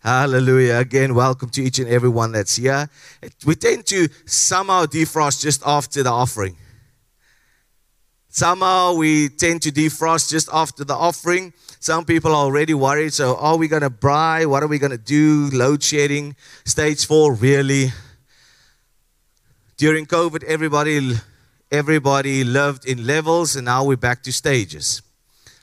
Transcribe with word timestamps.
Hallelujah. 0.00 0.76
Again, 0.76 1.14
welcome 1.14 1.50
to 1.50 1.62
each 1.62 1.80
and 1.80 1.88
every 1.88 2.08
one 2.08 2.30
that's 2.32 2.56
here. 2.56 2.88
We 3.44 3.56
tend 3.56 3.86
to 3.86 4.08
somehow 4.26 4.86
defrost 4.86 5.42
just 5.42 5.62
after 5.66 6.04
the 6.04 6.10
offering. 6.10 6.56
Somehow 8.28 8.94
we 8.94 9.28
tend 9.28 9.62
to 9.62 9.72
defrost 9.72 10.30
just 10.30 10.48
after 10.52 10.84
the 10.84 10.94
offering. 10.94 11.52
Some 11.80 12.04
people 12.04 12.30
are 12.30 12.44
already 12.44 12.74
worried. 12.74 13.12
So, 13.12 13.36
are 13.36 13.56
we 13.56 13.66
going 13.66 13.82
to 13.82 13.90
buy? 13.90 14.46
What 14.46 14.62
are 14.62 14.68
we 14.68 14.78
going 14.78 14.92
to 14.92 14.98
do? 14.98 15.50
Load 15.52 15.82
shedding, 15.82 16.36
stage 16.64 17.04
four, 17.04 17.34
really? 17.34 17.92
During 19.76 20.06
COVID, 20.06 20.44
everybody, 20.44 21.16
everybody 21.72 22.44
lived 22.44 22.84
in 22.84 23.04
levels, 23.04 23.56
and 23.56 23.64
now 23.64 23.84
we're 23.84 23.96
back 23.96 24.22
to 24.24 24.32
stages. 24.32 25.02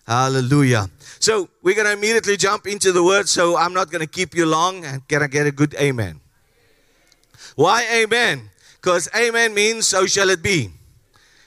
Hallelujah. 0.08 0.90
So 1.20 1.50
we're 1.64 1.74
going 1.74 1.88
to 1.88 1.94
immediately 1.94 2.38
jump 2.38 2.68
into 2.68 2.92
the 2.92 3.04
word. 3.04 3.28
So 3.28 3.58
I'm 3.58 3.74
not 3.74 3.90
going 3.90 4.02
to 4.02 4.08
keep 4.08 4.36
you 4.36 4.46
long. 4.46 4.86
And 4.86 5.08
can 5.08 5.24
I 5.24 5.28
get 5.28 5.48
a 5.48 5.52
good 5.52 5.74
amen? 5.76 6.22
Why 7.56 7.86
amen? 7.92 8.50
Because 8.76 9.10
amen 9.16 9.54
means 9.54 9.88
so 9.88 10.06
shall 10.06 10.30
it 10.30 10.44
be. 10.44 10.70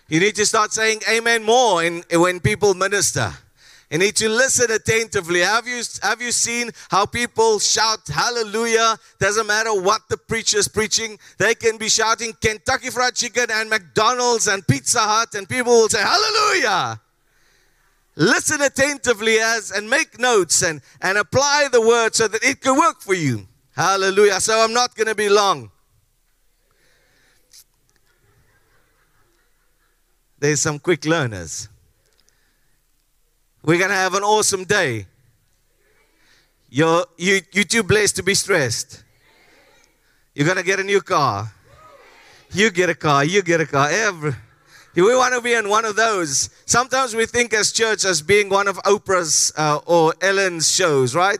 You 0.08 0.20
need 0.20 0.34
to 0.36 0.46
start 0.46 0.72
saying 0.72 1.02
amen 1.08 1.44
more 1.44 1.84
in, 1.84 2.02
when 2.12 2.40
people 2.40 2.74
minister. 2.74 3.32
You 3.90 3.98
need 3.98 4.16
to 4.16 4.28
listen 4.28 4.70
attentively. 4.70 5.40
Have 5.40 5.66
you, 5.66 5.82
have 6.02 6.20
you 6.20 6.32
seen 6.32 6.70
how 6.90 7.06
people 7.06 7.58
shout 7.58 8.00
hallelujah? 8.08 8.98
Doesn't 9.20 9.46
matter 9.46 9.80
what 9.80 10.02
the 10.08 10.16
preacher 10.16 10.58
is 10.58 10.68
preaching, 10.68 11.18
they 11.38 11.54
can 11.54 11.78
be 11.78 11.88
shouting 11.88 12.32
Kentucky 12.40 12.90
Fried 12.90 13.14
Chicken 13.14 13.46
and 13.50 13.70
McDonald's 13.70 14.46
and 14.46 14.66
Pizza 14.66 15.00
Hut, 15.00 15.34
and 15.34 15.48
people 15.48 15.72
will 15.72 15.88
say 15.88 16.02
hallelujah 16.02 17.00
listen 18.18 18.60
attentively 18.60 19.38
as 19.38 19.70
and 19.70 19.88
make 19.88 20.18
notes 20.18 20.62
and, 20.62 20.82
and 21.00 21.16
apply 21.16 21.68
the 21.70 21.80
word 21.80 22.14
so 22.14 22.28
that 22.28 22.42
it 22.42 22.60
can 22.60 22.76
work 22.76 23.00
for 23.00 23.14
you. 23.14 23.46
Hallelujah. 23.74 24.40
So 24.40 24.58
I'm 24.58 24.74
not 24.74 24.94
going 24.96 25.06
to 25.06 25.14
be 25.14 25.28
long. 25.28 25.70
There's 30.38 30.60
some 30.60 30.80
quick 30.80 31.04
learners. 31.04 31.68
We're 33.62 33.78
going 33.78 33.90
to 33.90 33.96
have 33.96 34.14
an 34.14 34.22
awesome 34.22 34.64
day. 34.64 35.06
You're, 36.70 37.06
you, 37.16 37.40
you're 37.52 37.64
too 37.64 37.82
blessed 37.82 38.16
to 38.16 38.22
be 38.22 38.34
stressed. 38.34 39.04
You're 40.34 40.46
going 40.46 40.58
to 40.58 40.64
get 40.64 40.80
a 40.80 40.84
new 40.84 41.00
car. 41.00 41.52
You 42.52 42.70
get 42.70 42.90
a 42.90 42.94
car. 42.94 43.24
You 43.24 43.42
get 43.42 43.60
a 43.60 43.66
car. 43.66 43.88
Every, 43.90 44.34
we 45.04 45.14
want 45.14 45.34
to 45.34 45.40
be 45.40 45.52
in 45.52 45.68
one 45.68 45.84
of 45.84 45.96
those. 45.96 46.50
Sometimes 46.66 47.14
we 47.14 47.26
think 47.26 47.54
as 47.54 47.72
church 47.72 48.04
as 48.04 48.20
being 48.20 48.48
one 48.48 48.66
of 48.66 48.78
Oprah's 48.78 49.52
uh, 49.56 49.80
or 49.86 50.12
Ellen's 50.20 50.74
shows, 50.74 51.14
right? 51.14 51.38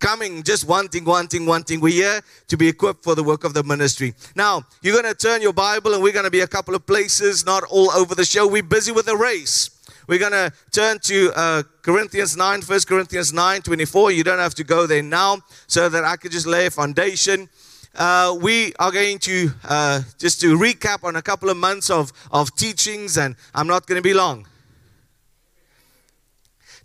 Coming, 0.00 0.42
just 0.42 0.66
wanting, 0.66 1.04
wanting, 1.04 1.46
wanting. 1.46 1.80
We're 1.80 1.92
here 1.92 2.20
to 2.48 2.56
be 2.56 2.68
equipped 2.68 3.04
for 3.04 3.14
the 3.14 3.22
work 3.22 3.44
of 3.44 3.54
the 3.54 3.62
ministry. 3.62 4.14
Now, 4.34 4.64
you're 4.82 5.00
going 5.00 5.12
to 5.12 5.18
turn 5.18 5.40
your 5.40 5.52
Bible, 5.52 5.94
and 5.94 6.02
we're 6.02 6.12
going 6.12 6.24
to 6.24 6.30
be 6.30 6.40
a 6.40 6.46
couple 6.46 6.74
of 6.74 6.84
places, 6.84 7.46
not 7.46 7.62
all 7.70 7.90
over 7.92 8.14
the 8.14 8.24
show. 8.24 8.46
We're 8.46 8.62
busy 8.62 8.92
with 8.92 9.06
the 9.06 9.16
race. 9.16 9.70
We're 10.08 10.18
going 10.18 10.32
to 10.32 10.52
turn 10.72 10.98
to 11.00 11.32
uh, 11.34 11.62
Corinthians 11.82 12.36
9, 12.36 12.62
1 12.62 12.80
Corinthians 12.86 13.32
9, 13.32 13.62
24. 13.62 14.10
You 14.12 14.24
don't 14.24 14.38
have 14.38 14.54
to 14.56 14.64
go 14.64 14.86
there 14.86 15.02
now 15.02 15.38
so 15.66 15.88
that 15.88 16.04
I 16.04 16.16
could 16.16 16.32
just 16.32 16.46
lay 16.46 16.66
a 16.66 16.70
foundation 16.70 17.48
uh, 17.96 18.36
we 18.40 18.74
are 18.78 18.92
going 18.92 19.18
to 19.20 19.50
uh, 19.64 20.02
just 20.18 20.40
to 20.42 20.56
recap 20.58 21.04
on 21.04 21.16
a 21.16 21.22
couple 21.22 21.50
of 21.50 21.56
months 21.56 21.90
of, 21.90 22.12
of 22.30 22.54
teachings, 22.56 23.16
and 23.16 23.36
I'm 23.54 23.66
not 23.66 23.86
going 23.86 23.96
to 23.96 24.02
be 24.02 24.14
long. 24.14 24.46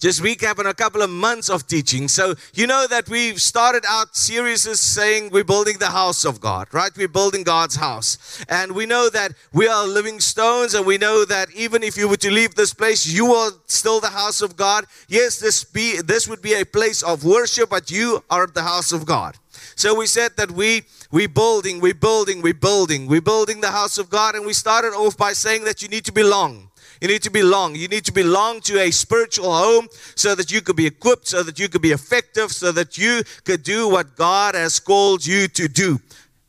Just 0.01 0.23
recap 0.23 0.57
on 0.57 0.65
a 0.65 0.73
couple 0.73 1.03
of 1.03 1.11
months 1.11 1.47
of 1.47 1.67
teaching. 1.67 2.07
So, 2.07 2.33
you 2.55 2.65
know 2.65 2.87
that 2.87 3.07
we've 3.07 3.39
started 3.39 3.83
out 3.87 4.15
series 4.15 4.63
saying 4.79 5.29
we're 5.29 5.43
building 5.43 5.77
the 5.77 5.91
house 5.91 6.25
of 6.25 6.41
God, 6.41 6.67
right? 6.71 6.91
We're 6.97 7.07
building 7.07 7.43
God's 7.43 7.75
house. 7.75 8.43
And 8.49 8.71
we 8.71 8.87
know 8.87 9.11
that 9.11 9.33
we 9.53 9.67
are 9.67 9.85
living 9.85 10.19
stones, 10.19 10.73
and 10.73 10.87
we 10.87 10.97
know 10.97 11.23
that 11.25 11.51
even 11.53 11.83
if 11.83 11.97
you 11.97 12.09
were 12.09 12.17
to 12.17 12.31
leave 12.31 12.55
this 12.55 12.73
place, 12.73 13.05
you 13.05 13.33
are 13.33 13.51
still 13.67 13.99
the 13.99 14.09
house 14.09 14.41
of 14.41 14.57
God. 14.57 14.85
Yes, 15.07 15.37
this, 15.37 15.63
be, 15.63 16.01
this 16.01 16.27
would 16.27 16.41
be 16.41 16.55
a 16.55 16.65
place 16.65 17.03
of 17.03 17.23
worship, 17.23 17.69
but 17.69 17.91
you 17.91 18.23
are 18.27 18.47
the 18.47 18.63
house 18.63 18.91
of 18.91 19.05
God. 19.05 19.37
So 19.81 19.95
we 19.95 20.05
said 20.05 20.37
that 20.37 20.51
we 20.51 20.83
we 21.09 21.25
building, 21.25 21.81
we 21.81 21.93
building, 21.93 22.43
we 22.43 22.51
building, 22.51 23.07
we 23.07 23.19
building 23.19 23.61
the 23.61 23.71
house 23.71 23.97
of 23.97 24.11
God, 24.11 24.35
and 24.35 24.45
we 24.45 24.53
started 24.53 24.93
off 24.93 25.17
by 25.17 25.33
saying 25.33 25.63
that 25.63 25.81
you 25.81 25.87
need 25.87 26.05
to 26.05 26.11
belong. 26.11 26.69
You 27.01 27.07
need 27.07 27.23
to 27.23 27.31
belong. 27.31 27.73
You 27.73 27.87
need 27.87 28.05
to 28.05 28.11
belong 28.11 28.61
to 28.61 28.79
a 28.79 28.91
spiritual 28.91 29.51
home 29.51 29.87
so 30.13 30.35
that 30.35 30.51
you 30.51 30.61
could 30.61 30.75
be 30.75 30.85
equipped, 30.85 31.27
so 31.27 31.41
that 31.41 31.57
you 31.57 31.67
could 31.67 31.81
be 31.81 31.93
effective, 31.93 32.51
so 32.51 32.71
that 32.73 32.99
you 32.99 33.23
could 33.43 33.63
do 33.63 33.89
what 33.89 34.15
God 34.15 34.53
has 34.53 34.79
called 34.79 35.25
you 35.25 35.47
to 35.47 35.67
do. 35.67 35.99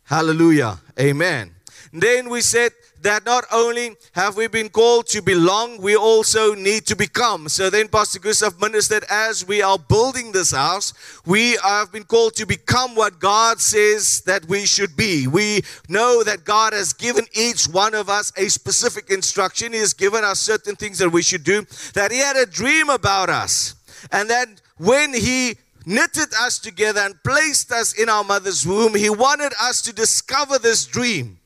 Hallelujah. 0.03 0.79
Amen. 1.01 1.55
Then 1.91 2.29
we 2.29 2.43
said 2.43 2.73
that 3.03 3.25
not 3.25 3.45
only 3.53 3.97
have 4.13 4.37
we 4.37 4.47
been 4.47 4.69
called 4.69 5.07
to 5.09 5.21
belong, 5.21 5.81
we 5.81 5.97
also 5.97 6.55
need 6.55 6.87
to 6.87 6.97
become. 6.97 7.49
So 7.49 7.71
then 7.71 7.89
Pastor 7.89 8.19
Gustav 8.19 8.61
ministered 8.61 9.05
as 9.11 9.47
we 9.47 9.63
are 9.63 9.79
building 9.79 10.33
this 10.33 10.53
house, 10.53 10.95
we 11.27 11.57
have 11.63 11.93
been 11.93 12.05
called 12.05 12.35
to 12.37 12.47
become 12.47 12.95
what 12.95 13.19
God 13.19 13.61
says 13.61 14.23
that 14.23 14.47
we 14.47 14.67
should 14.67 14.97
be. 14.97 15.27
We 15.27 15.63
know 15.89 16.23
that 16.23 16.45
God 16.45 16.73
has 16.73 16.93
given 16.93 17.27
each 17.33 17.67
one 17.67 17.95
of 17.95 18.09
us 18.09 18.33
a 18.37 18.49
specific 18.49 19.11
instruction. 19.11 19.73
He 19.73 19.79
has 19.81 19.95
given 19.95 20.25
us 20.25 20.39
certain 20.39 20.77
things 20.77 20.99
that 20.99 21.11
we 21.11 21.23
should 21.23 21.45
do, 21.45 21.67
that 21.95 22.13
He 22.13 22.19
had 22.19 22.37
a 22.37 22.47
dream 22.47 22.89
about 22.89 23.31
us. 23.31 23.75
And 24.11 24.31
that 24.31 24.49
when 24.79 25.15
He 25.15 25.57
knitted 25.85 26.33
us 26.41 26.59
together 26.59 27.01
and 27.01 27.23
placed 27.25 27.73
us 27.73 27.93
in 27.93 28.09
our 28.09 28.25
mother's 28.25 28.67
womb, 28.67 28.95
He 28.95 29.11
wanted 29.11 29.53
us 29.61 29.83
to 29.83 29.93
discover 29.93 30.59
this 30.59 30.85
dream. 30.85 31.39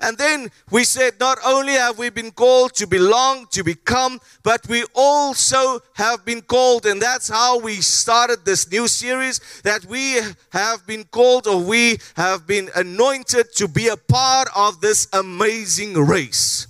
And 0.00 0.16
then 0.16 0.50
we 0.70 0.84
said, 0.84 1.18
not 1.18 1.38
only 1.44 1.72
have 1.72 1.98
we 1.98 2.10
been 2.10 2.30
called 2.30 2.74
to 2.74 2.86
belong, 2.86 3.46
to 3.50 3.64
become, 3.64 4.20
but 4.44 4.66
we 4.68 4.84
also 4.94 5.80
have 5.94 6.24
been 6.24 6.40
called, 6.40 6.86
and 6.86 7.02
that's 7.02 7.28
how 7.28 7.58
we 7.58 7.74
started 7.76 8.44
this 8.44 8.70
new 8.70 8.86
series 8.86 9.40
that 9.64 9.84
we 9.86 10.20
have 10.52 10.86
been 10.86 11.02
called 11.04 11.48
or 11.48 11.60
we 11.60 11.98
have 12.16 12.46
been 12.46 12.70
anointed 12.76 13.52
to 13.56 13.66
be 13.66 13.88
a 13.88 13.96
part 13.96 14.48
of 14.54 14.80
this 14.80 15.08
amazing 15.12 15.94
race. 15.94 16.68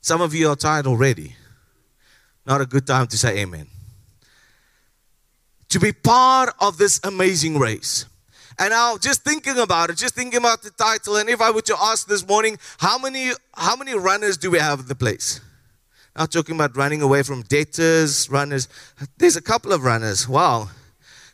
Some 0.00 0.22
of 0.22 0.34
you 0.34 0.48
are 0.48 0.56
tired 0.56 0.86
already. 0.86 1.36
Not 2.46 2.62
a 2.62 2.66
good 2.66 2.86
time 2.86 3.08
to 3.08 3.18
say 3.18 3.40
amen. 3.40 3.66
To 5.68 5.78
be 5.78 5.92
part 5.92 6.54
of 6.60 6.78
this 6.78 6.98
amazing 7.04 7.58
race. 7.58 8.06
And 8.58 8.70
now 8.70 8.98
just 8.98 9.22
thinking 9.22 9.58
about 9.58 9.90
it, 9.90 9.96
just 9.96 10.14
thinking 10.14 10.38
about 10.38 10.62
the 10.62 10.70
title, 10.70 11.16
and 11.16 11.28
if 11.28 11.40
I 11.40 11.50
were 11.50 11.62
to 11.62 11.76
ask 11.80 12.08
this 12.08 12.26
morning, 12.26 12.58
how 12.78 12.98
many 12.98 13.30
how 13.54 13.76
many 13.76 13.94
runners 13.94 14.36
do 14.36 14.50
we 14.50 14.58
have 14.58 14.80
in 14.80 14.86
the 14.86 14.94
place? 14.94 15.40
Not 16.16 16.32
talking 16.32 16.56
about 16.56 16.76
running 16.76 17.00
away 17.00 17.22
from 17.22 17.42
debtors, 17.42 18.28
runners. 18.28 18.68
There's 19.18 19.36
a 19.36 19.42
couple 19.42 19.72
of 19.72 19.84
runners. 19.84 20.28
Wow. 20.28 20.68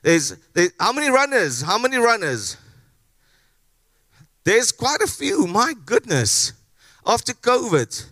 There's, 0.02 0.36
there's 0.52 0.72
how 0.78 0.92
many 0.92 1.08
runners? 1.08 1.62
How 1.62 1.78
many 1.78 1.96
runners? 1.96 2.58
There's 4.44 4.70
quite 4.70 5.00
a 5.00 5.06
few. 5.06 5.46
My 5.46 5.72
goodness. 5.86 6.52
After 7.06 7.32
COVID, 7.32 8.04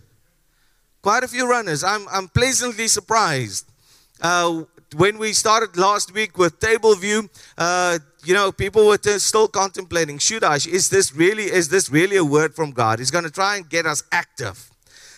quite 1.03 1.23
a 1.23 1.27
few 1.27 1.47
runners. 1.47 1.83
I'm, 1.83 2.07
I'm 2.11 2.27
pleasantly 2.27 2.87
surprised. 2.87 3.69
Uh, 4.19 4.63
when 4.95 5.19
we 5.19 5.33
started 5.33 5.77
last 5.77 6.11
week 6.13 6.37
with 6.39 6.59
table 6.59 6.95
view, 6.95 7.29
uh, 7.57 7.99
you 8.25 8.33
know, 8.33 8.51
people 8.51 8.87
were 8.87 8.97
still 9.19 9.47
contemplating, 9.47 10.17
should 10.17 10.43
I? 10.43 10.55
Is 10.55 10.89
this 10.89 11.13
really, 11.13 11.45
is 11.45 11.69
this 11.69 11.89
really 11.89 12.17
a 12.17 12.23
word 12.23 12.55
from 12.55 12.71
God? 12.71 12.99
He's 12.99 13.11
going 13.11 13.23
to 13.25 13.31
try 13.31 13.57
and 13.57 13.69
get 13.69 13.85
us 13.85 14.03
active. 14.11 14.69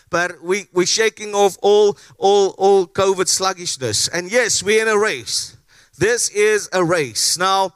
But 0.09 0.41
we, 0.41 0.67
we're 0.73 0.85
shaking 0.85 1.33
off 1.33 1.57
all, 1.61 1.97
all, 2.17 2.55
all 2.57 2.88
COVID 2.88 3.27
sluggishness. 3.27 4.07
And 4.07 4.31
yes, 4.31 4.63
we're 4.63 4.81
in 4.81 4.88
a 4.88 4.97
race. 4.97 5.57
This 5.97 6.29
is 6.29 6.69
a 6.73 6.83
race. 6.83 7.38
Now, 7.38 7.73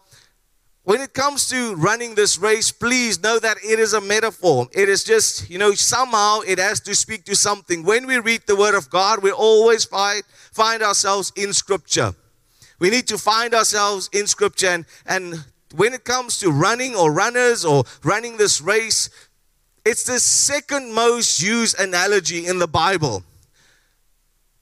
when 0.83 1.01
it 1.01 1.13
comes 1.13 1.47
to 1.49 1.75
running 1.75 2.15
this 2.15 2.37
race, 2.37 2.71
please 2.71 3.21
know 3.21 3.37
that 3.39 3.57
it 3.63 3.79
is 3.79 3.93
a 3.93 4.01
metaphor. 4.01 4.67
It 4.73 4.89
is 4.89 5.03
just, 5.03 5.49
you 5.49 5.57
know, 5.57 5.73
somehow 5.73 6.39
it 6.41 6.57
has 6.57 6.79
to 6.81 6.95
speak 6.95 7.25
to 7.25 7.35
something. 7.35 7.83
When 7.83 8.07
we 8.07 8.17
read 8.19 8.41
the 8.47 8.55
Word 8.55 8.75
of 8.75 8.89
God, 8.89 9.21
we 9.21 9.31
always 9.31 9.85
find, 9.85 10.23
find 10.51 10.81
ourselves 10.81 11.31
in 11.35 11.53
Scripture. 11.53 12.15
We 12.79 12.89
need 12.89 13.07
to 13.07 13.17
find 13.17 13.53
ourselves 13.53 14.09
in 14.13 14.25
Scripture. 14.27 14.67
And, 14.67 14.85
and 15.05 15.45
when 15.75 15.93
it 15.93 16.03
comes 16.03 16.39
to 16.39 16.51
running 16.51 16.95
or 16.95 17.11
runners 17.11 17.65
or 17.65 17.83
running 18.03 18.37
this 18.37 18.61
race, 18.61 19.09
it's 19.85 20.03
the 20.03 20.19
second 20.19 20.93
most 20.93 21.41
used 21.41 21.79
analogy 21.79 22.47
in 22.47 22.59
the 22.59 22.67
Bible. 22.67 23.23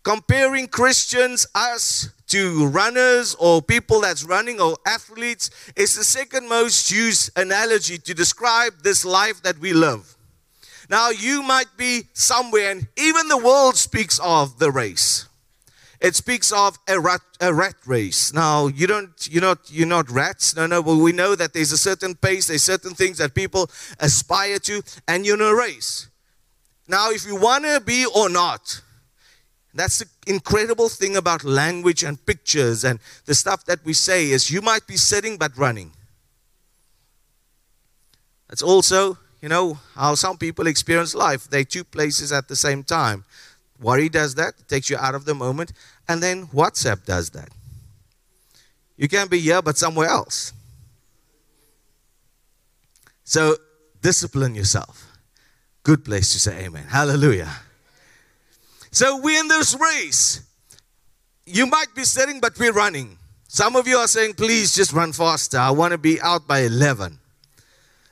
Comparing 0.04 0.68
Christians, 0.68 1.46
us, 1.54 2.10
to 2.28 2.68
runners 2.68 3.36
or 3.40 3.62
people 3.62 4.02
that's 4.02 4.24
running 4.24 4.60
or 4.60 4.78
athletes 4.86 5.50
is 5.76 5.96
the 5.96 6.04
second 6.04 6.48
most 6.48 6.92
used 6.92 7.32
analogy 7.38 7.98
to 7.98 8.14
describe 8.14 8.74
this 8.84 9.06
life 9.06 9.42
that 9.44 9.58
we 9.60 9.74
live. 9.74 10.16
Now, 10.90 11.10
you 11.10 11.42
might 11.44 11.76
be 11.78 12.04
somewhere, 12.14 12.72
and 12.72 12.88
even 12.98 13.28
the 13.28 13.38
world 13.38 13.76
speaks 13.76 14.20
of 14.20 14.60
the 14.60 14.72
race. 14.72 15.27
It 16.00 16.16
speaks 16.16 16.52
of 16.52 16.78
a 16.88 17.00
rat, 17.00 17.22
a 17.42 17.54
rat 17.54 17.76
race. 17.86 18.34
Now, 18.34 18.68
you 18.68 18.88
don't, 18.88 19.28
you're 19.30 19.42
not, 19.42 19.60
you're 19.70 19.88
not 19.88 20.10
rats. 20.10 20.56
No, 20.56 20.68
no, 20.68 20.84
but 20.84 20.96
we 20.98 21.12
know 21.12 21.36
that 21.36 21.54
there's 21.54 21.72
a 21.72 21.78
certain 21.78 22.16
pace, 22.16 22.48
there's 22.48 22.64
certain 22.64 22.94
things 22.94 23.18
that 23.18 23.34
people 23.34 23.70
aspire 24.00 24.60
to, 24.60 24.84
and 25.08 25.26
you're 25.26 25.36
in 25.36 25.42
a 25.42 25.56
race. 25.56 26.08
Now, 26.88 27.10
if 27.12 27.26
you 27.26 27.36
want 27.36 27.66
to 27.66 27.82
be 27.82 28.06
or 28.06 28.30
not, 28.30 28.82
that's 29.74 30.00
the 30.00 30.08
incredible 30.26 30.90
thing 30.90 31.16
about 31.16 31.44
language 31.44 32.04
and 32.04 32.24
pictures 32.26 32.84
and 32.84 33.00
the 33.26 33.36
stuff 33.36 33.66
that 33.66 33.84
we 33.86 33.94
say 33.94 34.32
is 34.32 34.50
you 34.50 34.62
might 34.62 34.88
be 34.88 34.98
sitting 34.98 35.38
but 35.38 35.56
running. 35.58 35.92
That's 38.48 38.64
also, 38.64 39.18
you 39.42 39.50
know, 39.50 39.80
how 39.94 40.16
some 40.16 40.38
people 40.38 40.68
experience 40.68 41.14
life. 41.14 41.50
They're 41.50 41.64
two 41.64 41.84
places 41.84 42.32
at 42.32 42.48
the 42.48 42.56
same 42.56 42.84
time. 42.84 43.26
Worry 43.80 44.10
does 44.10 44.36
that, 44.36 44.54
it 44.60 44.68
takes 44.68 44.90
you 44.90 44.98
out 44.98 45.16
of 45.16 45.26
the 45.26 45.36
moment. 45.36 45.74
And 46.08 46.22
then 46.22 46.48
WhatsApp 46.48 47.06
does 47.06 47.30
that. 47.32 47.50
You 48.98 49.08
can't 49.08 49.30
be 49.30 49.40
here, 49.40 49.62
but 49.62 49.78
somewhere 49.78 50.10
else. 50.10 50.54
So 53.24 53.58
discipline 54.02 54.56
yourself. 54.56 55.06
Good 55.84 56.04
place 56.04 56.34
to 56.34 56.40
say 56.40 56.66
amen. 56.66 56.86
Hallelujah. 56.90 57.52
So 58.92 59.20
we're 59.22 59.40
in 59.40 59.48
this 59.48 59.76
race. 59.80 60.42
You 61.46 61.66
might 61.66 61.94
be 61.96 62.04
sitting, 62.04 62.40
but 62.40 62.58
we're 62.58 62.74
running. 62.74 63.18
Some 63.48 63.76
of 63.76 63.88
you 63.88 63.98
are 63.98 64.08
saying, 64.08 64.34
please 64.34 64.76
just 64.76 64.92
run 64.92 65.14
faster. 65.14 65.58
I 65.58 65.72
want 65.72 65.92
to 65.92 65.98
be 65.98 66.20
out 66.22 66.48
by 66.48 66.60
11 66.62 67.20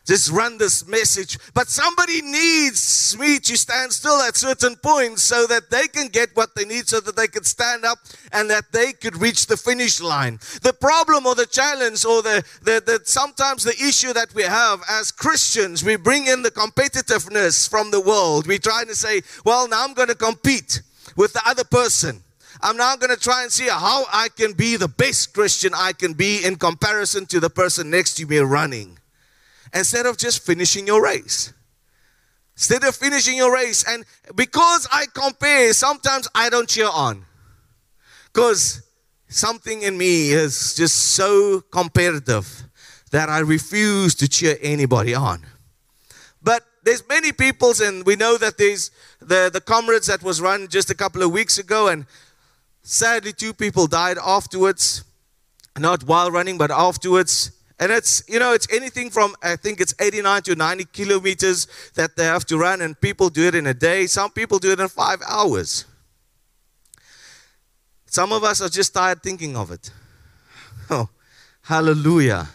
just 0.06 0.32
run 0.32 0.58
this 0.58 0.88
message. 0.88 1.38
But 1.54 1.68
somebody 1.68 2.22
needs 2.22 3.18
me 3.20 3.40
to 3.40 3.58
stand 3.58 3.92
still 3.92 4.22
at 4.22 4.38
certain 4.38 4.76
points 4.76 5.24
so 5.24 5.48
that 5.48 5.70
they 5.70 5.88
can 5.88 6.08
get 6.08 6.30
what 6.36 6.56
they 6.56 6.66
need, 6.66 6.88
so 6.88 7.00
that 7.00 7.16
they 7.16 7.28
can 7.28 7.44
stand 7.44 7.84
up 7.86 8.00
and 8.32 8.50
that 8.50 8.72
they 8.72 8.94
could 8.94 9.20
reach 9.20 9.48
the 9.48 9.58
finish 9.58 10.00
line. 10.00 10.40
The 10.62 10.74
problem 10.74 11.26
or 11.26 11.36
the 11.36 11.48
challenge 11.48 12.06
or 12.06 12.22
the, 12.22 12.44
the, 12.62 12.84
the 12.86 13.02
sometimes 13.06 13.64
the 13.64 13.72
issue 13.72 14.14
that 14.14 14.34
we 14.34 14.44
have 14.44 14.82
as 14.90 15.12
Christians, 15.12 15.84
we 15.84 15.96
bring 15.96 16.28
in 16.28 16.44
the 16.44 16.52
competitiveness 16.52 17.68
from 17.70 17.92
the 17.92 18.02
world. 18.02 18.48
We 18.48 18.60
try 18.60 18.84
to 18.86 18.96
say, 18.96 19.22
well, 19.44 19.68
now 19.68 19.84
I'm 19.84 19.94
going 19.94 20.10
to 20.10 20.16
compete 20.16 20.82
with 21.16 21.34
the 21.34 21.42
other 21.46 21.64
person. 21.64 22.22
I'm 22.62 22.78
now 22.78 22.96
going 22.96 23.14
to 23.14 23.22
try 23.22 23.44
and 23.44 23.52
see 23.52 23.68
how 23.68 24.06
I 24.14 24.30
can 24.30 24.54
be 24.54 24.78
the 24.78 24.88
best 24.88 25.34
Christian 25.34 25.74
I 25.76 25.94
can 25.94 26.14
be 26.14 26.44
in 26.46 26.56
comparison 26.56 27.26
to 27.28 27.40
the 27.40 27.50
person 27.50 27.90
next 27.90 28.16
to 28.16 28.26
me 28.26 28.38
running 28.38 28.98
instead 29.76 30.06
of 30.06 30.18
just 30.18 30.44
finishing 30.44 30.88
your 30.88 31.04
race. 31.04 31.54
Instead 32.56 32.86
of 32.86 32.96
finishing 32.96 33.36
your 33.36 33.54
race. 33.54 33.84
And 33.88 34.06
because 34.34 34.88
I 34.92 35.06
compare, 35.14 35.74
sometimes 35.74 36.28
I 36.34 36.50
don't 36.50 36.70
cheer 36.70 36.90
on. 36.92 37.26
Because 38.34 38.82
something 39.28 39.82
in 39.82 39.98
me 39.98 40.32
is 40.32 40.74
just 40.76 40.96
so 40.96 41.62
competitive 41.70 42.64
that 43.12 43.30
I 43.30 43.40
refuse 43.40 44.16
to 44.16 44.28
cheer 44.30 44.58
anybody 44.62 45.14
on. 45.14 45.46
But 46.42 46.64
there's 46.84 47.08
many 47.10 47.32
peoples, 47.32 47.82
and 47.82 48.06
we 48.06 48.16
know 48.16 48.38
that 48.38 48.58
there's 48.58 48.92
the, 49.20 49.50
the 49.52 49.62
comrades 49.62 50.08
that 50.08 50.24
was 50.24 50.40
run 50.40 50.68
just 50.70 50.90
a 50.90 50.96
couple 50.96 51.22
of 51.24 51.32
weeks 51.32 51.58
ago, 51.58 51.88
and 51.88 52.06
sadly, 52.84 53.34
two 53.34 53.54
people 53.54 53.88
died 53.88 54.18
afterwards. 54.24 55.04
Not 55.78 56.04
while 56.04 56.32
running, 56.32 56.58
but 56.58 56.72
afterwards. 56.72 57.52
And 57.80 57.92
it's, 57.92 58.24
you 58.28 58.40
know, 58.40 58.54
it's 58.54 58.72
anything 58.72 59.10
from, 59.10 59.36
I 59.44 59.58
think 59.58 59.82
it's 59.82 59.94
89 60.00 60.44
to 60.44 60.56
90 60.56 60.86
kilometers 60.94 61.68
that 61.96 62.16
they 62.16 62.24
have 62.24 62.46
to 62.46 62.58
run, 62.58 62.82
and 62.82 63.00
people 63.00 63.30
do 63.30 63.48
it 63.48 63.56
in 63.56 63.68
a 63.68 63.74
day. 63.74 64.08
Some 64.08 64.32
people 64.32 64.60
do 64.60 64.72
it 64.72 64.80
in 64.80 64.88
five 64.88 65.22
hours. 65.28 65.86
Some 68.06 68.32
of 68.32 68.46
us 68.46 68.62
are 68.62 68.70
just 68.70 68.94
tired 68.94 69.22
thinking 69.22 69.58
of 69.58 69.72
it. 69.72 69.92
Oh, 70.88 71.10
hallelujah. 71.64 72.48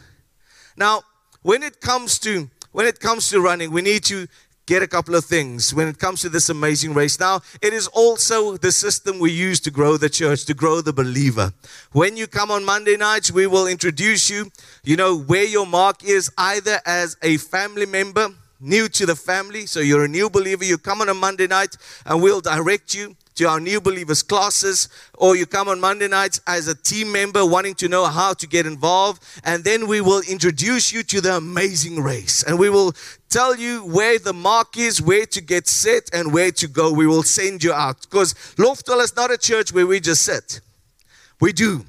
Now, 0.77 1.03
when 1.43 1.65
it 1.65 1.81
comes 1.81 2.17
to 2.21 2.49
when 2.71 2.87
it 2.87 3.01
comes 3.01 3.29
to 3.31 3.41
running, 3.41 3.73
we 3.73 3.83
need 3.83 4.05
to 4.05 4.29
get 4.71 4.85
a 4.85 4.87
couple 4.87 5.17
of 5.17 5.25
things 5.25 5.75
when 5.75 5.89
it 5.89 5.99
comes 5.99 6.21
to 6.21 6.29
this 6.29 6.49
amazing 6.49 6.95
race. 6.95 7.19
Now, 7.19 7.41
it 7.61 7.73
is 7.73 7.89
also 7.89 8.57
the 8.57 8.71
system 8.71 9.19
we 9.19 9.33
use 9.33 9.59
to 9.63 9.71
grow 9.73 9.97
the 9.97 10.09
church, 10.09 10.45
to 10.45 10.55
grow 10.55 10.81
the 10.81 10.93
believer. 10.93 11.53
When 11.91 12.17
you 12.17 12.29
come 12.29 12.53
on 12.53 12.65
Monday 12.65 12.97
nights, 12.97 13.33
we 13.33 13.49
will 13.49 13.67
introduce 13.67 14.31
you, 14.31 14.53
you 14.85 14.95
know, 14.95 15.19
where 15.19 15.43
your 15.43 15.67
mark 15.67 16.05
is, 16.05 16.31
either 16.39 16.79
as 16.87 17.17
a 17.21 17.39
family 17.39 17.85
member, 17.85 18.29
new 18.61 18.89
to 18.91 19.07
the 19.07 19.17
family, 19.17 19.67
so 19.67 19.81
you're 19.81 20.05
a 20.05 20.09
new 20.09 20.31
believer, 20.31 20.65
you 20.65 20.79
come 20.79 21.01
on 21.01 21.09
a 21.09 21.15
Monday 21.15 21.49
night 21.49 21.77
and 22.07 22.23
we'll 22.23 22.41
direct 22.41 22.95
you 22.95 23.17
to 23.37 23.49
our 23.49 23.59
new 23.59 23.81
believers 23.81 24.23
classes, 24.23 24.89
or 25.15 25.35
you 25.35 25.47
come 25.47 25.67
on 25.67 25.81
Monday 25.81 26.09
nights 26.09 26.41
as 26.47 26.69
a 26.69 26.75
team 26.75 27.11
member 27.11 27.45
wanting 27.47 27.75
to 27.75 27.89
know 27.89 28.05
how 28.05 28.35
to 28.35 28.47
get 28.47 28.67
involved, 28.67 29.23
and 29.45 29.65
then 29.65 29.89
we 29.89 30.01
will 30.01 30.23
introduce 30.29 30.93
you 30.93 31.03
to 31.03 31.23
the 31.23 31.37
amazing 31.37 32.03
race. 32.03 32.43
And 32.43 32.59
we 32.59 32.69
will 32.69 32.93
tell 33.31 33.57
you 33.57 33.85
where 33.85 34.19
the 34.19 34.33
mark 34.33 34.77
is, 34.77 35.01
where 35.01 35.25
to 35.27 35.41
get 35.41 35.69
set, 35.69 36.11
and 36.13 36.33
where 36.33 36.51
to 36.53 36.69
go. 36.69 36.93
We 36.93 37.07
will 37.07 37.23
send 37.23 37.65
you 37.65 37.73
out. 37.73 38.03
Because 38.03 38.35
Loftel 38.57 39.03
is 39.03 39.17
not 39.17 39.31
a 39.31 39.39
church 39.39 39.73
where 39.73 39.87
we 39.87 40.01
just 40.01 40.23
sit, 40.23 40.61
we 41.41 41.53
do. 41.53 41.85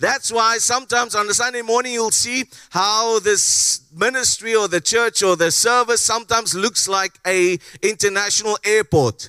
That's 0.00 0.32
why 0.32 0.58
sometimes 0.58 1.14
on 1.14 1.26
the 1.26 1.34
Sunday 1.34 1.62
morning 1.62 1.92
you'll 1.92 2.10
see 2.10 2.44
how 2.70 3.18
this 3.20 3.82
ministry 3.94 4.54
or 4.54 4.66
the 4.66 4.80
church 4.80 5.22
or 5.22 5.36
the 5.36 5.50
service 5.50 6.00
sometimes 6.00 6.54
looks 6.54 6.88
like 6.88 7.12
a 7.26 7.58
international 7.82 8.58
airport 8.64 9.28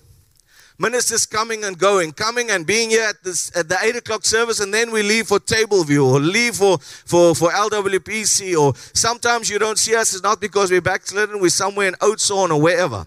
ministers 0.77 1.25
coming 1.25 1.63
and 1.63 1.77
going, 1.77 2.11
coming 2.11 2.49
and 2.49 2.65
being 2.65 2.89
here 2.89 3.05
at, 3.09 3.23
this, 3.23 3.55
at 3.55 3.69
the 3.69 3.77
8 3.81 3.97
o'clock 3.97 4.25
service, 4.25 4.59
and 4.59 4.73
then 4.73 4.91
we 4.91 5.03
leave 5.03 5.27
for 5.27 5.39
table 5.39 5.83
view 5.83 6.05
or 6.05 6.19
leave 6.19 6.55
for, 6.55 6.77
for, 6.79 7.35
for 7.35 7.49
LWPC, 7.49 8.57
or 8.59 8.73
sometimes 8.93 9.49
you 9.49 9.59
don't 9.59 9.77
see 9.77 9.95
us, 9.95 10.13
it's 10.13 10.23
not 10.23 10.41
because 10.41 10.71
we're 10.71 10.81
backslidden, 10.81 11.39
we're 11.39 11.49
somewhere 11.49 11.87
in 11.87 11.93
Oudtshoorn 11.95 12.49
or 12.49 12.61
wherever. 12.61 13.05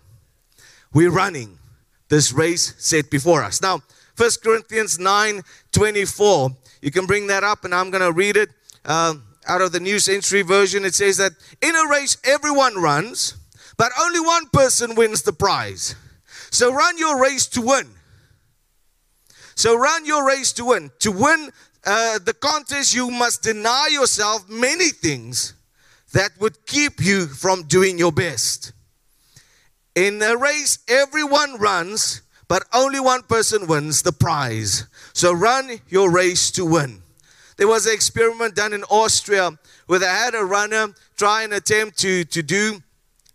We're 0.93 1.11
running 1.11 1.59
this 2.09 2.33
race 2.33 2.75
set 2.79 3.11
before 3.11 3.43
us. 3.43 3.61
Now, 3.61 3.83
1 4.17 4.31
Corinthians 4.43 4.99
9 4.99 5.43
24, 5.73 6.51
you 6.81 6.91
can 6.91 7.07
bring 7.07 7.27
that 7.27 7.45
up, 7.45 7.65
and 7.65 7.75
I'm 7.75 7.91
going 7.91 8.03
to 8.03 8.13
read 8.13 8.37
it 8.37 8.49
uh, 8.85 9.15
out 9.47 9.61
of 9.61 9.73
the 9.73 9.81
New 9.81 9.99
Century 9.99 10.43
Version. 10.43 10.85
It 10.85 10.95
says 10.95 11.19
that 11.19 11.33
in 11.61 11.75
a 11.75 11.89
race, 11.89 12.17
everyone 12.25 12.77
runs, 12.77 13.37
but 13.77 13.93
only 14.01 14.21
one 14.21 14.49
person 14.49 14.95
wins 14.95 15.23
the 15.23 15.33
prize. 15.33 15.95
So 16.51 16.73
run 16.73 16.99
your 16.99 17.21
race 17.21 17.47
to 17.49 17.61
win. 17.61 17.89
So 19.55 19.77
run 19.77 20.05
your 20.05 20.27
race 20.27 20.53
to 20.55 20.67
win. 20.67 20.91
To 21.01 21.11
win 21.11 21.51
uh, 21.85 22.19
the 22.19 22.35
contest, 22.35 22.95
you 22.95 23.11
must 23.11 23.43
deny 23.43 23.89
yourself 23.91 24.49
many 24.49 24.91
things 24.91 25.55
that 26.13 26.31
would 26.41 26.67
keep 26.67 27.01
you 27.01 27.27
from 27.27 27.65
doing 27.65 27.99
your 27.99 28.13
best. 28.13 28.73
In 29.95 30.21
a 30.23 30.37
race, 30.37 30.79
everyone 30.89 31.59
runs, 31.59 32.23
but 32.49 32.65
only 32.75 33.01
one 33.01 33.23
person 33.23 33.67
wins 33.67 34.03
the 34.03 34.13
prize. 34.13 34.87
So 35.15 35.33
run 35.33 35.81
your 35.89 36.11
race 36.11 36.51
to 36.53 36.67
win. 36.67 37.03
There 37.57 37.69
was 37.69 37.87
an 37.87 37.95
experiment 37.95 38.55
done 38.55 38.75
in 38.75 38.85
Austria 38.85 39.59
where 39.87 39.99
they 39.99 40.07
had 40.07 40.35
a 40.35 40.45
runner 40.45 40.89
try 41.17 41.43
and 41.43 41.55
attempt 41.55 41.99
to, 42.01 42.25
to 42.25 42.43
do 42.43 42.83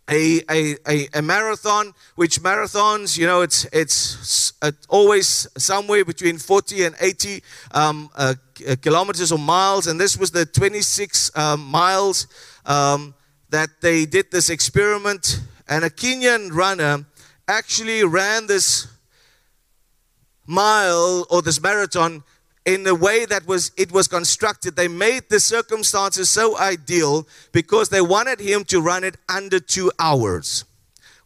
a, 0.10 0.41
a, 0.50 0.75
a, 0.88 1.08
a, 1.13 1.22
marathon, 1.22 1.93
which 2.15 2.41
marathons, 2.41 3.17
you 3.17 3.25
know, 3.25 3.41
it's, 3.41 3.65
it's 3.72 4.53
uh, 4.62 4.72
always 4.89 5.48
somewhere 5.58 6.03
between 6.03 6.38
40 6.38 6.86
and 6.86 6.96
80 7.00 7.43
um, 7.72 8.10
uh, 8.15 8.34
uh, 8.67 8.75
kilometers 8.81 9.31
or 9.31 9.39
miles. 9.39 9.88
And 9.88 10.00
this 10.00 10.17
was 10.17 10.31
the 10.31 10.46
26 10.46 11.31
uh, 11.36 11.58
miles 11.58 12.27
um, 12.65 13.13
that 13.50 13.70
they 13.81 14.05
did 14.05 14.31
this 14.31 14.50
experiment. 14.50 15.41
And 15.67 15.86
a 15.86 15.89
Kenyan 15.89 16.51
runner 16.51 17.05
actually 17.48 18.03
ran 18.03 18.48
this 18.48 18.88
mile 20.46 21.25
or 21.29 21.41
this 21.41 21.62
marathon 21.62 22.24
in 22.65 22.84
the 22.84 22.96
way 22.96 23.25
that 23.25 23.48
was 23.48 23.72
it 23.77 23.91
was 23.91 24.08
constructed. 24.08 24.75
They 24.75 24.88
made 24.88 25.30
the 25.30 25.39
circumstances 25.39 26.30
so 26.30 26.58
ideal 26.58 27.27
because 27.51 27.89
they 27.89 28.01
wanted 28.01 28.39
him 28.39 28.63
to 28.65 28.82
run 28.82 29.03
it 29.03 29.18
under 29.27 29.60
2 29.60 29.91
hours 30.00 30.65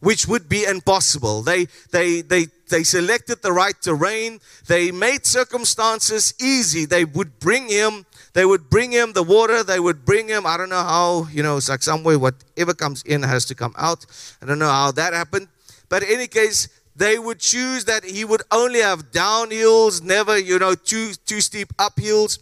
which 0.06 0.28
would 0.28 0.48
be 0.48 0.64
impossible. 0.64 1.42
They 1.42 1.66
they 1.92 2.22
they 2.22 2.48
they 2.70 2.84
selected 2.84 3.42
the 3.42 3.52
right 3.52 3.76
terrain. 3.82 4.40
They 4.68 4.92
made 4.92 5.26
circumstances 5.26 6.34
easy. 6.40 6.86
They 6.86 7.06
would 7.06 7.40
bring 7.40 7.70
him 7.70 8.06
they 8.34 8.46
would 8.46 8.70
bring 8.70 8.92
him 8.92 9.14
the 9.14 9.24
water. 9.24 9.64
They 9.64 9.80
would 9.80 10.06
bring 10.06 10.28
him 10.28 10.46
i 10.46 10.58
don't 10.58 10.70
know 10.70 10.84
how 10.84 11.28
you 11.32 11.42
know 11.42 11.58
it's 11.58 11.70
like 11.70 11.82
somewhere 11.82 12.20
whatever 12.20 12.74
comes 12.74 13.02
in 13.04 13.24
has 13.24 13.46
to 13.46 13.56
come 13.56 13.74
out. 13.78 14.06
I 14.42 14.46
don't 14.46 14.60
know 14.60 14.70
how 14.70 14.92
that 14.92 15.14
happened. 15.14 15.48
But 15.90 16.04
in 16.04 16.10
any 16.10 16.28
case 16.28 16.68
they 16.96 17.20
would 17.20 17.40
choose 17.40 17.86
that 17.86 18.04
he 18.06 18.24
would 18.24 18.42
only 18.52 18.80
have 18.80 19.12
downhills, 19.12 20.02
never, 20.02 20.38
you 20.38 20.58
know, 20.58 20.76
too, 20.76 21.14
too 21.26 21.42
steep 21.42 21.68
uphills. 21.78 22.40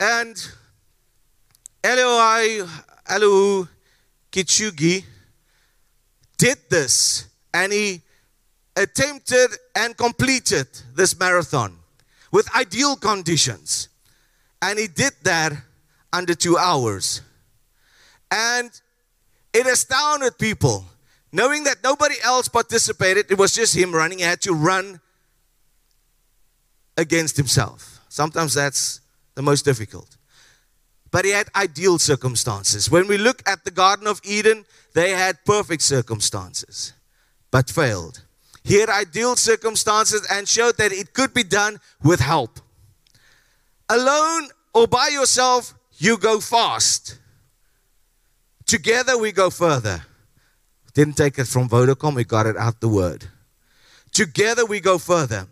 And 0.00 0.36
Eloi 1.84 2.66
Elu 3.06 3.68
Kipchoge 4.32 5.04
did 6.38 6.58
this, 6.70 7.26
and 7.52 7.72
he 7.72 8.00
attempted 8.76 9.48
and 9.74 9.96
completed 9.96 10.68
this 10.94 11.18
marathon 11.18 11.76
with 12.30 12.54
ideal 12.54 12.96
conditions. 12.96 13.88
And 14.62 14.78
he 14.78 14.86
did 14.86 15.12
that 15.22 15.52
under 16.12 16.34
two 16.34 16.56
hours. 16.56 17.22
And 18.30 18.70
it 19.52 19.66
astounded 19.66 20.38
people. 20.38 20.84
Knowing 21.32 21.64
that 21.64 21.82
nobody 21.84 22.14
else 22.24 22.48
participated, 22.48 23.30
it 23.30 23.38
was 23.38 23.54
just 23.54 23.76
him 23.76 23.92
running. 23.94 24.18
He 24.18 24.24
had 24.24 24.40
to 24.42 24.54
run 24.54 25.00
against 26.96 27.36
himself. 27.36 28.00
Sometimes 28.08 28.54
that's 28.54 29.00
the 29.34 29.42
most 29.42 29.64
difficult. 29.64 30.16
But 31.10 31.24
he 31.24 31.30
had 31.30 31.48
ideal 31.54 31.98
circumstances. 31.98 32.90
When 32.90 33.06
we 33.06 33.18
look 33.18 33.42
at 33.46 33.64
the 33.64 33.70
Garden 33.70 34.06
of 34.06 34.20
Eden, 34.24 34.64
they 34.94 35.10
had 35.10 35.44
perfect 35.44 35.82
circumstances, 35.82 36.92
but 37.50 37.70
failed. 37.70 38.22
He 38.64 38.80
had 38.80 38.90
ideal 38.90 39.36
circumstances 39.36 40.26
and 40.30 40.46
showed 40.46 40.76
that 40.76 40.92
it 40.92 41.14
could 41.14 41.32
be 41.32 41.44
done 41.44 41.80
with 42.02 42.20
help. 42.20 42.60
Alone 43.88 44.48
or 44.74 44.86
by 44.86 45.08
yourself, 45.08 45.74
you 45.96 46.18
go 46.18 46.40
fast. 46.40 47.18
Together, 48.66 49.16
we 49.16 49.32
go 49.32 49.48
further. 49.48 50.04
Didn't 50.98 51.16
take 51.16 51.38
it 51.38 51.46
from 51.46 51.68
Vodacom, 51.68 52.16
we 52.16 52.24
got 52.24 52.46
it 52.46 52.56
out 52.56 52.80
the 52.80 52.88
word. 52.88 53.24
Together, 54.12 54.66
we 54.66 54.80
go 54.80 54.98
further. 54.98 55.46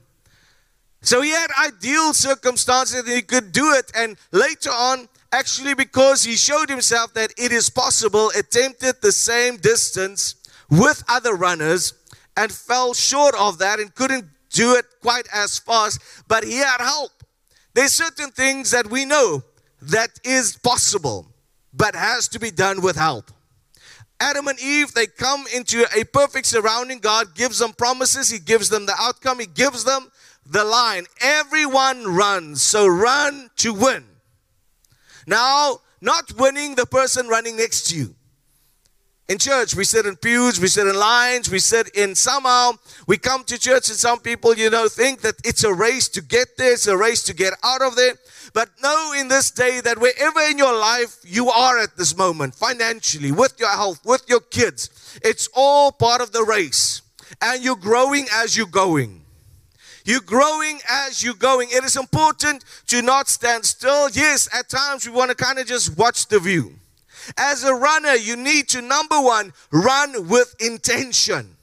So 1.03 1.23
he 1.23 1.31
had 1.31 1.53
ideal 1.65 2.12
circumstances 2.15 3.09
he 3.09 3.23
could 3.23 3.53
do 3.53 3.73
it. 3.75 3.93
And 3.95 4.17
later 4.33 4.71
on, 4.71 5.09
actually, 5.31 5.75
because 5.75 6.25
he 6.25 6.35
showed 6.35 6.69
himself 6.69 7.15
that 7.15 7.31
it 7.38 7.53
is 7.53 7.71
possible, 7.71 8.33
attempted 8.37 8.97
the 9.00 9.12
same 9.12 9.57
distance 9.59 10.35
with 10.69 11.05
other 11.09 11.37
runners 11.37 11.95
and 12.37 12.50
fell 12.50 12.93
short 12.93 13.37
of 13.38 13.59
that 13.59 13.79
and 13.79 13.95
couldn't 13.95 14.25
do 14.50 14.75
it 14.75 14.87
quite 15.00 15.29
as 15.33 15.61
fast, 15.61 16.00
but 16.26 16.43
he 16.43 16.57
had 16.57 16.81
help. 16.81 17.12
There's 17.73 17.93
certain 17.93 18.33
things 18.33 18.73
that 18.73 18.91
we 18.91 19.05
know 19.05 19.45
that 19.81 20.11
is 20.25 20.57
possible, 20.57 21.29
but 21.73 21.95
has 21.95 22.26
to 22.31 22.41
be 22.41 22.50
done 22.50 22.83
with 22.83 22.97
help. 22.97 23.31
Adam 24.19 24.49
and 24.49 24.59
Eve, 24.61 24.93
they 24.95 25.07
come 25.07 25.45
into 25.55 25.85
a 25.95 26.05
perfect 26.05 26.47
surrounding. 26.47 26.99
God 26.99 27.35
gives 27.35 27.59
them 27.59 27.73
promises, 27.73 28.31
He 28.31 28.39
gives 28.39 28.69
them 28.69 28.87
the 28.87 28.95
outcome, 28.99 29.41
He 29.41 29.47
gives 29.47 29.85
them 29.85 30.11
the 30.47 30.65
line. 30.65 31.05
Everyone 31.21 32.15
runs, 32.15 32.63
so 32.63 32.87
run 32.87 33.51
to 33.57 33.75
win. 33.75 34.05
Now, 35.27 35.81
not 36.01 36.33
winning 36.39 36.77
the 36.77 36.87
person 36.87 37.29
running 37.29 37.57
next 37.57 37.89
to 37.89 37.97
you. 37.97 38.15
In 39.28 39.38
church, 39.38 39.75
we 39.75 39.83
sit 39.83 40.06
in 40.06 40.14
pews, 40.14 40.61
we 40.61 40.68
sit 40.68 40.87
in 40.87 40.95
lines, 40.95 41.50
we 41.50 41.59
sit 41.59 41.88
in 41.97 42.14
somehow, 42.14 42.73
we 43.09 43.18
come 43.18 43.42
to 43.45 43.59
church, 43.59 43.88
and 43.88 43.99
some 43.99 44.21
people, 44.21 44.54
you 44.54 44.71
know, 44.71 44.88
think 44.88 45.23
that 45.23 45.35
it's 45.45 45.64
a 45.64 45.75
race 45.75 46.09
to 46.11 46.23
get 46.23 46.56
there, 46.56 46.75
it's 46.75 46.87
a 46.87 46.97
race 46.97 47.25
to 47.25 47.35
get 47.35 47.52
out 47.64 47.83
of 47.83 47.97
there. 47.97 48.12
But 48.52 48.71
know 48.80 49.12
in 49.18 49.26
this 49.26 49.50
day 49.50 49.80
that 49.80 49.99
wherever 49.99 50.40
in 50.42 50.59
your 50.59 50.78
life 50.78 51.18
you 51.25 51.50
are 51.50 51.76
at 51.76 51.97
this 51.97 52.16
moment, 52.16 52.54
financially, 52.54 53.33
with 53.33 53.59
your 53.59 53.71
health, 53.71 53.99
with 54.04 54.23
your 54.28 54.40
kids, 54.40 55.18
it's 55.25 55.49
all 55.54 55.90
part 55.90 56.21
of 56.21 56.30
the 56.30 56.45
race. 56.45 57.02
And 57.42 57.64
you're 57.64 57.75
growing 57.75 58.26
as 58.33 58.56
you're 58.56 58.66
going. 58.68 59.23
You're 60.04 60.21
growing 60.21 60.78
as 60.88 61.25
you're 61.25 61.35
going. 61.35 61.68
It 61.73 61.83
is 61.83 61.97
important 61.97 62.64
to 62.87 63.02
not 63.02 63.26
stand 63.28 63.64
still. 63.64 64.09
Yes, 64.11 64.49
at 64.54 64.68
times 64.68 65.04
we 65.04 65.12
want 65.12 65.33
to 65.33 65.37
kind 65.37 65.59
of 65.59 65.66
just 65.66 65.99
watch 65.99 66.28
the 66.28 66.38
view. 66.38 66.78
As 67.37 67.64
a 67.64 67.75
runner, 67.75 68.14
you 68.14 68.37
need 68.37 68.68
to, 68.71 68.83
number 68.83 69.21
one, 69.21 69.52
run 69.71 70.28
with 70.28 70.54
intention. 70.61 71.56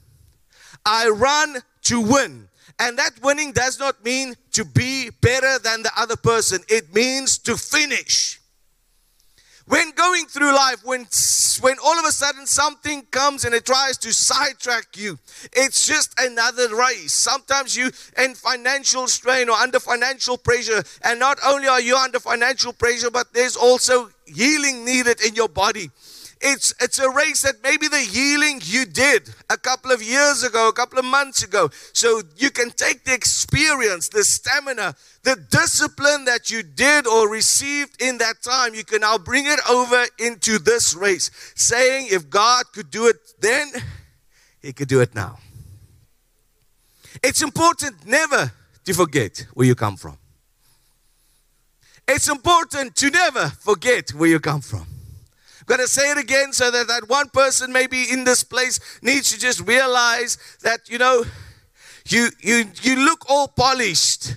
I 0.84 1.08
run 1.08 1.58
to 1.84 2.00
win. 2.00 2.48
And 2.78 2.98
that 2.98 3.12
winning 3.22 3.52
does 3.52 3.78
not 3.78 4.04
mean 4.04 4.34
to 4.52 4.64
be 4.64 5.10
better 5.20 5.58
than 5.58 5.82
the 5.82 5.92
other 5.96 6.16
person, 6.16 6.60
it 6.68 6.94
means 6.94 7.38
to 7.38 7.56
finish. 7.56 8.40
When 9.66 9.92
going 9.92 10.26
through 10.26 10.54
life, 10.54 10.84
when, 10.84 11.06
when 11.60 11.76
all 11.82 11.98
of 11.98 12.04
a 12.04 12.12
sudden 12.12 12.46
something 12.46 13.06
comes 13.10 13.46
and 13.46 13.54
it 13.54 13.64
tries 13.64 13.96
to 13.98 14.12
sidetrack 14.12 14.96
you, 14.96 15.18
it's 15.54 15.86
just 15.86 16.14
another 16.18 16.74
race. 16.76 17.12
Sometimes 17.12 17.74
you 17.74 17.90
in 18.18 18.34
financial 18.34 19.08
strain 19.08 19.48
or 19.48 19.56
under 19.56 19.80
financial 19.80 20.36
pressure, 20.36 20.82
and 21.02 21.18
not 21.18 21.38
only 21.46 21.66
are 21.66 21.80
you 21.80 21.96
under 21.96 22.20
financial 22.20 22.74
pressure, 22.74 23.10
but 23.10 23.32
there's 23.32 23.56
also 23.56 24.10
healing 24.26 24.84
needed 24.84 25.22
in 25.22 25.34
your 25.34 25.48
body. 25.48 25.90
It's, 26.46 26.74
it's 26.78 26.98
a 26.98 27.08
race 27.08 27.40
that 27.40 27.62
maybe 27.62 27.88
the 27.88 28.00
healing 28.00 28.60
you 28.62 28.84
did 28.84 29.34
a 29.48 29.56
couple 29.56 29.90
of 29.90 30.02
years 30.02 30.42
ago, 30.42 30.68
a 30.68 30.74
couple 30.74 30.98
of 30.98 31.04
months 31.06 31.42
ago. 31.42 31.70
So 31.94 32.20
you 32.36 32.50
can 32.50 32.70
take 32.70 33.04
the 33.04 33.14
experience, 33.14 34.10
the 34.10 34.24
stamina, 34.24 34.94
the 35.22 35.36
discipline 35.50 36.26
that 36.26 36.50
you 36.50 36.62
did 36.62 37.06
or 37.06 37.30
received 37.30 38.02
in 38.02 38.18
that 38.18 38.42
time. 38.42 38.74
You 38.74 38.84
can 38.84 39.00
now 39.00 39.16
bring 39.16 39.46
it 39.46 39.58
over 39.70 40.04
into 40.18 40.58
this 40.58 40.94
race, 40.94 41.30
saying, 41.54 42.08
if 42.10 42.28
God 42.28 42.66
could 42.74 42.90
do 42.90 43.06
it 43.06 43.16
then, 43.40 43.68
He 44.60 44.74
could 44.74 44.88
do 44.88 45.00
it 45.00 45.14
now. 45.14 45.38
It's 47.22 47.40
important 47.40 48.06
never 48.06 48.52
to 48.84 48.92
forget 48.92 49.46
where 49.54 49.66
you 49.66 49.74
come 49.74 49.96
from. 49.96 50.18
It's 52.06 52.28
important 52.28 52.96
to 52.96 53.08
never 53.08 53.48
forget 53.48 54.10
where 54.10 54.28
you 54.28 54.40
come 54.40 54.60
from. 54.60 54.93
I'm 55.66 55.76
going 55.78 55.80
to 55.80 55.90
say 55.90 56.10
it 56.10 56.18
again 56.18 56.52
so 56.52 56.70
that 56.70 56.88
that 56.88 57.08
one 57.08 57.30
person 57.30 57.72
maybe 57.72 58.04
in 58.12 58.24
this 58.24 58.44
place 58.44 58.78
needs 59.00 59.32
to 59.32 59.38
just 59.38 59.66
realize 59.66 60.36
that, 60.62 60.90
you 60.90 60.98
know, 60.98 61.24
you, 62.06 62.28
you, 62.40 62.64
you 62.82 62.96
look 62.96 63.24
all 63.30 63.48
polished. 63.48 64.36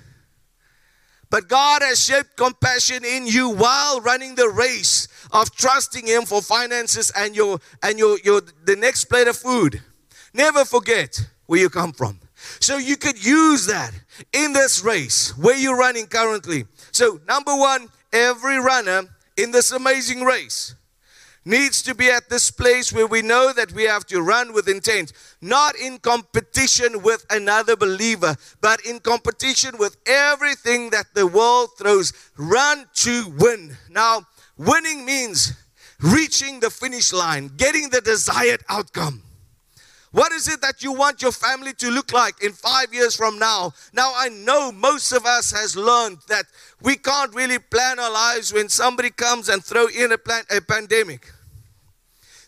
But 1.29 1.49
God 1.49 1.81
has 1.81 2.01
shaped 2.01 2.37
compassion 2.37 3.03
in 3.03 3.27
you 3.27 3.49
while 3.49 3.99
running 3.99 4.35
the 4.35 4.47
race 4.47 5.09
of 5.33 5.53
trusting 5.53 6.07
Him 6.07 6.23
for 6.23 6.41
finances 6.41 7.11
and 7.13 7.35
your 7.35 7.59
and 7.83 7.99
your, 7.99 8.17
your 8.23 8.41
the 8.63 8.77
next 8.77 9.05
plate 9.05 9.27
of 9.27 9.35
food. 9.35 9.81
Never 10.33 10.63
forget 10.63 11.19
where 11.47 11.59
you 11.59 11.69
come 11.69 11.91
from. 11.91 12.21
So 12.61 12.77
you 12.77 12.95
could 12.95 13.21
use 13.21 13.65
that 13.65 13.91
in 14.31 14.53
this 14.53 14.81
race 14.81 15.37
where 15.37 15.57
you're 15.57 15.77
running 15.77 16.07
currently. 16.07 16.63
So, 16.93 17.19
number 17.27 17.53
one, 17.53 17.89
every 18.13 18.59
runner 18.59 19.03
in 19.35 19.51
this 19.51 19.73
amazing 19.73 20.21
race 20.21 20.73
needs 21.47 21.81
to 21.83 21.95
be 21.95 22.09
at 22.09 22.29
this 22.29 22.51
place 22.51 22.91
where 22.91 23.07
we 23.07 23.21
know 23.21 23.53
that 23.53 23.71
we 23.71 23.83
have 23.83 24.05
to 24.07 24.21
run 24.21 24.53
with 24.53 24.67
intent, 24.67 25.13
not 25.41 25.75
in 25.75 25.97
competition 25.99 27.01
with 27.01 27.25
another 27.29 27.75
believer, 27.75 28.35
but 28.59 28.85
in 28.85 28.99
competition 28.99 29.77
with 29.79 29.95
everything 30.05 30.89
that 30.89 31.07
the 31.13 31.25
world 31.25 31.69
throws. 31.77 32.11
Run 32.37 32.85
to 32.95 33.33
win. 33.39 33.77
Now, 33.89 34.27
winning 34.57 35.05
means 35.05 35.53
reaching 36.01 36.59
the 36.59 36.69
finish 36.69 37.13
line, 37.13 37.49
getting 37.55 37.89
the 37.89 38.01
desired 38.01 38.63
outcome. 38.69 39.23
What 40.11 40.31
is 40.31 40.47
it 40.47 40.61
that 40.61 40.83
you 40.83 40.93
want 40.93 41.21
your 41.21 41.31
family 41.31 41.73
to 41.73 41.91
look 41.91 42.11
like 42.11 42.41
in 42.41 42.51
five 42.51 42.93
years 42.93 43.15
from 43.15 43.39
now? 43.39 43.73
Now, 43.93 44.13
I 44.15 44.29
know 44.29 44.71
most 44.71 45.11
of 45.11 45.25
us 45.25 45.51
has 45.51 45.75
learned 45.75 46.19
that 46.27 46.45
we 46.81 46.95
can't 46.95 47.33
really 47.35 47.59
plan 47.59 47.99
our 47.99 48.11
lives 48.11 48.53
when 48.53 48.69
somebody 48.69 49.11
comes 49.11 49.49
and 49.49 49.63
throw 49.63 49.87
in 49.87 50.11
a, 50.11 50.17
plan, 50.17 50.43
a 50.49 50.61
pandemic. 50.61 51.31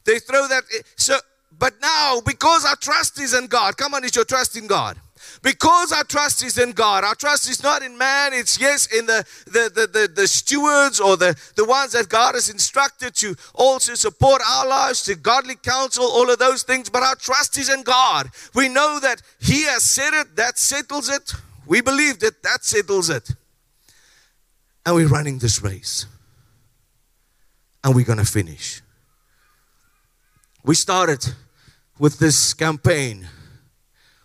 They 0.10 0.18
throw 0.18 0.48
that. 0.48 0.64
Eh, 0.76 0.82
so, 0.96 1.18
but 1.60 1.76
now, 1.82 2.20
because 2.26 2.66
our 2.66 2.76
trust 2.76 3.20
is 3.20 3.36
in 3.36 3.46
God, 3.46 3.78
come 3.78 3.94
on, 3.94 4.04
is 4.04 4.16
your 4.16 4.26
trust 4.26 4.58
in 4.58 4.66
God? 4.66 4.98
Because 5.44 5.92
our 5.92 6.04
trust 6.04 6.44
is 6.44 6.58
in 6.58 6.72
God, 6.72 7.04
our 7.04 7.14
trust 7.14 7.48
is 7.48 7.62
not 7.62 7.84
in 7.84 7.96
man, 7.96 8.34
it's 8.34 8.60
yes 8.60 8.88
in 8.92 9.06
the, 9.06 9.24
the, 9.46 9.70
the, 9.76 9.88
the, 9.88 10.08
the 10.08 10.28
stewards 10.28 11.00
or 11.00 11.16
the, 11.16 11.40
the 11.56 11.66
ones 11.66 11.92
that 11.92 12.10
God 12.10 12.34
has 12.34 12.50
instructed 12.50 13.14
to 13.16 13.36
also 13.54 13.94
support 13.94 14.42
our 14.50 14.68
lives, 14.68 15.04
to 15.04 15.16
godly 15.16 15.56
counsel, 15.56 16.06
all 16.06 16.32
of 16.32 16.40
those 16.40 16.64
things, 16.64 16.90
but 16.90 17.04
our 17.04 17.16
trust 17.16 17.60
is 17.60 17.72
in 17.72 17.84
God. 17.84 18.32
We 18.56 18.68
know 18.68 19.00
that 19.00 19.22
He 19.40 19.66
has 19.66 19.84
said 19.84 20.20
it, 20.20 20.36
that 20.38 20.58
settles 20.58 21.08
it. 21.08 21.34
We 21.68 21.82
believe 21.82 22.18
that 22.20 22.42
that 22.42 22.64
settles 22.64 23.12
it. 23.12 23.30
And 24.88 24.96
we're 24.96 25.08
running 25.08 25.38
this 25.38 25.62
race. 25.62 26.08
And 27.84 27.94
we're 27.94 28.06
going 28.06 28.18
to 28.18 28.26
finish. 28.26 28.82
We 30.64 30.76
started 30.76 31.26
with 31.98 32.20
this 32.20 32.54
campaign. 32.54 33.28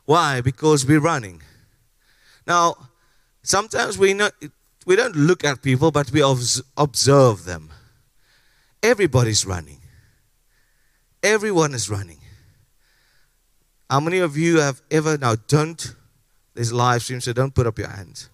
Why? 0.05 0.41
Because 0.41 0.87
we're 0.87 1.01
running. 1.01 1.43
Now, 2.47 2.77
sometimes 3.43 3.99
we, 3.99 4.19
we 4.87 4.97
don't 4.97 5.17
look 5.17 5.45
at 5.45 5.63
people, 5.63 5.91
but 5.91 6.11
we 6.11 6.23
observe 6.77 7.45
them. 7.45 7.71
Everybody's 8.83 9.47
running. 9.47 9.81
Everyone 11.23 11.73
is 11.73 11.89
running. 11.89 12.19
How 13.89 14.01
many 14.01 14.19
of 14.19 14.37
you 14.37 14.61
have 14.61 14.83
ever, 14.91 15.17
now 15.17 15.37
don't, 15.49 15.95
there's 16.55 16.73
live 16.73 17.03
stream, 17.03 17.21
so 17.21 17.33
don't 17.33 17.55
put 17.55 17.67
up 17.67 17.79
your 17.79 17.89
hands. 17.89 18.29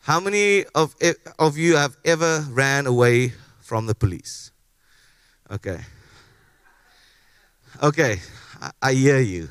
How 0.00 0.20
many 0.20 0.64
of, 0.74 0.94
of 1.38 1.56
you 1.56 1.76
have 1.76 1.96
ever 2.04 2.44
ran 2.50 2.86
away 2.86 3.32
from 3.60 3.86
the 3.86 3.94
police? 3.94 4.52
Okay. 5.50 5.80
Okay, 7.82 8.20
I, 8.60 8.70
I 8.82 8.92
hear 8.92 9.20
you. 9.20 9.48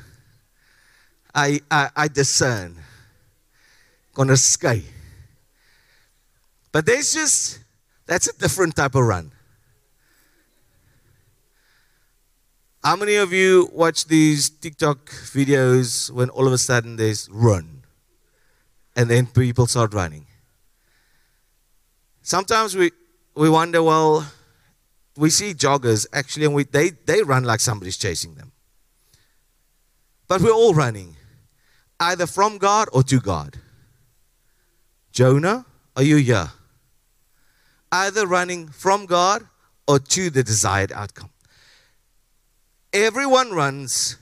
I, 1.34 1.60
I, 1.70 1.90
I 1.96 2.08
discern. 2.08 2.76
Gonna 4.14 4.36
skate. 4.36 4.90
But 6.72 6.86
there's 6.86 7.12
just, 7.12 7.58
that's 8.06 8.28
a 8.28 8.38
different 8.38 8.76
type 8.76 8.94
of 8.94 9.04
run. 9.04 9.30
How 12.82 12.96
many 12.96 13.14
of 13.16 13.32
you 13.32 13.70
watch 13.72 14.06
these 14.06 14.50
TikTok 14.50 15.08
videos 15.08 16.10
when 16.10 16.28
all 16.30 16.46
of 16.46 16.52
a 16.52 16.58
sudden 16.58 16.96
there's 16.96 17.28
run 17.30 17.82
and 18.94 19.08
then 19.08 19.26
people 19.26 19.66
start 19.66 19.94
running? 19.94 20.26
Sometimes 22.22 22.76
we, 22.76 22.90
we 23.34 23.48
wonder, 23.48 23.82
well, 23.82 24.26
we 25.16 25.30
see 25.30 25.54
joggers 25.54 26.06
actually, 26.12 26.46
and 26.46 26.54
we, 26.54 26.64
they, 26.64 26.90
they 26.90 27.22
run 27.22 27.44
like 27.44 27.60
somebody's 27.60 27.96
chasing 27.96 28.34
them. 28.34 28.52
But 30.26 30.40
we're 30.40 30.50
all 30.50 30.74
running, 30.74 31.16
either 32.00 32.26
from 32.26 32.58
God 32.58 32.88
or 32.92 33.02
to 33.04 33.20
God. 33.20 33.58
Jonah, 35.12 35.66
are 35.96 36.02
you 36.02 36.16
here? 36.16 36.50
Either 37.92 38.26
running 38.26 38.68
from 38.68 39.06
God 39.06 39.46
or 39.86 39.98
to 39.98 40.30
the 40.30 40.42
desired 40.42 40.90
outcome. 40.90 41.30
Everyone 42.92 43.52
runs, 43.52 44.16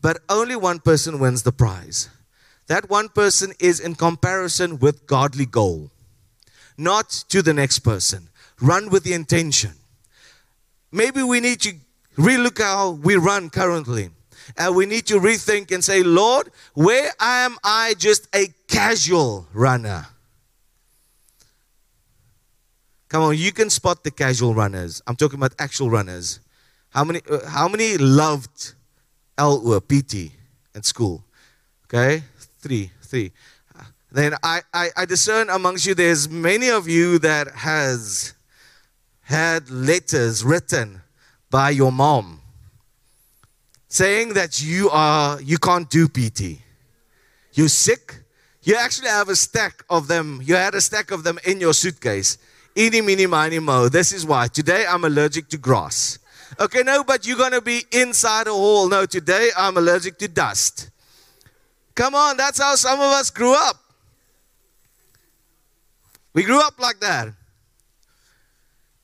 but 0.00 0.18
only 0.28 0.54
one 0.54 0.78
person 0.78 1.18
wins 1.18 1.42
the 1.42 1.52
prize. 1.52 2.08
That 2.66 2.88
one 2.88 3.08
person 3.08 3.52
is 3.58 3.80
in 3.80 3.94
comparison 3.94 4.78
with 4.78 5.06
godly 5.06 5.46
goal, 5.46 5.90
not 6.78 7.10
to 7.28 7.42
the 7.42 7.54
next 7.54 7.80
person. 7.80 8.28
Run 8.60 8.90
with 8.90 9.04
the 9.04 9.12
intention. 9.12 9.72
Maybe 10.94 11.24
we 11.24 11.40
need 11.40 11.60
to 11.62 11.74
relook 12.16 12.62
how 12.62 12.90
we 12.90 13.16
run 13.16 13.50
currently. 13.50 14.10
And 14.56 14.76
we 14.76 14.86
need 14.86 15.06
to 15.06 15.14
rethink 15.14 15.72
and 15.72 15.82
say, 15.82 16.04
Lord, 16.04 16.50
where 16.74 17.10
am 17.18 17.56
I 17.64 17.94
just 17.98 18.28
a 18.32 18.46
casual 18.68 19.48
runner? 19.52 20.06
Come 23.08 23.22
on, 23.22 23.36
you 23.36 23.50
can 23.50 23.70
spot 23.70 24.04
the 24.04 24.12
casual 24.12 24.54
runners. 24.54 25.02
I'm 25.08 25.16
talking 25.16 25.38
about 25.38 25.54
actual 25.58 25.90
runners. 25.90 26.38
How 26.90 27.02
many, 27.02 27.22
uh, 27.28 27.48
how 27.48 27.66
many 27.66 27.96
loved 27.96 28.74
LO, 29.36 29.80
PT 29.80 30.30
at 30.76 30.84
school? 30.84 31.24
Okay, 31.86 32.22
three, 32.60 32.92
three. 33.02 33.32
Then 34.12 34.34
I, 34.44 34.60
I, 34.72 34.90
I 34.96 35.04
discern 35.06 35.50
amongst 35.50 35.86
you, 35.86 35.94
there's 35.94 36.28
many 36.28 36.70
of 36.70 36.88
you 36.88 37.18
that 37.18 37.48
has 37.52 38.34
had 39.24 39.70
letters 39.70 40.44
written 40.44 41.02
by 41.50 41.70
your 41.70 41.92
mom 41.92 42.40
saying 43.94 44.34
that 44.34 44.60
you 44.60 44.90
are 44.90 45.40
you 45.40 45.56
can't 45.56 45.88
do 45.88 46.08
PT. 46.08 46.58
You're 47.52 47.68
sick. 47.68 48.24
You 48.64 48.74
actually 48.74 49.08
have 49.08 49.28
a 49.28 49.36
stack 49.36 49.84
of 49.88 50.08
them. 50.08 50.40
You 50.42 50.56
had 50.56 50.74
a 50.74 50.80
stack 50.80 51.12
of 51.12 51.22
them 51.22 51.38
in 51.44 51.60
your 51.60 51.72
suitcase. 51.74 52.38
Eeny, 52.76 53.02
meeny, 53.02 53.26
miny, 53.26 53.60
mo. 53.60 53.88
This 53.88 54.12
is 54.12 54.26
why. 54.26 54.48
Today 54.48 54.84
I'm 54.88 55.04
allergic 55.04 55.48
to 55.50 55.58
grass. 55.58 56.18
Okay, 56.58 56.82
no, 56.82 57.04
but 57.04 57.24
you're 57.24 57.38
gonna 57.38 57.60
be 57.60 57.84
inside 57.92 58.48
a 58.48 58.52
hall. 58.52 58.88
No, 58.88 59.06
today 59.06 59.50
I'm 59.56 59.76
allergic 59.76 60.18
to 60.18 60.28
dust. 60.28 60.90
Come 61.94 62.16
on, 62.16 62.36
that's 62.36 62.60
how 62.60 62.74
some 62.74 62.98
of 62.98 63.12
us 63.12 63.30
grew 63.30 63.54
up. 63.54 63.76
We 66.32 66.42
grew 66.42 66.60
up 66.60 66.80
like 66.80 66.98
that. 66.98 67.28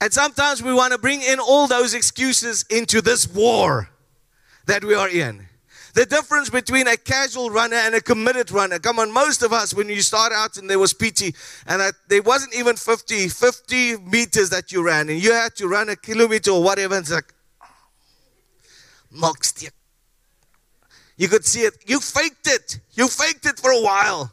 And 0.01 0.13
sometimes 0.13 0.63
we 0.63 0.73
want 0.73 0.93
to 0.93 0.99
bring 0.99 1.23
in 1.23 1.39
all 1.39 1.67
those 1.67 1.93
excuses 1.93 2.65
into 2.71 3.03
this 3.03 3.29
war 3.29 3.91
that 4.67 4.83
we 4.83 4.95
are 4.95 5.09
in. 5.09 5.47
The 5.93 6.07
difference 6.07 6.49
between 6.49 6.87
a 6.87 6.97
casual 6.97 7.51
runner 7.51 7.77
and 7.77 7.95
a 7.95 8.01
committed 8.01 8.53
runner. 8.53 8.79
Come 8.79 8.99
on, 9.01 9.13
most 9.13 9.43
of 9.43 9.53
us, 9.53 9.75
when 9.75 9.89
you 9.89 10.01
start 10.03 10.33
out 10.33 10.57
and 10.57 10.71
there 10.71 10.79
was 10.79 10.95
PT, 10.95 11.35
and 11.67 11.83
I, 11.83 11.91
there 12.09 12.23
wasn't 12.23 12.55
even 12.55 12.77
50, 12.77 13.29
50 13.29 13.97
meters 13.99 14.51
that 14.51 14.71
you 14.71 14.85
ran, 14.85 15.09
and 15.09 15.21
you 15.21 15.33
had 15.33 15.57
to 15.57 15.67
run 15.67 15.89
a 15.89 15.97
kilometer 15.97 16.53
or 16.53 16.63
whatever, 16.63 16.95
and 16.95 17.03
it's 17.03 17.13
like, 17.13 17.35
stick. 19.43 19.73
You 21.17 21.29
could 21.29 21.45
see 21.45 21.63
it. 21.63 21.75
You 21.87 22.01
faked 22.01 22.47
it. 22.47 22.79
You 22.93 23.09
faked 23.09 23.45
it 23.45 23.59
for 23.59 23.73
a 23.73 23.81
while. 23.81 24.33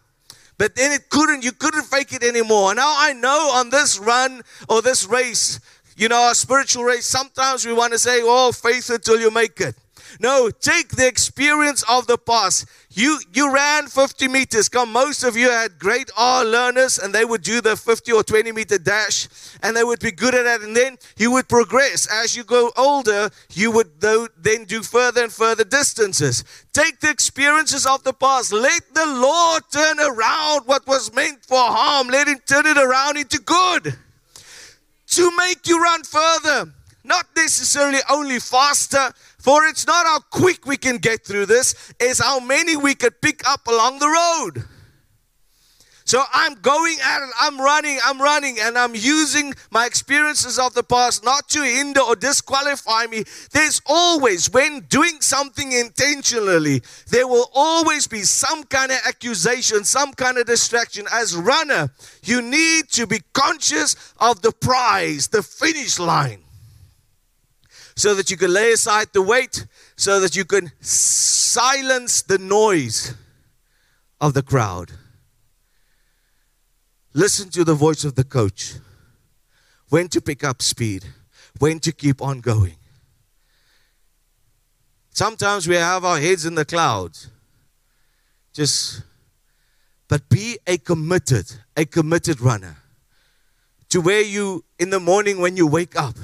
But 0.58 0.76
then 0.76 0.92
it 0.92 1.10
couldn't, 1.10 1.44
you 1.44 1.52
couldn't 1.52 1.84
fake 1.84 2.14
it 2.14 2.24
anymore. 2.24 2.72
And 2.72 2.78
now 2.78 2.94
I 2.98 3.14
know 3.14 3.52
on 3.54 3.70
this 3.70 4.00
run 4.00 4.42
or 4.68 4.82
this 4.82 5.06
race, 5.06 5.60
you 5.96 6.10
know, 6.10 6.32
a 6.32 6.36
spiritual 6.36 6.84
race, 6.84 7.06
sometimes 7.06 7.66
we 7.66 7.74
want 7.74 7.94
to 7.94 8.00
say, 8.00 8.22
oh, 8.24 8.52
faith 8.52 8.90
until 8.90 9.20
you 9.20 9.32
make 9.32 9.60
it. 9.62 9.76
No, 10.20 10.50
take 10.50 10.90
the 10.90 11.08
experience 11.08 11.84
of 11.90 12.08
the 12.08 12.18
past. 12.18 12.66
You 12.90 13.20
you 13.34 13.54
ran 13.54 13.88
50 13.88 14.28
meters. 14.28 14.70
Come, 14.70 14.92
most 14.92 15.24
of 15.24 15.38
you 15.38 15.50
had 15.50 15.78
great 15.78 16.10
R 16.18 16.44
learners, 16.44 16.98
and 16.98 17.14
they 17.14 17.26
would 17.26 17.44
do 17.44 17.62
the 17.62 17.76
50 17.76 18.12
or 18.12 18.24
20 18.24 18.52
meter 18.52 18.78
dash, 18.78 19.28
and 19.62 19.76
they 19.76 19.84
would 19.84 20.00
be 20.00 20.12
good 20.12 20.34
at 20.34 20.46
it. 20.46 20.62
And 20.62 20.76
then 20.76 20.98
you 21.18 21.32
would 21.32 21.48
progress. 21.48 22.08
As 22.12 22.36
you 22.36 22.44
go 22.44 22.72
older, 22.76 23.30
you 23.54 23.72
would 23.72 24.02
then 24.02 24.64
do 24.66 24.82
further 24.82 25.24
and 25.24 25.32
further 25.32 25.64
distances. 25.64 26.44
Take 26.74 27.00
the 27.00 27.10
experiences 27.10 27.86
of 27.86 28.04
the 28.04 28.14
past. 28.14 28.52
Let 28.52 28.82
the 28.94 29.06
Lord 29.06 29.64
turn 29.72 30.00
around 30.00 30.66
what 30.66 30.88
was 30.88 31.14
meant 31.14 31.46
for 31.46 31.60
harm. 31.60 32.08
Let 32.08 32.28
Him 32.28 32.40
turn 32.48 32.66
it 32.66 32.78
around 32.78 33.18
into 33.18 33.40
good 33.40 33.96
to 35.08 35.32
make 35.38 35.68
you 35.68 35.82
run 35.82 36.04
further. 36.04 36.74
Not 37.08 37.26
necessarily 37.38 38.00
only 38.12 38.38
faster, 38.40 39.14
for 39.40 39.66
it's 39.66 39.88
not 39.88 40.06
how 40.06 40.20
quick 40.20 40.66
we 40.66 40.76
can 40.76 40.98
get 40.98 41.26
through 41.26 41.46
this, 41.46 41.94
it's 42.02 42.20
how 42.20 42.42
many 42.42 42.76
we 42.76 42.96
could 42.96 43.22
pick 43.22 43.48
up 43.48 43.66
along 43.66 44.00
the 44.00 44.10
road. 44.10 44.66
So 46.04 46.22
I'm 46.34 46.56
going 46.56 46.98
at 47.04 47.22
it, 47.22 47.30
I'm 47.40 47.60
running, 47.60 48.00
I'm 48.04 48.22
running, 48.22 48.58
and 48.60 48.78
I'm 48.78 48.94
using 48.94 49.54
my 49.72 49.86
experiences 49.86 50.60
of 50.60 50.74
the 50.74 50.84
past 50.84 51.24
not 51.24 51.48
to 51.50 51.62
hinder 51.64 52.02
or 52.02 52.18
disqualify 52.18 53.06
me. 53.08 53.24
There's 53.54 53.82
always, 53.86 54.50
when 54.50 54.82
doing 54.90 55.22
something 55.22 55.72
intentionally, 55.72 56.82
there 57.10 57.28
will 57.28 57.50
always 57.54 58.08
be 58.08 58.22
some 58.22 58.64
kind 58.66 58.92
of 58.92 59.00
accusation, 59.08 59.86
some 59.86 60.14
kind 60.14 60.38
of 60.38 60.46
distraction. 60.46 61.06
As 61.12 61.38
runner, 61.38 61.90
you 62.24 62.42
need 62.42 62.90
to 62.92 63.08
be 63.08 63.20
conscious 63.34 63.96
of 64.20 64.42
the 64.42 64.52
prize, 64.52 65.30
the 65.30 65.44
finish 65.44 66.00
line 66.00 66.44
so 67.98 68.14
that 68.14 68.30
you 68.30 68.38
can 68.38 68.54
lay 68.54 68.72
aside 68.72 69.08
the 69.12 69.24
weight, 69.24 69.66
so 69.96 70.20
that 70.20 70.36
you 70.36 70.46
can 70.46 70.72
silence 70.82 72.22
the 72.22 72.38
noise 72.38 73.16
of 74.22 74.36
the 74.36 74.44
crowd. 74.44 74.92
Listen 77.16 77.50
to 77.50 77.64
the 77.64 77.74
voice 77.74 78.04
of 78.04 78.14
the 78.14 78.24
coach. 78.24 78.76
When 79.90 80.10
to 80.10 80.22
pick 80.22 80.44
up 80.44 80.62
speed, 80.62 81.06
when 81.58 81.80
to 81.80 81.92
keep 81.92 82.22
on 82.22 82.40
going. 82.40 82.76
Sometimes 85.10 85.68
we 85.68 85.76
have 85.76 86.06
our 86.06 86.20
heads 86.20 86.46
in 86.46 86.54
the 86.54 86.66
clouds. 86.66 87.32
Just, 88.54 89.02
but 90.08 90.30
be 90.30 90.60
a 90.68 90.78
committed, 90.78 91.52
a 91.76 91.86
committed 91.86 92.42
runner. 92.42 92.78
To 93.90 94.02
where 94.02 94.22
you, 94.22 94.66
in 94.78 94.92
the 94.92 95.00
morning 95.00 95.42
when 95.42 95.58
you 95.58 95.66
wake 95.66 95.96
up, 95.96 96.16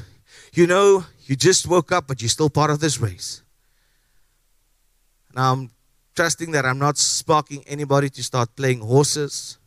you 0.53 0.67
know 0.67 1.05
you 1.25 1.35
just 1.35 1.67
woke 1.67 1.91
up, 1.91 2.07
but 2.07 2.21
you're 2.21 2.29
still 2.29 2.49
part 2.49 2.71
of 2.71 2.79
this 2.79 2.99
race. 2.99 3.41
Now, 5.35 5.53
I'm 5.53 5.71
trusting 6.15 6.51
that 6.51 6.65
I'm 6.65 6.79
not 6.79 6.97
sparking 6.97 7.63
anybody 7.67 8.09
to 8.09 8.23
start 8.23 8.55
playing 8.55 8.81
horses 8.81 9.57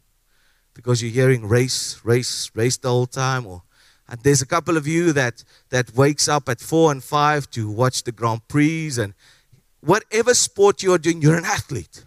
because 0.74 1.02
you're 1.02 1.10
hearing 1.10 1.46
race, 1.48 2.00
race, 2.04 2.50
race 2.54 2.76
the 2.76 2.88
whole 2.88 3.06
time. 3.06 3.46
Or 3.46 3.62
and 4.08 4.20
there's 4.20 4.42
a 4.42 4.46
couple 4.46 4.76
of 4.76 4.86
you 4.86 5.12
that 5.12 5.42
that 5.70 5.94
wakes 5.94 6.28
up 6.28 6.48
at 6.48 6.60
four 6.60 6.92
and 6.92 7.02
five 7.02 7.50
to 7.52 7.70
watch 7.70 8.04
the 8.04 8.12
Grand 8.12 8.46
Prix 8.48 8.92
and 8.98 9.14
whatever 9.80 10.34
sport 10.34 10.82
you're 10.82 10.98
doing, 10.98 11.22
you're 11.22 11.36
an 11.36 11.44
athlete. 11.44 12.04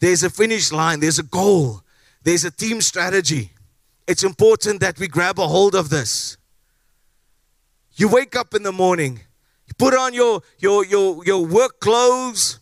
There's 0.00 0.22
a 0.22 0.30
finish 0.30 0.72
line, 0.72 1.00
there's 1.00 1.18
a 1.18 1.24
goal, 1.24 1.82
there's 2.22 2.44
a 2.44 2.50
team 2.50 2.80
strategy. 2.80 3.52
It's 4.06 4.24
important 4.24 4.80
that 4.80 4.98
we 4.98 5.06
grab 5.06 5.38
a 5.38 5.46
hold 5.46 5.74
of 5.74 5.90
this. 5.90 6.37
You 7.98 8.06
wake 8.06 8.36
up 8.36 8.54
in 8.54 8.62
the 8.62 8.70
morning, 8.70 9.18
you 9.66 9.74
put 9.76 9.92
on 9.92 10.14
your, 10.14 10.40
your, 10.60 10.86
your, 10.86 11.24
your 11.24 11.44
work 11.44 11.80
clothes. 11.80 12.60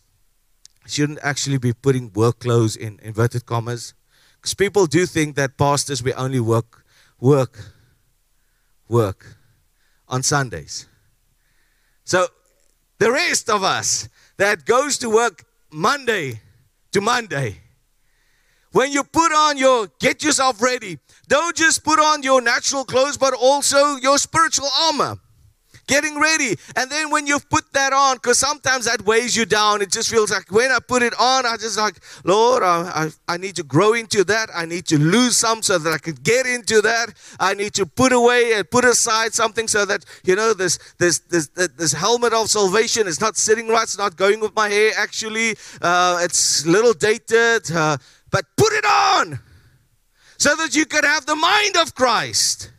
shouldn't 0.87 1.18
actually 1.22 1.59
be 1.59 1.75
putting 1.75 2.11
work 2.14 2.38
clothes 2.38 2.75
in 2.75 2.99
inverted 3.03 3.44
commas. 3.44 3.92
Because 4.40 4.55
people 4.55 4.87
do 4.87 5.05
think 5.05 5.37
that 5.37 5.59
pastors, 5.59 6.03
we 6.03 6.14
only 6.14 6.40
work, 6.40 6.87
work, 7.20 7.59
work 8.88 9.37
on 10.09 10.22
Sundays. 10.22 10.87
So 12.05 12.29
the 12.99 13.12
rest 13.12 13.51
of 13.51 13.62
us 13.62 14.09
that 14.38 14.64
goes 14.64 14.96
to 14.99 15.11
work 15.11 15.44
Monday 15.70 16.40
to 16.92 17.03
Monday, 17.03 17.61
when 18.72 18.90
you 18.90 19.05
put 19.05 19.33
on 19.33 19.59
your, 19.59 19.88
get 20.01 20.25
yourself 20.25 20.62
ready, 20.62 20.99
don't 21.29 21.55
just 21.55 21.85
put 21.85 21.99
on 21.99 22.22
your 22.22 22.40
natural 22.40 22.87
clothes, 22.87 23.18
but 23.18 23.35
also 23.35 23.96
your 23.96 24.16
spiritual 24.16 24.68
armor. 24.81 25.18
Getting 25.87 26.18
ready. 26.18 26.57
And 26.75 26.90
then 26.90 27.11
when 27.11 27.27
you've 27.27 27.49
put 27.49 27.72
that 27.72 27.92
on, 27.92 28.16
because 28.16 28.38
sometimes 28.38 28.85
that 28.87 29.03
weighs 29.03 29.37
you 29.37 29.44
down, 29.44 29.83
it 29.83 29.90
just 29.90 30.11
feels 30.11 30.31
like 30.31 30.51
when 30.51 30.70
I 30.70 30.79
put 30.81 31.03
it 31.03 31.14
on, 31.18 31.46
I 31.46 31.57
just 31.57 31.79
like, 31.79 31.96
Lord, 32.25 32.62
I, 32.62 33.11
I, 33.29 33.35
I 33.35 33.37
need 33.37 33.57
to 33.57 33.62
grow 33.62 33.92
into 33.92 34.25
that. 34.25 34.49
I 34.55 34.66
need 34.66 34.87
to 34.87 34.99
lose 34.99 35.37
some 35.37 35.62
so 35.62 35.79
that 35.79 35.92
I 35.92 35.99
can 35.99 36.14
get 36.14 36.46
into 36.46 36.81
that. 36.83 37.14
I 37.38 37.55
need 37.55 37.75
to 37.75 37.87
put 37.87 38.12
away 38.12 38.55
and 38.55 38.70
put 38.70 38.85
aside 38.85 39.35
something 39.35 39.68
so 39.68 39.85
that, 39.85 40.05
you 40.25 40.37
know, 40.37 40.55
this, 40.55 40.79
this, 40.99 41.20
this, 41.20 41.49
this 41.49 41.92
helmet 41.92 42.33
of 42.33 42.51
salvation 42.51 43.07
is 43.07 43.20
not 43.20 43.37
sitting 43.37 43.68
right. 43.68 43.85
It's 43.85 43.99
not 43.99 44.16
going 44.16 44.40
with 44.40 44.55
my 44.55 44.68
hair, 44.68 44.92
actually. 44.96 45.57
Uh, 45.81 46.18
it's 46.22 46.64
a 46.64 46.70
little 46.70 46.92
dated. 46.92 47.70
Uh, 47.70 47.96
but 48.31 48.44
put 48.57 48.72
it 48.72 48.85
on 48.85 49.40
so 50.38 50.55
that 50.57 50.75
you 50.77 50.85
can 50.85 51.05
have 51.05 51.27
the 51.27 51.37
mind 51.37 51.77
of 51.77 51.94
Christ, 51.94 52.70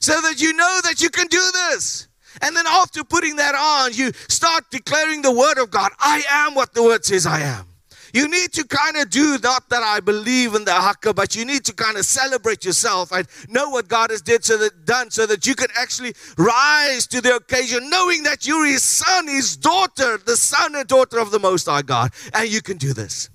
so 0.00 0.20
that 0.20 0.40
you 0.40 0.52
know 0.52 0.80
that 0.84 1.00
you 1.02 1.10
can 1.10 1.26
do 1.26 1.42
this. 1.52 2.08
And 2.42 2.56
then 2.56 2.66
after 2.66 3.04
putting 3.04 3.36
that 3.36 3.54
on, 3.54 3.92
you 3.94 4.12
start 4.28 4.64
declaring 4.70 5.22
the 5.22 5.32
word 5.32 5.58
of 5.58 5.70
God. 5.70 5.92
I 5.98 6.22
am 6.28 6.54
what 6.54 6.74
the 6.74 6.82
word 6.82 7.04
says 7.04 7.26
I 7.26 7.40
am. 7.40 7.66
You 8.12 8.28
need 8.28 8.52
to 8.52 8.64
kind 8.64 8.96
of 8.96 9.10
do 9.10 9.38
not 9.42 9.68
that 9.70 9.82
I 9.82 9.98
believe 9.98 10.54
in 10.54 10.64
the 10.64 10.72
haka, 10.72 11.12
but 11.12 11.34
you 11.34 11.44
need 11.44 11.64
to 11.64 11.74
kind 11.74 11.96
of 11.96 12.04
celebrate 12.04 12.64
yourself 12.64 13.10
and 13.10 13.26
know 13.48 13.70
what 13.70 13.88
God 13.88 14.10
has 14.10 14.22
did 14.22 14.44
so 14.44 14.56
that 14.58 14.84
done 14.84 15.10
so 15.10 15.26
that 15.26 15.48
you 15.48 15.56
can 15.56 15.66
actually 15.76 16.14
rise 16.38 17.08
to 17.08 17.20
the 17.20 17.34
occasion, 17.34 17.90
knowing 17.90 18.22
that 18.22 18.46
you're 18.46 18.66
his 18.66 18.84
son, 18.84 19.26
his 19.26 19.56
daughter, 19.56 20.16
the 20.16 20.36
son 20.36 20.76
and 20.76 20.86
daughter 20.86 21.18
of 21.18 21.32
the 21.32 21.40
most 21.40 21.66
high 21.66 21.82
God. 21.82 22.12
And 22.32 22.48
you 22.48 22.62
can 22.62 22.76
do 22.76 22.92
this. 22.92 23.30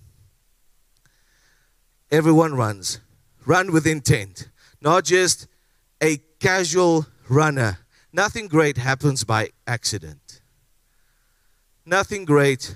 Everyone 2.09 2.55
runs 2.55 3.01
run 3.45 3.73
with 3.73 3.85
intent, 3.87 4.47
not 4.79 5.03
just 5.03 5.47
a 6.01 6.17
casual 6.39 7.07
runner. 7.27 7.79
Nothing 8.11 8.47
great 8.47 8.77
happens 8.77 9.23
by 9.23 9.49
accident. 9.67 10.41
Nothing 11.85 12.25
great. 12.25 12.75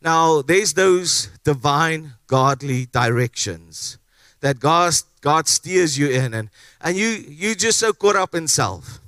Now, 0.00 0.42
there's 0.42 0.74
those 0.74 1.28
divine, 1.44 2.14
godly 2.26 2.86
directions 2.86 3.98
that 4.40 4.60
God, 4.60 4.94
God 5.20 5.48
steers 5.48 5.98
you 5.98 6.10
in, 6.10 6.34
and, 6.34 6.50
and 6.80 6.96
you, 6.96 7.08
you 7.08 7.54
just 7.54 7.78
so 7.78 7.92
caught 7.92 8.16
up 8.16 8.34
in 8.34 8.46
self 8.46 9.00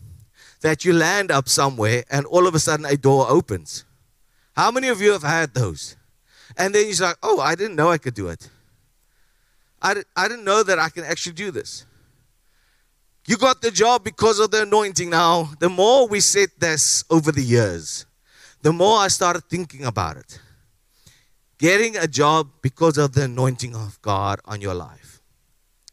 that 0.61 0.85
you 0.85 0.93
land 0.93 1.31
up 1.31 1.49
somewhere 1.49 2.05
and 2.11 2.27
all 2.27 2.47
of 2.47 2.55
a 2.55 2.59
sudden 2.59 2.87
a 2.87 2.97
door 2.97 3.27
opens. 3.29 3.85
How 4.55 4.71
many 4.71 4.89
of 4.89 5.01
you 5.01 5.13
have 5.13 5.23
had 5.23 5.55
those? 5.55 5.97
And 6.57 6.75
then 6.75 6.87
you're 6.89 7.07
like, 7.09 7.19
oh, 7.23 7.41
I 7.41 7.55
didn't 7.55 7.77
know 7.77 7.91
I 7.91 7.99
could 7.99 8.15
do 8.15 8.29
it. 8.29 8.49
I, 9.83 10.03
I 10.17 10.29
didn't 10.29 10.45
know 10.45 10.63
that 10.63 10.79
I 10.79 10.89
can 10.89 11.05
actually 11.05 11.35
do 11.35 11.51
this. 11.51 11.86
You 13.27 13.37
got 13.37 13.61
the 13.61 13.73
job 13.73 14.05
because 14.05 14.39
of 14.39 14.53
the 14.53 14.63
anointing. 14.63 15.11
Now, 15.11 15.51
the 15.59 15.69
more 15.69 16.07
we 16.07 16.21
said 16.21 16.49
this 16.59 17.05
over 17.11 17.33
the 17.33 17.43
years, 17.43 18.07
the 18.63 18.73
more 18.73 18.99
I 18.99 19.09
started 19.09 19.45
thinking 19.51 19.85
about 19.85 20.17
it. 20.17 20.41
Getting 21.59 21.97
a 21.97 22.07
job 22.07 22.49
because 22.63 22.99
of 22.99 23.15
the 23.15 23.25
anointing 23.25 23.75
of 23.75 24.01
God 24.01 24.41
on 24.45 24.61
your 24.61 24.75
life. 24.75 25.21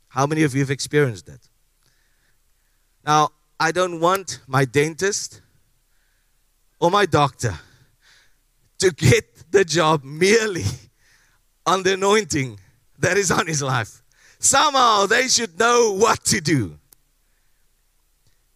How 0.10 0.28
many 0.28 0.44
of 0.44 0.54
you 0.54 0.60
have 0.60 0.70
experienced 0.70 1.26
that? 1.26 1.40
Now, 3.06 3.30
I 3.60 3.72
don't 3.72 4.00
want 4.00 4.42
my 4.46 4.66
dentist 4.66 5.42
or 6.80 6.92
my 6.92 7.06
doctor 7.06 7.58
to 8.80 8.92
get 8.92 9.52
the 9.52 9.66
job 9.66 10.04
merely 10.04 10.66
on 11.66 11.84
the 11.84 11.94
anointing 11.94 12.60
that 13.00 13.18
is 13.18 13.32
on 13.32 13.48
his 13.48 13.62
life. 13.62 14.04
Somehow 14.38 15.06
they 15.06 15.28
should 15.30 15.58
know 15.58 15.94
what 15.94 16.24
to 16.26 16.42
do. 16.42 16.78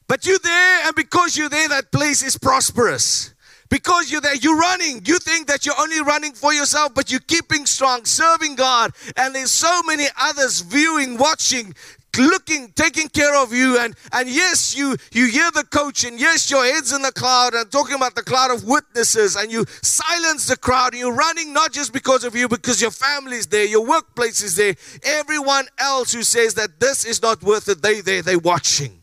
But 0.08 0.26
you're 0.26 0.40
there, 0.40 0.88
and 0.88 0.96
because 0.96 1.36
you're 1.36 1.50
there, 1.50 1.68
that 1.70 1.92
place 1.92 2.24
is 2.24 2.38
prosperous. 2.38 3.34
Because 3.70 4.10
you're 4.10 4.22
there, 4.22 4.36
you're 4.36 4.58
running. 4.58 5.02
You 5.06 5.20
think 5.20 5.48
that 5.48 5.66
you're 5.66 5.76
only 5.80 6.02
running 6.02 6.32
for 6.32 6.54
yourself, 6.54 6.94
but 6.94 7.12
you're 7.12 7.20
keeping 7.20 7.66
strong, 7.66 8.06
serving 8.06 8.56
God. 8.56 8.94
And 9.18 9.36
there's 9.36 9.52
so 9.52 9.82
many 9.86 10.06
others 10.18 10.62
viewing, 10.62 11.18
watching, 11.18 11.74
looking, 12.18 12.72
taking 12.76 13.10
care 13.10 13.36
of 13.36 13.52
you. 13.52 13.78
And, 13.78 13.94
and 14.14 14.30
yes, 14.30 14.74
you, 14.78 14.96
you 15.12 15.28
hear 15.28 15.52
the 15.52 15.66
coach, 15.66 16.06
and 16.06 16.18
yes, 16.18 16.50
your 16.50 16.64
head's 16.64 16.94
in 16.94 17.02
the 17.02 17.12
cloud, 17.12 17.54
and 17.56 17.70
talking 17.70 17.96
about 17.96 18.16
the 18.16 18.24
cloud 18.24 18.52
of 18.52 18.64
witnesses, 18.64 19.36
and 19.36 19.52
you 19.52 19.66
silence 19.82 20.48
the 20.48 20.56
crowd, 20.56 20.94
and 20.94 21.02
you're 21.02 21.14
running 21.14 21.52
not 21.52 21.74
just 21.74 21.92
because 21.92 22.24
of 22.24 22.34
you, 22.34 22.48
because 22.48 22.82
your 22.82 22.92
family's 22.92 23.48
there, 23.48 23.66
your 23.66 23.86
workplace 23.86 24.42
is 24.42 24.56
there. 24.56 24.76
Everyone 25.04 25.66
else 25.78 26.14
who 26.14 26.24
says 26.24 26.54
that 26.54 26.80
this 26.80 27.04
is 27.04 27.22
not 27.22 27.44
worth 27.44 27.68
it, 27.68 27.82
they 27.82 28.00
there, 28.00 28.22
they 28.22 28.38
watching. 28.38 28.97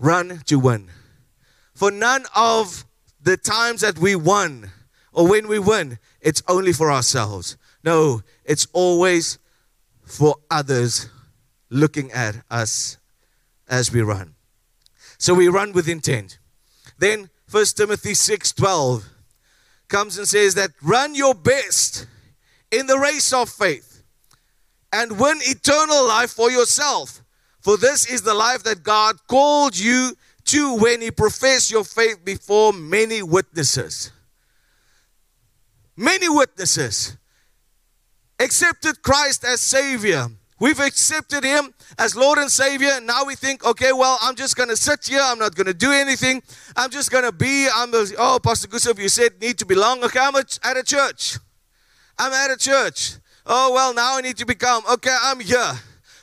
Run 0.00 0.40
to 0.46 0.58
win. 0.58 0.90
For 1.74 1.90
none 1.90 2.24
of 2.34 2.84
the 3.22 3.36
times 3.36 3.82
that 3.82 3.98
we 3.98 4.16
won 4.16 4.70
or 5.12 5.28
when 5.28 5.46
we 5.46 5.58
win, 5.58 5.98
it's 6.20 6.42
only 6.48 6.72
for 6.72 6.90
ourselves. 6.90 7.56
No, 7.84 8.22
it's 8.44 8.66
always 8.72 9.38
for 10.04 10.36
others 10.50 11.08
looking 11.68 12.10
at 12.12 12.36
us 12.50 12.96
as 13.68 13.92
we 13.92 14.00
run. 14.00 14.34
So 15.18 15.34
we 15.34 15.48
run 15.48 15.72
with 15.72 15.86
intent. 15.86 16.38
Then 16.98 17.28
1 17.50 17.76
Timothy 17.76 18.14
6:12 18.14 19.04
comes 19.88 20.16
and 20.16 20.26
says 20.26 20.54
that 20.54 20.70
run 20.80 21.14
your 21.14 21.34
best 21.34 22.06
in 22.70 22.86
the 22.86 22.98
race 22.98 23.32
of 23.32 23.50
faith 23.50 24.02
and 24.92 25.18
win 25.20 25.38
eternal 25.42 26.06
life 26.06 26.30
for 26.30 26.50
yourself. 26.50 27.19
For 27.60 27.76
this 27.76 28.10
is 28.10 28.22
the 28.22 28.34
life 28.34 28.62
that 28.64 28.82
God 28.82 29.16
called 29.26 29.78
you 29.78 30.16
to 30.46 30.76
when 30.76 31.00
he 31.00 31.10
professed 31.10 31.70
your 31.70 31.84
faith 31.84 32.24
before 32.24 32.72
many 32.72 33.22
witnesses. 33.22 34.12
Many 35.96 36.28
witnesses 36.28 37.16
accepted 38.38 39.02
Christ 39.02 39.44
as 39.44 39.60
Savior 39.60 40.28
We've 40.60 40.78
accepted 40.78 41.42
Him 41.42 41.72
as 41.98 42.14
Lord 42.14 42.38
and 42.38 42.50
Savior. 42.50 43.00
Now 43.02 43.24
we 43.24 43.34
think, 43.34 43.64
okay, 43.64 43.92
well, 43.94 44.18
I'm 44.20 44.36
just 44.36 44.56
going 44.56 44.68
to 44.68 44.76
sit 44.76 45.06
here. 45.06 45.22
I'm 45.22 45.38
not 45.38 45.54
going 45.54 45.66
to 45.66 45.74
do 45.74 45.90
anything. 45.90 46.42
I'm 46.76 46.90
just 46.90 47.10
going 47.10 47.24
to 47.24 47.32
be, 47.32 47.66
I'm, 47.74 47.92
a, 47.94 48.04
oh, 48.18 48.38
Pastor 48.42 48.68
Gustav, 48.68 48.98
you 48.98 49.08
said 49.08 49.40
need 49.40 49.56
to 49.58 49.66
belong. 49.66 50.04
Okay, 50.04 50.20
I'm 50.20 50.36
at 50.36 50.76
a 50.76 50.82
church. 50.82 51.38
I'm 52.18 52.32
at 52.34 52.50
a 52.50 52.58
church. 52.58 53.14
Oh, 53.46 53.72
well, 53.72 53.94
now 53.94 54.18
I 54.18 54.20
need 54.20 54.36
to 54.36 54.44
become, 54.44 54.82
okay, 54.92 55.16
I'm 55.22 55.40
here. 55.40 55.72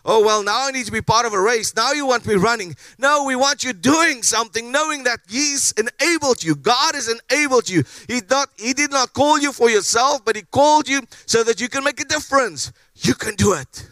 Oh, 0.10 0.24
well, 0.24 0.42
now 0.42 0.68
I 0.68 0.72
need 0.72 0.86
to 0.86 0.92
be 0.92 1.02
part 1.02 1.26
of 1.26 1.34
a 1.34 1.40
race. 1.40 1.76
Now 1.76 1.92
you 1.92 2.06
want 2.06 2.26
me 2.26 2.36
running. 2.36 2.78
No, 2.98 3.26
we 3.26 3.36
want 3.36 3.66
you 3.66 3.74
doing 3.74 4.24
something, 4.24 4.72
knowing 4.72 5.04
that 5.04 5.20
He's 5.28 5.74
enabled 5.74 6.42
you. 6.42 6.56
God 6.56 6.96
has 6.96 7.10
enabled 7.10 7.68
you. 7.68 7.84
He, 8.08 8.22
not, 8.30 8.48
he 8.56 8.72
did 8.72 8.90
not 8.90 9.12
call 9.12 9.38
you 9.38 9.52
for 9.52 9.70
yourself, 9.70 10.24
but 10.24 10.38
He 10.38 10.44
called 10.44 10.88
you 10.88 11.02
so 11.26 11.44
that 11.44 11.60
you 11.60 11.68
can 11.68 11.84
make 11.84 12.00
a 12.00 12.06
difference. 12.06 12.72
You 12.96 13.16
can 13.16 13.36
do 13.36 13.52
it. 13.52 13.86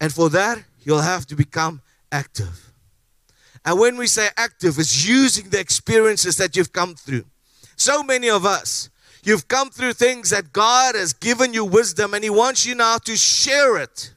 And 0.00 0.10
for 0.10 0.30
that, 0.30 0.64
you'll 0.80 1.02
have 1.02 1.26
to 1.26 1.36
become 1.36 1.82
active. 2.10 2.72
And 3.66 3.78
when 3.78 3.98
we 3.98 4.06
say 4.06 4.28
active, 4.38 4.78
it's 4.78 5.06
using 5.06 5.50
the 5.50 5.60
experiences 5.60 6.38
that 6.38 6.56
you've 6.56 6.72
come 6.72 6.94
through. 6.94 7.26
So 7.76 8.02
many 8.02 8.30
of 8.30 8.46
us, 8.46 8.88
you've 9.22 9.46
come 9.46 9.68
through 9.68 9.92
things 9.92 10.30
that 10.30 10.54
God 10.54 10.94
has 10.94 11.12
given 11.12 11.52
you 11.52 11.66
wisdom, 11.66 12.14
and 12.14 12.24
He 12.24 12.30
wants 12.30 12.64
you 12.64 12.74
now 12.74 12.96
to 12.96 13.14
share 13.14 13.76
it. 13.76 14.14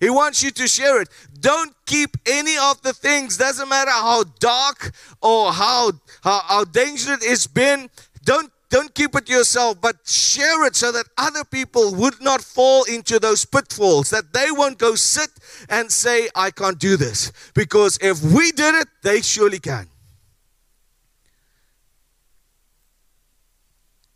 He 0.00 0.10
wants 0.10 0.42
you 0.42 0.50
to 0.52 0.68
share 0.68 1.02
it. 1.02 1.08
Don't 1.40 1.74
keep 1.86 2.16
any 2.26 2.56
of 2.56 2.82
the 2.82 2.92
things, 2.92 3.36
doesn't 3.36 3.68
matter 3.68 3.90
how 3.90 4.24
dark 4.38 4.92
or 5.20 5.52
how, 5.52 5.92
how, 6.22 6.40
how 6.40 6.64
dangerous 6.64 7.24
it's 7.24 7.46
been. 7.46 7.90
Don't 8.24 8.50
don't 8.70 8.94
keep 8.94 9.14
it 9.14 9.30
yourself, 9.30 9.80
but 9.80 9.96
share 10.06 10.66
it 10.66 10.76
so 10.76 10.92
that 10.92 11.06
other 11.16 11.42
people 11.42 11.94
would 11.94 12.20
not 12.20 12.42
fall 12.42 12.84
into 12.84 13.18
those 13.18 13.46
pitfalls, 13.46 14.10
that 14.10 14.34
they 14.34 14.50
won't 14.50 14.76
go 14.76 14.94
sit 14.94 15.30
and 15.70 15.90
say, 15.90 16.28
I 16.34 16.50
can't 16.50 16.78
do 16.78 16.98
this. 16.98 17.32
Because 17.54 17.98
if 18.02 18.22
we 18.22 18.52
did 18.52 18.74
it, 18.74 18.88
they 19.02 19.22
surely 19.22 19.58
can. 19.58 19.86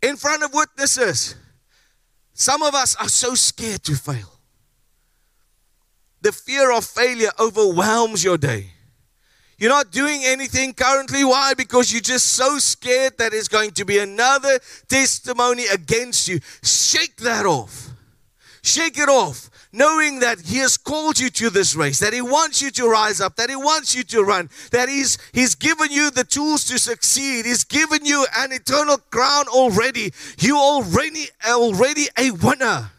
In 0.03 0.17
front 0.17 0.43
of 0.43 0.53
witnesses, 0.53 1.35
some 2.33 2.61
of 2.61 2.75
us 2.75 2.95
are 2.97 3.09
so 3.09 3.33
scared 3.33 3.83
to 3.85 3.95
fail. 3.95 4.32
The 6.23 6.31
fear 6.31 6.71
of 6.71 6.85
failure 6.85 7.31
overwhelms 7.37 8.23
your 8.23 8.37
day. 8.37 8.71
You're 9.57 9.69
not 9.69 9.91
doing 9.91 10.21
anything 10.23 10.73
currently. 10.73 11.25
Why? 11.25 11.53
Because 11.53 11.91
you're 11.91 12.01
just 12.01 12.27
so 12.27 12.59
scared 12.59 13.17
that 13.17 13.33
it's 13.33 13.49
going 13.49 13.71
to 13.71 13.83
be 13.83 13.99
another 13.99 14.59
testimony 14.87 15.65
against 15.71 16.29
you. 16.29 16.39
Shake 16.63 17.17
that 17.17 17.45
off. 17.45 17.89
Shake 18.61 18.97
it 18.97 19.09
off. 19.09 19.49
Knowing 19.73 20.19
that 20.19 20.39
He 20.39 20.59
has 20.59 20.77
called 20.77 21.19
you 21.19 21.29
to 21.29 21.49
this 21.49 21.75
race, 21.75 21.99
that 21.99 22.13
He 22.13 22.21
wants 22.21 22.61
you 22.61 22.71
to 22.71 22.87
rise 22.87 23.19
up, 23.19 23.35
that 23.35 23.49
He 23.49 23.57
wants 23.57 23.93
you 23.93 24.03
to 24.03 24.23
run, 24.23 24.49
that 24.71 24.87
He's 24.87 25.17
He's 25.33 25.55
given 25.55 25.91
you 25.91 26.09
the 26.09 26.23
tools 26.23 26.63
to 26.65 26.79
succeed. 26.79 27.45
He's 27.45 27.65
given 27.65 28.05
you 28.05 28.25
an 28.37 28.53
eternal 28.53 28.97
crown 28.97 29.49
already. 29.49 30.13
You 30.39 30.57
already 30.57 31.27
already 31.45 32.07
a 32.17 32.31
winner. 32.31 32.92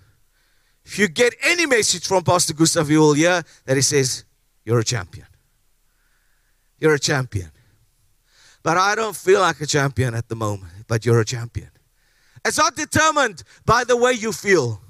If 0.84 0.98
you 0.98 1.08
get 1.08 1.34
any 1.42 1.66
message 1.66 2.06
from 2.06 2.22
Pastor 2.22 2.54
Gustav, 2.54 2.90
you 2.90 3.00
will 3.00 3.14
hear 3.14 3.42
that 3.64 3.76
he 3.76 3.82
says, 3.82 4.24
You're 4.64 4.80
a 4.80 4.84
champion. 4.84 5.26
You're 6.78 6.94
a 6.94 6.98
champion. 6.98 7.50
But 8.62 8.76
I 8.76 8.94
don't 8.94 9.16
feel 9.16 9.40
like 9.40 9.60
a 9.60 9.66
champion 9.66 10.14
at 10.14 10.28
the 10.28 10.36
moment, 10.36 10.72
but 10.86 11.04
you're 11.04 11.20
a 11.20 11.24
champion. 11.24 11.70
It's 12.44 12.58
not 12.58 12.76
determined 12.76 13.42
by 13.64 13.84
the 13.84 13.96
way 13.96 14.12
you 14.12 14.32
feel. 14.32 14.80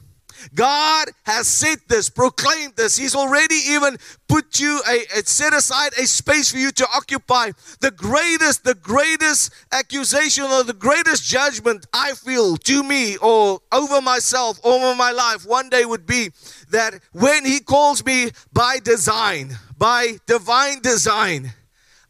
God 0.54 1.08
has 1.24 1.46
said 1.46 1.78
this, 1.88 2.10
proclaimed 2.10 2.74
this. 2.76 2.96
He's 2.96 3.14
already 3.14 3.54
even 3.54 3.96
put 4.28 4.60
you 4.60 4.80
a, 4.88 5.18
a, 5.18 5.24
set 5.24 5.52
aside 5.52 5.92
a 5.98 6.06
space 6.06 6.50
for 6.50 6.58
you 6.58 6.70
to 6.72 6.86
occupy. 6.94 7.52
The 7.80 7.90
greatest, 7.90 8.64
the 8.64 8.74
greatest 8.74 9.52
accusation 9.72 10.44
or 10.44 10.64
the 10.64 10.72
greatest 10.72 11.24
judgment 11.24 11.86
I 11.92 12.12
feel 12.12 12.56
to 12.56 12.82
me 12.82 13.16
or 13.18 13.60
over 13.72 14.00
myself, 14.00 14.58
over 14.64 14.94
my 14.94 15.12
life, 15.12 15.46
one 15.46 15.68
day 15.68 15.84
would 15.84 16.06
be 16.06 16.30
that 16.70 16.94
when 17.12 17.44
He 17.44 17.60
calls 17.60 18.04
me 18.04 18.30
by 18.52 18.78
design, 18.82 19.56
by 19.78 20.18
divine 20.26 20.80
design, 20.80 21.52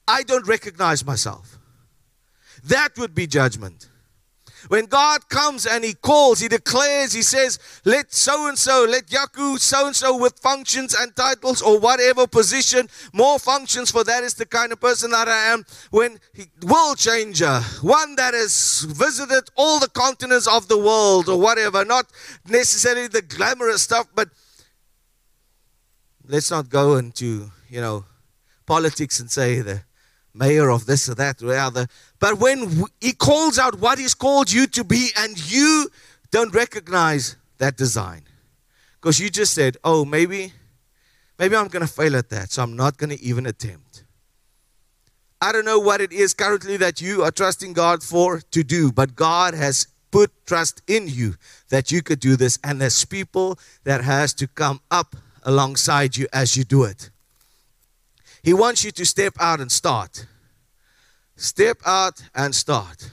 I 0.06 0.22
don't 0.22 0.46
recognize 0.46 1.04
myself. 1.04 1.58
That 2.64 2.96
would 2.98 3.14
be 3.14 3.26
judgment. 3.26 3.88
When 4.68 4.86
God 4.86 5.28
comes 5.28 5.66
and 5.66 5.84
He 5.84 5.94
calls, 5.94 6.40
He 6.40 6.48
declares, 6.48 7.12
He 7.12 7.22
says, 7.22 7.58
let 7.84 8.12
so 8.12 8.48
and 8.48 8.58
so, 8.58 8.86
let 8.88 9.06
Yaku 9.06 9.58
so 9.58 9.86
and 9.86 9.96
so 9.96 10.16
with 10.16 10.38
functions 10.38 10.94
and 10.94 11.14
titles 11.14 11.62
or 11.62 11.78
whatever 11.78 12.26
position, 12.26 12.88
more 13.12 13.38
functions, 13.38 13.90
for 13.90 14.04
that 14.04 14.24
is 14.24 14.34
the 14.34 14.46
kind 14.46 14.72
of 14.72 14.80
person 14.80 15.10
that 15.10 15.28
I 15.28 15.52
am. 15.52 15.64
When 15.90 16.18
He, 16.32 16.46
world 16.62 16.98
changer, 16.98 17.60
one 17.82 18.16
that 18.16 18.34
has 18.34 18.86
visited 18.88 19.50
all 19.56 19.78
the 19.78 19.88
continents 19.88 20.46
of 20.46 20.68
the 20.68 20.78
world 20.78 21.28
or 21.28 21.38
whatever, 21.38 21.84
not 21.84 22.06
necessarily 22.48 23.08
the 23.08 23.22
glamorous 23.22 23.82
stuff, 23.82 24.06
but 24.14 24.28
let's 26.26 26.50
not 26.50 26.68
go 26.68 26.96
into, 26.96 27.50
you 27.68 27.80
know, 27.80 28.04
politics 28.66 29.20
and 29.20 29.30
say 29.30 29.60
the 29.60 29.82
mayor 30.32 30.70
of 30.70 30.86
this 30.86 31.08
or 31.08 31.14
that 31.14 31.42
or 31.42 31.48
the. 31.70 31.88
But 32.24 32.38
when 32.38 32.86
he 33.02 33.12
calls 33.12 33.58
out 33.58 33.80
what 33.80 33.98
he's 33.98 34.14
called 34.14 34.50
you 34.50 34.66
to 34.68 34.82
be 34.82 35.10
and 35.14 35.36
you 35.52 35.90
don't 36.30 36.54
recognize 36.54 37.36
that 37.58 37.76
design 37.76 38.22
because 38.94 39.20
you 39.20 39.28
just 39.28 39.52
said, 39.52 39.76
oh, 39.84 40.06
maybe, 40.06 40.54
maybe 41.38 41.54
I'm 41.54 41.68
going 41.68 41.86
to 41.86 41.92
fail 41.92 42.16
at 42.16 42.30
that, 42.30 42.50
so 42.50 42.62
I'm 42.62 42.76
not 42.76 42.96
going 42.96 43.10
to 43.10 43.22
even 43.22 43.44
attempt. 43.44 44.04
I 45.42 45.52
don't 45.52 45.66
know 45.66 45.78
what 45.78 46.00
it 46.00 46.12
is 46.14 46.32
currently 46.32 46.78
that 46.78 46.98
you 46.98 47.22
are 47.22 47.30
trusting 47.30 47.74
God 47.74 48.02
for 48.02 48.40
to 48.52 48.64
do, 48.64 48.90
but 48.90 49.14
God 49.14 49.52
has 49.52 49.86
put 50.10 50.32
trust 50.46 50.80
in 50.86 51.08
you 51.08 51.34
that 51.68 51.92
you 51.92 52.00
could 52.00 52.20
do 52.20 52.36
this, 52.36 52.58
and 52.64 52.80
there's 52.80 53.04
people 53.04 53.58
that 53.82 54.02
has 54.02 54.32
to 54.40 54.46
come 54.46 54.80
up 54.90 55.14
alongside 55.42 56.16
you 56.16 56.26
as 56.32 56.56
you 56.56 56.64
do 56.64 56.84
it. 56.84 57.10
He 58.42 58.54
wants 58.54 58.82
you 58.82 58.92
to 58.92 59.04
step 59.04 59.34
out 59.38 59.60
and 59.60 59.70
start. 59.70 60.24
Step 61.44 61.82
out 61.84 62.22
and 62.34 62.54
start. 62.54 63.10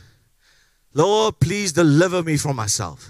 Lord, 0.93 1.41
please 1.41 1.73
deliver 1.73 2.23
me 2.23 2.37
from 2.37 2.55
myself. 2.55 3.09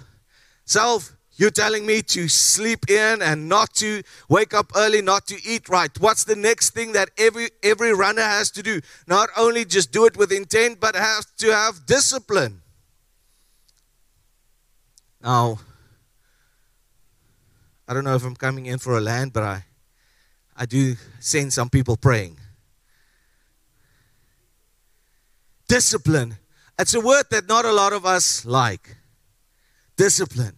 Self, 0.66 1.16
you're 1.36 1.52
telling 1.52 1.86
me 1.86 2.02
to 2.02 2.28
sleep 2.28 2.90
in 2.90 3.22
and 3.22 3.48
not 3.48 3.76
to 3.76 4.02
wake 4.30 4.56
up 4.56 4.72
early, 4.76 5.00
not 5.04 5.28
to 5.28 5.38
eat 5.46 5.70
right. 5.70 5.92
What's 6.00 6.24
the 6.24 6.36
next 6.36 6.72
thing 6.72 6.94
that 6.94 7.12
every 7.20 7.50
every 7.62 7.94
runner 7.94 8.24
has 8.24 8.50
to 8.52 8.64
do? 8.64 8.82
Not 9.06 9.30
only 9.38 9.64
just 9.64 9.92
do 9.92 10.06
it 10.08 10.18
with 10.18 10.32
intent, 10.32 10.80
but 10.80 10.96
have 10.96 11.26
to 11.38 11.54
have 11.54 11.86
discipline. 11.86 12.64
Now, 15.22 15.60
I 17.88 17.94
don't 17.94 18.06
know 18.06 18.16
if 18.16 18.26
I'm 18.26 18.36
coming 18.36 18.66
in 18.66 18.80
for 18.80 18.98
a 18.98 19.02
land, 19.02 19.34
but 19.34 19.44
I 19.44 19.66
I 20.58 20.66
do 20.66 20.96
sense 21.20 21.54
some 21.54 21.70
people 21.70 21.96
praying. 21.96 22.41
Discipline. 25.72 26.38
It's 26.78 26.94
a 26.96 27.00
word 27.00 27.28
that 27.32 27.48
not 27.48 27.64
a 27.64 27.72
lot 27.72 27.94
of 27.94 28.06
us 28.06 28.46
like. 28.46 28.98
Discipline. 29.96 30.58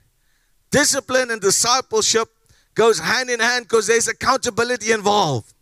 Discipline 0.71 1.30
and 1.30 1.39
discipleship 1.39 2.30
goes 2.73 2.97
hand 2.97 3.30
in 3.30 3.39
hand 3.39 3.65
because 3.65 3.86
there's 3.86 4.08
accountability 4.08 4.91
involved. 4.91 5.54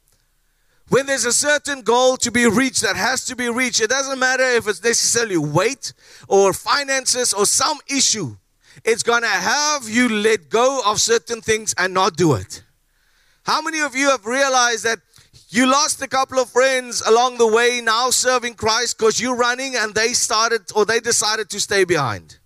When 0.87 1.05
there's 1.05 1.25
a 1.25 1.33
certain 1.33 1.81
goal 1.81 2.15
to 2.15 2.31
be 2.31 2.47
reached 2.47 2.81
that 2.83 2.95
has 2.95 3.25
to 3.25 3.35
be 3.35 3.49
reached, 3.49 3.81
it 3.81 3.89
doesn't 3.89 4.19
matter 4.19 4.45
if 4.45 4.69
it's 4.69 4.81
necessarily 4.81 5.35
weight 5.35 5.91
or 6.29 6.53
finances 6.53 7.33
or 7.33 7.45
some 7.45 7.77
issue. 7.89 8.37
It's 8.85 9.03
going 9.03 9.23
to 9.23 9.27
have 9.27 9.89
you 9.89 10.07
let 10.07 10.49
go 10.49 10.81
of 10.85 11.01
certain 11.01 11.41
things 11.41 11.75
and 11.77 11.93
not 11.93 12.15
do 12.15 12.35
it. 12.35 12.63
How 13.43 13.61
many 13.61 13.81
of 13.81 13.97
you 13.97 14.11
have 14.11 14.25
realized 14.25 14.85
that 14.85 14.99
you 15.51 15.69
lost 15.69 16.01
a 16.01 16.07
couple 16.07 16.39
of 16.39 16.49
friends 16.49 17.01
along 17.01 17.37
the 17.37 17.47
way 17.47 17.81
now 17.83 18.09
serving 18.09 18.53
Christ 18.53 18.97
because 18.97 19.19
you're 19.19 19.35
running 19.35 19.75
and 19.75 19.93
they 19.93 20.13
started 20.13 20.71
or 20.75 20.85
they 20.85 20.99
decided 20.99 21.49
to 21.49 21.59
stay 21.59 21.83
behind? 21.83 22.39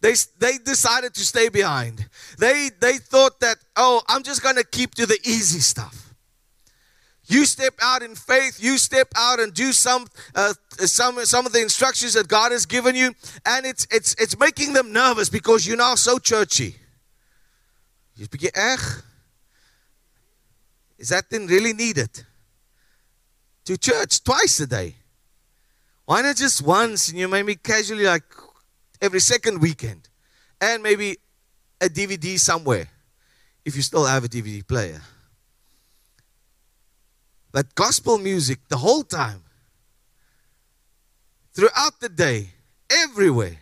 They, 0.00 0.14
they 0.38 0.58
decided 0.58 1.14
to 1.14 1.20
stay 1.20 1.48
behind. 1.48 2.08
They, 2.38 2.70
they 2.80 2.98
thought 2.98 3.40
that, 3.40 3.56
oh, 3.76 4.00
I'm 4.08 4.22
just 4.22 4.42
going 4.42 4.56
to 4.56 4.64
keep 4.64 4.94
to 4.94 5.06
the 5.06 5.18
easy 5.24 5.60
stuff. 5.60 6.14
You 7.26 7.44
step 7.44 7.74
out 7.82 8.02
in 8.02 8.14
faith. 8.14 8.62
You 8.62 8.78
step 8.78 9.08
out 9.14 9.38
and 9.38 9.52
do 9.52 9.72
some, 9.72 10.06
uh, 10.34 10.54
some, 10.78 11.22
some 11.26 11.44
of 11.44 11.52
the 11.52 11.60
instructions 11.60 12.14
that 12.14 12.26
God 12.26 12.52
has 12.52 12.64
given 12.64 12.96
you, 12.96 13.12
and 13.44 13.66
it's, 13.66 13.86
it's, 13.90 14.14
it's 14.14 14.38
making 14.38 14.72
them 14.72 14.92
nervous 14.92 15.28
because 15.28 15.66
you're 15.66 15.76
now 15.76 15.94
so 15.94 16.18
churchy. 16.18 16.76
You 18.16 18.28
begin, 18.28 18.50
echt? 18.54 19.04
Is 20.98 21.10
that 21.10 21.30
then 21.30 21.46
really 21.46 21.72
needed? 21.72 22.10
To 23.66 23.76
church 23.76 24.22
twice 24.24 24.58
a 24.60 24.66
day. 24.66 24.96
Why 26.04 26.22
not 26.22 26.36
just 26.36 26.62
once 26.62 27.08
and 27.08 27.18
you 27.18 27.28
maybe 27.28 27.54
casually 27.54 28.04
like 28.04 28.24
every 29.00 29.20
second 29.20 29.60
weekend? 29.60 30.08
And 30.60 30.82
maybe 30.82 31.18
a 31.80 31.88
DVD 31.88 32.38
somewhere 32.38 32.88
if 33.64 33.76
you 33.76 33.82
still 33.82 34.06
have 34.06 34.24
a 34.24 34.28
DVD 34.28 34.66
player. 34.66 35.02
But 37.52 37.74
gospel 37.74 38.18
music 38.18 38.58
the 38.68 38.78
whole 38.78 39.02
time, 39.02 39.42
throughout 41.54 42.00
the 42.00 42.08
day, 42.08 42.50
everywhere. 42.90 43.58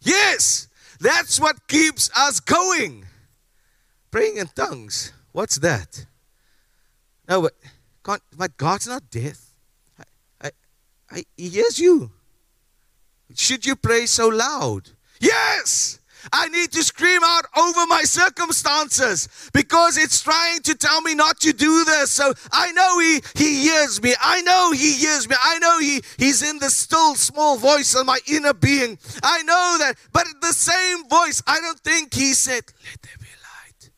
Yes, 0.00 0.68
that's 1.00 1.40
what 1.40 1.66
keeps 1.66 2.10
us 2.16 2.40
going. 2.40 3.06
Praying 4.10 4.36
in 4.36 4.46
tongues. 4.48 5.12
What's 5.32 5.56
that? 5.58 6.06
No, 7.28 7.42
but, 7.42 7.54
God, 8.02 8.20
but 8.36 8.56
God's 8.56 8.86
not 8.86 9.10
deaf. 9.10 9.38
I, 9.98 10.04
I, 10.46 10.50
I, 11.10 11.24
he 11.36 11.48
hears 11.48 11.78
you. 11.78 12.10
Should 13.34 13.66
you 13.66 13.76
pray 13.76 14.06
so 14.06 14.28
loud? 14.28 14.90
Yes! 15.20 15.98
I 16.32 16.48
need 16.48 16.72
to 16.72 16.82
scream 16.82 17.20
out 17.22 17.44
over 17.56 17.86
my 17.86 18.02
circumstances 18.02 19.50
because 19.52 19.98
it's 19.98 20.22
trying 20.22 20.60
to 20.62 20.74
tell 20.74 21.00
me 21.02 21.14
not 21.14 21.40
to 21.40 21.52
do 21.52 21.84
this. 21.84 22.10
So 22.10 22.32
I 22.52 22.72
know 22.72 22.98
he, 22.98 23.20
he 23.34 23.62
hears 23.68 24.02
me. 24.02 24.14
I 24.20 24.40
know 24.42 24.72
he 24.72 24.92
hears 24.94 25.28
me. 25.28 25.36
I 25.40 25.58
know 25.58 25.78
he, 25.80 26.02
he's 26.18 26.42
in 26.42 26.58
the 26.58 26.70
still 26.70 27.14
small 27.14 27.56
voice 27.56 27.94
of 27.94 28.06
my 28.06 28.18
inner 28.30 28.54
being. 28.54 28.98
I 29.22 29.42
know 29.42 29.76
that. 29.80 29.96
But 30.12 30.26
the 30.40 30.52
same 30.52 31.08
voice, 31.08 31.42
I 31.46 31.60
don't 31.60 31.80
think 31.80 32.14
he 32.14 32.32
said, 32.32 32.64
Let 32.84 33.02
be 33.02 33.26
light. 33.26 33.90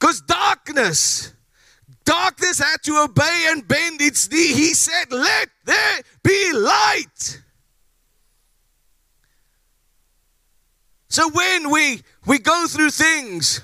Because 0.00 0.22
darkness, 0.22 1.32
darkness 2.04 2.58
had 2.58 2.78
to 2.84 3.04
obey 3.04 3.46
and 3.48 3.68
bend 3.68 4.00
its 4.00 4.30
knee. 4.30 4.54
He 4.54 4.72
said, 4.72 5.12
Let 5.12 5.48
there 5.66 6.00
be 6.22 6.52
light. 6.54 7.42
So 11.08 11.28
when 11.28 11.70
we 11.70 12.00
we 12.24 12.38
go 12.38 12.66
through 12.66 12.90
things, 12.90 13.60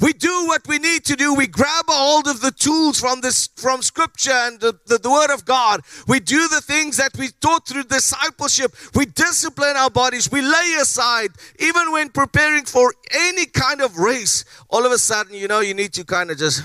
we 0.00 0.12
do 0.12 0.46
what 0.46 0.66
we 0.66 0.78
need 0.78 1.04
to 1.06 1.16
do. 1.16 1.34
We 1.34 1.46
grab 1.46 1.84
hold 1.88 2.26
of 2.26 2.40
the 2.40 2.50
tools 2.50 2.98
from 2.98 3.20
this 3.20 3.48
from 3.56 3.82
scripture 3.82 4.32
and 4.32 4.60
the, 4.60 4.78
the, 4.86 4.98
the, 4.98 5.10
word 5.10 5.32
of 5.32 5.44
God. 5.44 5.82
We 6.08 6.20
do 6.20 6.48
the 6.48 6.60
things 6.60 6.96
that 6.96 7.16
we 7.18 7.28
taught 7.40 7.68
through 7.68 7.84
discipleship. 7.84 8.74
We 8.94 9.06
discipline 9.06 9.76
our 9.76 9.90
bodies. 9.90 10.30
We 10.30 10.42
lay 10.42 10.76
aside, 10.80 11.30
even 11.58 11.92
when 11.92 12.08
preparing 12.08 12.64
for 12.64 12.92
any 13.10 13.46
kind 13.46 13.80
of 13.80 13.96
race, 13.96 14.44
all 14.68 14.86
of 14.86 14.92
a 14.92 14.98
sudden, 14.98 15.34
you 15.34 15.48
know, 15.48 15.60
you 15.60 15.74
need 15.74 15.92
to 15.94 16.04
kind 16.04 16.30
of 16.30 16.38
just 16.38 16.62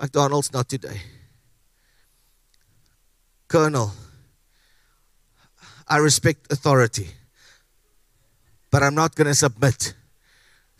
McDonald's 0.00 0.52
not 0.52 0.68
today. 0.68 1.00
Colonel, 3.48 3.92
I 5.86 5.98
respect 5.98 6.50
authority 6.52 7.08
but 8.72 8.82
I'm 8.82 8.94
not 8.94 9.14
going 9.14 9.26
to 9.26 9.34
submit 9.34 9.94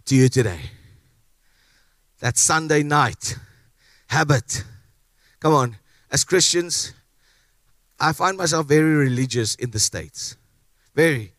to 0.06 0.16
you 0.16 0.28
today. 0.28 0.61
That 2.22 2.38
Sunday 2.38 2.82
night 2.82 3.37
habit. 4.06 4.64
Come 5.40 5.52
on, 5.52 5.76
as 6.11 6.24
Christians, 6.24 6.94
I 8.00 8.14
find 8.14 8.38
myself 8.38 8.66
very 8.66 8.94
religious 8.94 9.54
in 9.56 9.72
the 9.72 9.78
States. 9.78 10.38
Very, 10.94 11.35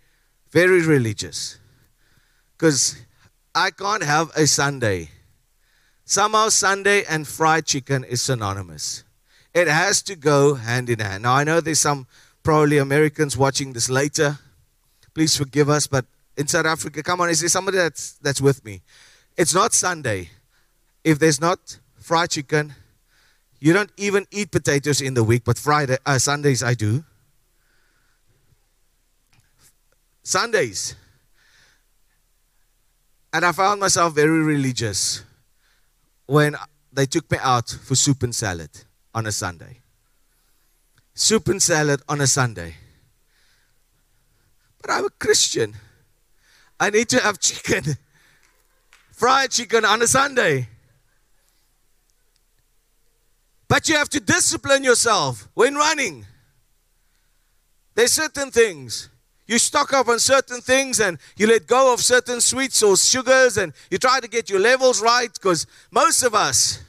very 0.52 0.86
religious. 0.86 1.58
Because 2.56 3.02
I 3.56 3.72
can't 3.72 4.04
have 4.04 4.30
a 4.36 4.46
Sunday 4.46 5.10
somehow 6.06 6.50
Sunday 6.50 7.04
and 7.10 7.28
fried 7.28 7.66
chicken 7.66 8.04
is 8.04 8.22
synonymous. 8.22 9.04
It 9.54 9.68
has 9.68 10.02
to 10.04 10.16
go 10.16 10.56
hand 10.56 10.90
in 10.90 11.00
hand. 11.00 11.24
Now, 11.24 11.36
I 11.36 11.44
know 11.44 11.62
there's 11.62 11.80
some 11.80 12.08
probably 12.44 12.78
Americans 12.78 13.38
watching 13.38 13.74
this 13.74 13.90
later. 13.90 14.40
Please 15.14 15.38
forgive 15.38 15.70
us, 15.70 15.88
but 15.88 16.06
in 16.36 16.48
South 16.48 16.66
Africa, 16.66 17.04
come 17.04 17.22
on, 17.22 17.30
is 17.30 17.40
there 17.40 17.50
somebody 17.50 17.78
that's, 17.78 18.14
that's 18.14 18.42
with 18.42 18.66
me? 18.66 18.82
It's 19.38 19.54
not 19.54 19.74
Sunday. 19.74 20.30
If 21.04 21.20
there's 21.20 21.42
not 21.42 21.80
fried 22.00 22.32
chicken, 22.32 22.76
you 23.60 23.74
don't 23.74 23.92
even 23.98 24.28
eat 24.32 24.52
potatoes 24.52 25.02
in 25.02 25.14
the 25.14 25.24
week, 25.24 25.44
but 25.46 25.58
Friday, 25.58 25.98
uh, 26.06 26.20
Sundays 26.20 26.62
I 26.64 26.74
do. 26.74 27.04
Sundays. 30.22 30.96
And 33.32 33.46
I 33.46 33.52
found 33.52 33.80
myself 33.82 34.14
very 34.14 34.42
religious 34.42 35.24
when 36.26 36.56
they 36.92 37.06
took 37.06 37.30
me 37.32 37.38
out 37.42 37.70
for 37.70 37.96
soup 37.96 38.24
and 38.24 38.34
salad 38.34 38.70
on 39.14 39.26
a 39.26 39.32
Sunday. 39.32 39.80
Soup 41.14 41.48
and 41.48 41.62
salad 41.62 42.02
on 42.08 42.22
a 42.22 42.28
Sunday. 42.28 42.76
But 44.82 44.92
I'm 44.92 45.06
a 45.06 45.10
Christian. 45.10 45.74
I 46.80 46.90
need 46.90 47.10
to 47.10 47.20
have 47.20 47.40
chicken, 47.40 47.98
fried 49.12 49.52
chicken 49.52 49.86
on 49.86 50.02
a 50.02 50.08
Sunday. 50.08 50.68
But 53.74 53.90
you 53.90 53.96
have 53.96 54.10
to 54.10 54.20
discipline 54.20 54.84
yourself 54.84 55.48
when 55.56 55.74
running. 55.74 56.28
There's 57.96 58.14
certain 58.14 58.52
things. 58.52 59.10
You 59.48 59.58
stock 59.58 59.92
up 59.94 60.08
on 60.08 60.20
certain 60.20 60.62
things 60.62 61.00
and 61.00 61.18
you 61.38 61.48
let 61.48 61.66
go 61.66 61.92
of 61.92 62.00
certain 62.00 62.40
sweets 62.40 62.84
or 62.84 62.96
sugars 62.96 63.58
and 63.58 63.74
you 63.90 63.98
try 63.98 64.20
to 64.20 64.28
get 64.28 64.48
your 64.48 64.60
levels 64.60 65.02
right 65.02 65.34
because 65.34 65.66
most 65.90 66.22
of 66.22 66.36
us, 66.36 66.84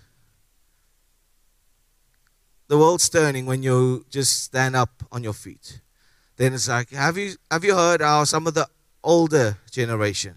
the 2.68 2.76
world's 2.76 3.08
turning 3.08 3.46
when 3.46 3.62
you 3.62 4.04
just 4.10 4.42
stand 4.42 4.76
up 4.76 4.90
on 5.10 5.24
your 5.24 5.32
feet. 5.32 5.80
Then 6.36 6.52
it's 6.52 6.68
like, 6.68 6.90
have 6.90 7.16
you, 7.16 7.36
have 7.50 7.64
you 7.64 7.74
heard 7.74 8.02
how 8.02 8.24
some 8.24 8.46
of 8.46 8.52
the 8.52 8.68
older 9.02 9.56
generation, 9.70 10.34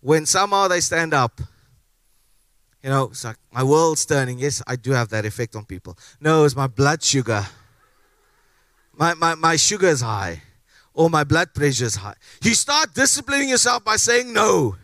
when 0.00 0.24
somehow 0.24 0.68
they 0.68 0.80
stand 0.80 1.12
up, 1.12 1.42
you 2.82 2.90
know, 2.90 3.04
it's 3.04 3.24
like 3.24 3.36
my 3.52 3.62
world's 3.62 4.04
turning. 4.04 4.38
Yes, 4.38 4.62
I 4.66 4.76
do 4.76 4.92
have 4.92 5.08
that 5.10 5.24
effect 5.24 5.54
on 5.54 5.64
people. 5.64 5.96
No, 6.20 6.44
it's 6.44 6.56
my 6.56 6.66
blood 6.66 7.02
sugar. 7.02 7.46
My, 8.94 9.14
my, 9.14 9.34
my 9.34 9.56
sugar 9.56 9.88
is 9.88 10.00
high 10.00 10.42
or 10.94 11.08
my 11.08 11.24
blood 11.24 11.54
pressure 11.54 11.84
is 11.84 11.96
high. 11.96 12.14
You 12.42 12.54
start 12.54 12.94
disciplining 12.94 13.48
yourself 13.48 13.84
by 13.84 13.96
saying 13.96 14.32
no. 14.32 14.76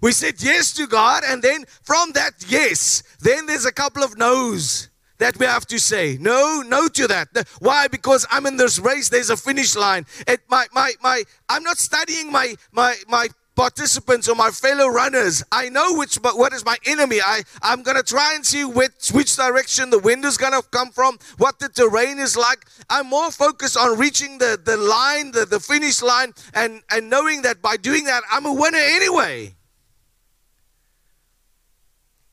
We 0.00 0.12
said 0.12 0.42
yes 0.42 0.72
to 0.74 0.86
God, 0.86 1.22
and 1.26 1.42
then 1.42 1.64
from 1.82 2.12
that 2.12 2.32
yes, 2.48 3.02
then 3.20 3.46
there's 3.46 3.64
a 3.64 3.72
couple 3.72 4.02
of 4.02 4.18
no's 4.18 4.88
that 5.18 5.38
we 5.38 5.46
have 5.46 5.66
to 5.66 5.78
say. 5.78 6.18
No, 6.20 6.62
no 6.66 6.88
to 6.88 7.06
that. 7.06 7.28
Why? 7.60 7.88
Because 7.88 8.26
I'm 8.30 8.46
in 8.46 8.56
this 8.56 8.78
race, 8.78 9.08
there's 9.08 9.30
a 9.30 9.36
finish 9.36 9.76
line. 9.76 10.04
It, 10.26 10.40
my, 10.48 10.66
my, 10.72 10.92
my, 11.02 11.22
I'm 11.48 11.62
not 11.62 11.78
studying 11.78 12.30
my, 12.30 12.54
my, 12.72 12.96
my 13.08 13.28
participants 13.54 14.28
or 14.28 14.34
my 14.34 14.50
fellow 14.50 14.88
runners. 14.88 15.42
I 15.52 15.68
know 15.68 15.94
which 15.94 16.20
But 16.20 16.38
what 16.38 16.52
is 16.52 16.64
my 16.64 16.76
enemy. 16.86 17.20
I, 17.20 17.42
I'm 17.62 17.82
gonna 17.82 18.02
try 18.02 18.34
and 18.34 18.44
see 18.44 18.64
which 18.64 19.10
which 19.12 19.36
direction 19.36 19.90
the 19.90 19.98
wind 19.98 20.24
is 20.24 20.36
gonna 20.36 20.62
come 20.62 20.90
from, 20.90 21.18
what 21.38 21.58
the 21.58 21.68
terrain 21.68 22.18
is 22.18 22.36
like. 22.36 22.64
I'm 22.90 23.08
more 23.08 23.30
focused 23.30 23.76
on 23.76 23.98
reaching 23.98 24.38
the, 24.38 24.58
the 24.62 24.76
line, 24.76 25.32
the, 25.32 25.44
the 25.44 25.60
finish 25.60 26.02
line, 26.02 26.32
and, 26.54 26.82
and 26.90 27.10
knowing 27.10 27.42
that 27.42 27.62
by 27.62 27.76
doing 27.76 28.04
that 28.04 28.22
I'm 28.30 28.46
a 28.46 28.52
winner 28.52 28.78
anyway. 28.78 29.54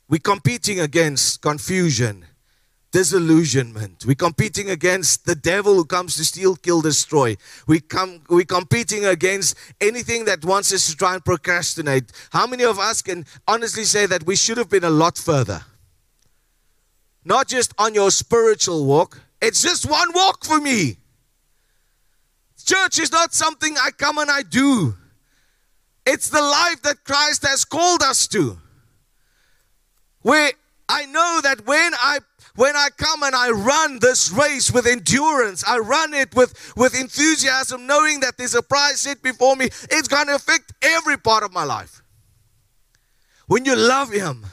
We're 0.08 0.20
competing 0.20 0.80
against 0.80 1.42
confusion 1.42 2.26
disillusionment. 2.92 4.06
We're 4.06 4.16
competing 4.16 4.70
against 4.70 5.26
the 5.26 5.36
devil 5.36 5.76
who 5.76 5.86
comes 5.86 6.16
to 6.18 6.26
steal, 6.26 6.56
kill, 6.56 6.82
destroy. 6.82 7.38
We 7.68 7.80
come, 7.80 8.22
we're 8.30 8.46
competing 8.46 9.06
against 9.06 9.56
anything 9.80 10.26
that 10.26 10.44
wants 10.44 10.74
us 10.74 10.88
to 10.88 10.98
try 10.98 11.14
and 11.14 11.24
procrastinate. 11.24 12.12
How 12.32 12.46
many 12.46 12.64
of 12.64 12.80
us 12.80 13.02
can 13.02 13.26
honestly 13.48 13.86
say 13.86 14.06
that 14.06 14.26
we 14.26 14.36
should 14.36 14.58
have 14.58 14.70
been 14.70 14.84
a 14.84 14.90
lot 14.90 15.18
further? 15.18 15.62
Not 17.24 17.48
just 17.48 17.74
on 17.78 17.94
your 17.94 18.12
spiritual 18.12 18.86
walk, 18.86 19.22
it's 19.42 19.62
just 19.62 19.90
one 19.90 20.10
walk 20.14 20.44
for 20.44 20.60
me. 20.60 20.98
Church 22.64 23.00
is 23.00 23.12
not 23.12 23.34
something 23.34 23.76
I 23.78 23.92
come 23.92 24.18
and 24.18 24.30
I 24.30 24.44
do. 24.44 24.96
It's 26.06 26.30
the 26.30 26.42
life 26.42 26.82
that 26.84 27.04
Christ 27.04 27.46
has 27.46 27.66
called 27.66 28.02
us 28.02 28.28
to. 28.30 28.58
Where 30.22 30.52
I 30.88 31.06
know 31.06 31.40
that 31.44 31.66
when 31.66 31.94
I 31.96 32.20
when 32.62 32.76
I 32.76 32.89
come 32.95 33.24
and 33.24 33.36
I 33.36 33.50
run 33.50 33.97
this 33.97 34.30
race 34.30 34.71
with 34.71 34.86
endurance, 34.86 35.63
I 35.67 35.80
run 35.80 36.13
it 36.13 36.36
with, 36.36 36.74
with 36.78 36.93
enthusiasm, 36.93 37.88
knowing 37.88 38.19
that 38.19 38.38
there's 38.38 38.54
a 38.54 38.62
prize 38.62 39.02
set 39.02 39.24
before 39.24 39.56
me, 39.56 39.65
it's 39.65 40.08
going 40.08 40.28
to 40.28 40.36
affect 40.36 40.71
every 40.84 41.17
part 41.17 41.43
of 41.43 41.52
my 41.52 41.63
life. 41.63 42.04
When 43.47 43.65
you 43.65 43.76
love 43.76 44.12
Him, 44.12 44.45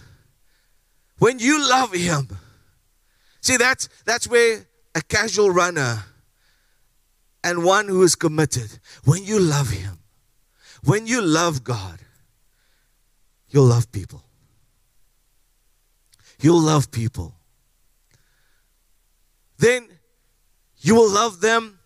when 1.18 1.38
you 1.38 1.68
love 1.68 1.92
Him, 1.92 2.28
see, 3.42 3.58
that's, 3.58 3.90
that's 4.06 4.26
where 4.26 4.66
a 4.94 5.02
casual 5.02 5.50
runner 5.50 6.02
and 7.44 7.62
one 7.62 7.88
who 7.88 8.02
is 8.04 8.14
committed, 8.14 8.70
when 9.04 9.22
you 9.22 9.38
love 9.38 9.68
Him, 9.68 9.98
when 10.82 11.06
you 11.06 11.20
love 11.20 11.62
God, 11.62 11.98
you'll 13.50 13.66
love 13.66 13.92
people. 13.92 14.22
You'll 16.40 16.62
love 16.62 16.90
people 16.90 17.34
then 19.58 19.88
you 20.78 20.94
will 20.94 21.10
love 21.10 21.40
them. 21.40 21.78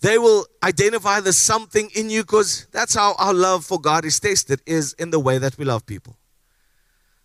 They 0.00 0.16
will 0.16 0.46
identify 0.62 1.20
the 1.20 1.32
something 1.32 1.90
in 1.94 2.08
you 2.08 2.22
because 2.22 2.66
that's 2.72 2.94
how 2.94 3.14
our 3.18 3.34
love 3.34 3.66
for 3.66 3.78
God 3.78 4.04
is 4.04 4.18
tested, 4.18 4.62
is 4.66 4.94
in 4.94 5.10
the 5.10 5.20
way 5.20 5.38
that 5.38 5.58
we 5.58 5.64
love 5.64 5.84
people. 5.84 6.16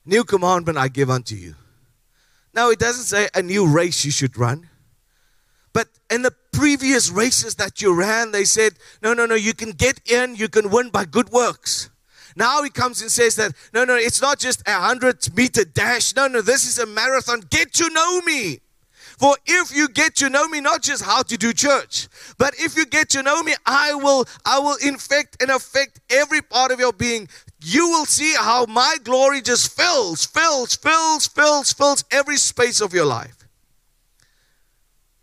New 0.06 0.24
commandment 0.24 0.78
I 0.78 0.90
give 0.90 1.10
unto 1.10 1.36
you. 1.36 1.56
Now, 2.54 2.70
it 2.70 2.80
doesn't 2.80 3.06
say 3.06 3.28
a 3.34 3.42
new 3.42 3.68
race 3.68 4.06
you 4.06 4.12
should 4.12 4.38
run. 4.38 4.70
But 5.74 5.88
in 6.10 6.22
the 6.22 6.34
previous 6.54 7.10
races 7.10 7.56
that 7.56 7.82
you 7.82 7.94
ran, 7.94 8.32
they 8.32 8.46
said, 8.46 8.74
no, 9.02 9.14
no, 9.14 9.26
no, 9.26 9.36
you 9.36 9.54
can 9.54 9.72
get 9.72 10.00
in, 10.10 10.36
you 10.36 10.48
can 10.48 10.70
win 10.70 10.90
by 10.90 11.06
good 11.06 11.30
works. 11.30 11.90
Now 12.36 12.64
he 12.64 12.70
comes 12.70 13.02
and 13.02 13.12
says 13.12 13.36
that, 13.36 13.54
no, 13.74 13.84
no, 13.84 13.96
it's 13.96 14.22
not 14.22 14.40
just 14.40 14.62
a 14.68 14.74
100 14.74 15.36
meter 15.36 15.66
dash. 15.66 16.16
No, 16.16 16.28
no, 16.28 16.42
this 16.42 16.66
is 16.66 16.80
a 16.80 16.86
marathon. 16.86 17.42
Get 17.50 17.74
to 17.74 17.90
know 17.90 18.22
me. 18.22 18.60
For 19.18 19.38
if 19.46 19.76
you 19.76 19.88
get 19.88 20.16
to 20.18 20.30
know 20.30 20.48
me, 20.48 20.60
not 20.60 20.82
just 20.82 21.04
how 21.04 21.24
to 21.24 21.38
do 21.38 21.54
church, 21.54 22.08
but 22.38 22.54
if 22.58 22.76
you 22.76 22.86
get 22.86 23.10
to 23.12 23.24
know 23.24 23.42
me, 23.44 23.54
I 23.66 23.96
will, 23.96 24.26
I 24.46 24.60
will 24.60 24.78
infect 24.84 25.42
and 25.42 25.50
affect 25.52 26.02
every 26.10 26.42
part 26.42 26.72
of 26.72 26.80
your 26.80 26.94
being. 26.94 27.30
You 27.64 27.90
will 27.90 28.06
see 28.06 28.34
how 28.36 28.66
my 28.66 28.98
glory 29.04 29.42
just 29.42 29.76
fills, 29.76 30.26
fills, 30.26 30.76
fills, 30.76 31.28
fills, 31.28 31.72
fills 31.72 32.04
every 32.12 32.38
space 32.38 32.82
of 32.82 32.94
your 32.94 33.06
life. 33.06 33.48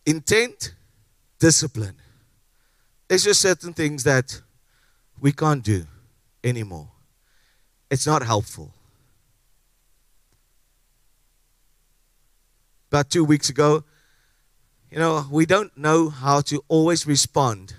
Intent, 0.06 0.74
discipline. 1.38 1.96
It's 3.10 3.24
just 3.24 3.40
certain 3.42 3.74
things 3.74 4.04
that 4.04 4.40
we 5.20 5.32
can't 5.32 5.62
do 5.62 5.86
anymore. 6.42 6.88
It's 7.90 8.06
not 8.06 8.22
helpful. 8.22 8.72
About 12.92 13.08
two 13.08 13.24
weeks 13.24 13.48
ago, 13.48 13.84
you 14.90 14.98
know, 14.98 15.26
we 15.30 15.46
don't 15.46 15.74
know 15.78 16.10
how 16.10 16.42
to 16.42 16.62
always 16.68 17.06
respond 17.06 17.74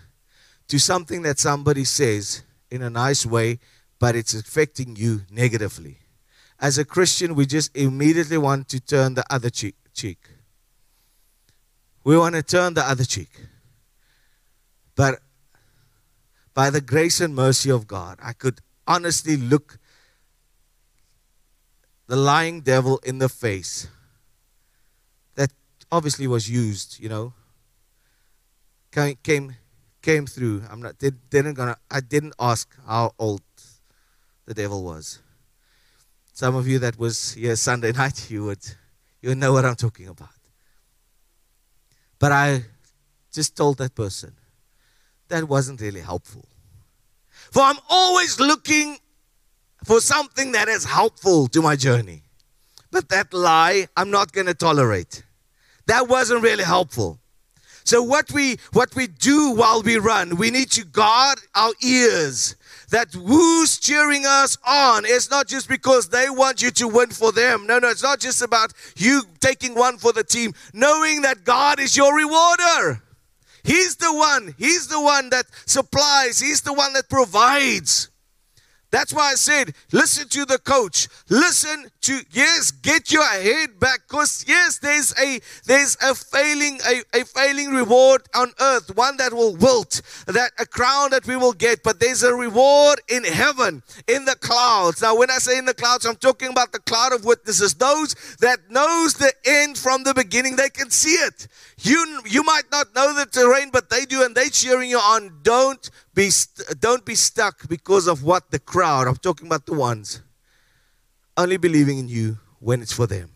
to 0.68 0.80
something 0.80 1.22
that 1.22 1.38
somebody 1.38 1.84
says 1.84 2.42
in 2.72 2.82
a 2.82 2.90
nice 2.90 3.24
way, 3.24 3.60
but 4.00 4.16
it's 4.16 4.34
affecting 4.34 4.96
you 4.96 5.22
negatively. 5.30 6.00
As 6.60 6.80
a 6.80 6.84
Christian, 6.84 7.36
we 7.36 7.46
just 7.46 7.78
immediately 7.78 8.40
want 8.40 8.70
to 8.70 8.80
turn 8.80 9.14
the 9.14 9.24
other 9.30 9.52
cheek. 9.52 9.76
We 12.04 12.18
want 12.18 12.34
to 12.34 12.42
turn 12.42 12.74
the 12.74 12.82
other 12.82 13.06
cheek. 13.06 13.30
But 14.96 15.20
by 16.56 16.72
the 16.72 16.82
grace 16.82 17.22
and 17.22 17.36
mercy 17.36 17.70
of 17.70 17.86
God, 17.86 18.18
I 18.20 18.34
could 18.34 18.62
honestly 18.88 19.38
look 19.38 19.78
the 22.08 22.16
lying 22.16 22.62
devil 22.62 23.00
in 23.04 23.20
the 23.20 23.30
face 23.30 23.88
obviously 25.94 26.26
was 26.26 26.50
used, 26.50 27.00
you 27.00 27.08
know. 27.08 27.34
Came 28.92 29.18
came, 29.24 29.56
came 30.02 30.26
through. 30.26 30.64
I'm 30.70 30.82
not 30.82 30.98
did, 30.98 31.16
didn't 31.30 31.54
gonna 31.54 31.78
I 31.90 32.00
didn't 32.02 32.34
ask 32.40 32.68
how 32.88 33.14
old 33.20 33.44
the 34.46 34.54
devil 34.54 34.84
was. 34.84 35.20
Some 36.34 36.56
of 36.56 36.68
you 36.68 36.80
that 36.80 36.98
was 36.98 37.34
here 37.34 37.56
Sunday 37.56 37.92
night, 38.04 38.32
you 38.32 38.44
would 38.46 38.66
you 39.22 39.30
would 39.30 39.38
know 39.38 39.54
what 39.54 39.66
I'm 39.66 39.76
talking 39.76 40.08
about. 40.08 40.40
But 42.18 42.32
I 42.32 42.64
just 43.32 43.56
told 43.56 43.78
that 43.78 43.94
person 43.94 44.34
that 45.28 45.44
wasn't 45.48 45.80
really 45.80 46.02
helpful. 46.02 46.46
For 47.52 47.62
I'm 47.62 47.82
always 47.90 48.40
looking 48.40 48.98
for 49.86 50.00
something 50.00 50.54
that 50.54 50.68
is 50.68 50.86
helpful 50.86 51.48
to 51.50 51.62
my 51.62 51.76
journey. 51.76 52.24
But 52.92 53.10
that 53.10 53.34
lie, 53.34 53.88
I'm 53.98 54.12
not 54.12 54.32
going 54.32 54.48
to 54.48 54.54
tolerate. 54.54 55.24
That 55.88 56.08
wasn't 56.08 56.44
really 56.44 56.64
helpful. 56.64 57.20
So 57.86 58.02
what 58.02 58.32
we 58.32 58.58
what 58.72 58.96
we 58.96 59.08
do 59.08 59.52
while 59.52 59.82
we 59.82 59.98
run, 59.98 60.38
we 60.38 60.52
need 60.52 60.72
to 60.72 60.86
guard 60.86 61.40
our 61.54 61.74
ears. 61.84 62.56
That 62.90 63.14
who's 63.14 63.80
cheering 63.80 64.24
us 64.26 64.58
on 64.66 65.04
It's 65.06 65.32
not 65.32 65.48
just 65.48 65.68
because 65.68 66.10
they 66.10 66.30
want 66.30 66.62
you 66.62 66.70
to 66.72 66.88
win 66.88 67.10
for 67.10 67.32
them. 67.32 67.66
No, 67.66 67.80
no, 67.80 67.90
it's 67.90 68.04
not 68.04 68.20
just 68.20 68.42
about 68.42 68.72
you 68.96 69.24
taking 69.40 69.74
one 69.74 69.98
for 69.98 70.14
the 70.14 70.24
team, 70.24 70.54
knowing 70.74 71.24
that 71.24 71.44
God 71.44 71.80
is 71.80 71.98
your 71.98 72.16
rewarder. 72.16 73.02
He's 73.64 73.96
the 73.96 74.14
one, 74.14 74.54
He's 74.58 74.88
the 74.88 75.02
one 75.02 75.30
that 75.32 75.48
supplies, 75.66 76.40
He's 76.40 76.62
the 76.62 76.74
one 76.74 76.94
that 76.94 77.10
provides. 77.10 78.10
That's 78.94 79.12
why 79.12 79.32
I 79.32 79.34
said, 79.34 79.74
listen 79.92 80.30
to 80.30 80.46
the 80.46 80.60
coach. 80.60 81.08
Listen 81.28 81.90
to 82.02 82.20
yes, 82.32 82.70
get 82.70 83.12
your 83.12 83.26
head 83.26 83.80
back. 83.80 84.02
Because 84.08 84.46
yes, 84.48 84.78
there's 84.78 85.18
a 85.20 85.40
there's 85.66 85.98
a 86.00 86.14
failing, 86.14 86.80
a, 86.88 87.02
a 87.20 87.26
failing 87.26 87.72
reward 87.72 88.22
on 88.36 88.52
earth, 88.62 88.96
one 88.96 89.18
that 89.18 89.34
will 89.34 89.56
wilt, 89.56 90.04
that 90.28 90.52
a 90.60 90.68
crown 90.68 91.10
that 91.10 91.26
we 91.26 91.36
will 91.36 91.54
get, 91.54 91.82
but 91.82 92.00
there's 92.00 92.22
a 92.22 92.36
reward 92.36 93.02
in 93.10 93.24
heaven, 93.24 93.82
in 94.08 94.26
the 94.26 94.36
clouds. 94.36 95.02
Now, 95.02 95.18
when 95.18 95.32
I 95.32 95.40
say 95.40 95.58
in 95.58 95.66
the 95.66 95.74
clouds, 95.74 96.06
I'm 96.06 96.16
talking 96.16 96.50
about 96.50 96.72
the 96.72 96.80
cloud 96.80 97.14
of 97.14 97.26
witnesses, 97.26 97.74
those 97.74 98.14
that 98.42 98.70
knows 98.70 99.16
the 99.16 99.34
end 99.44 99.76
from 99.76 100.04
the 100.04 100.14
beginning, 100.14 100.56
they 100.56 100.70
can 100.70 100.92
see 100.92 101.16
it. 101.16 101.48
You 101.80 102.22
you 102.28 102.44
might 102.44 102.70
not 102.72 102.94
know 102.94 103.12
the 103.16 103.26
terrain, 103.26 103.72
but 103.74 103.90
they 103.90 104.06
do, 104.06 104.22
and 104.22 104.36
they 104.36 104.50
cheering 104.50 104.92
you 104.92 105.00
on. 105.00 105.40
Don't 105.42 105.90
be 106.14 106.30
st- 106.30 106.80
don't 106.80 107.06
be 107.06 107.16
stuck 107.16 107.68
because 107.68 108.08
of 108.08 108.24
what 108.24 108.52
the 108.52 108.60
crowd, 108.60 109.08
I'm 109.08 109.16
talking 109.16 109.48
about 109.48 109.66
the 109.66 109.74
ones, 109.74 110.22
only 111.36 111.58
believing 111.58 111.98
in 111.98 112.08
you 112.08 112.38
when 112.60 112.82
it's 112.82 112.94
for 112.94 113.08
them. 113.08 113.32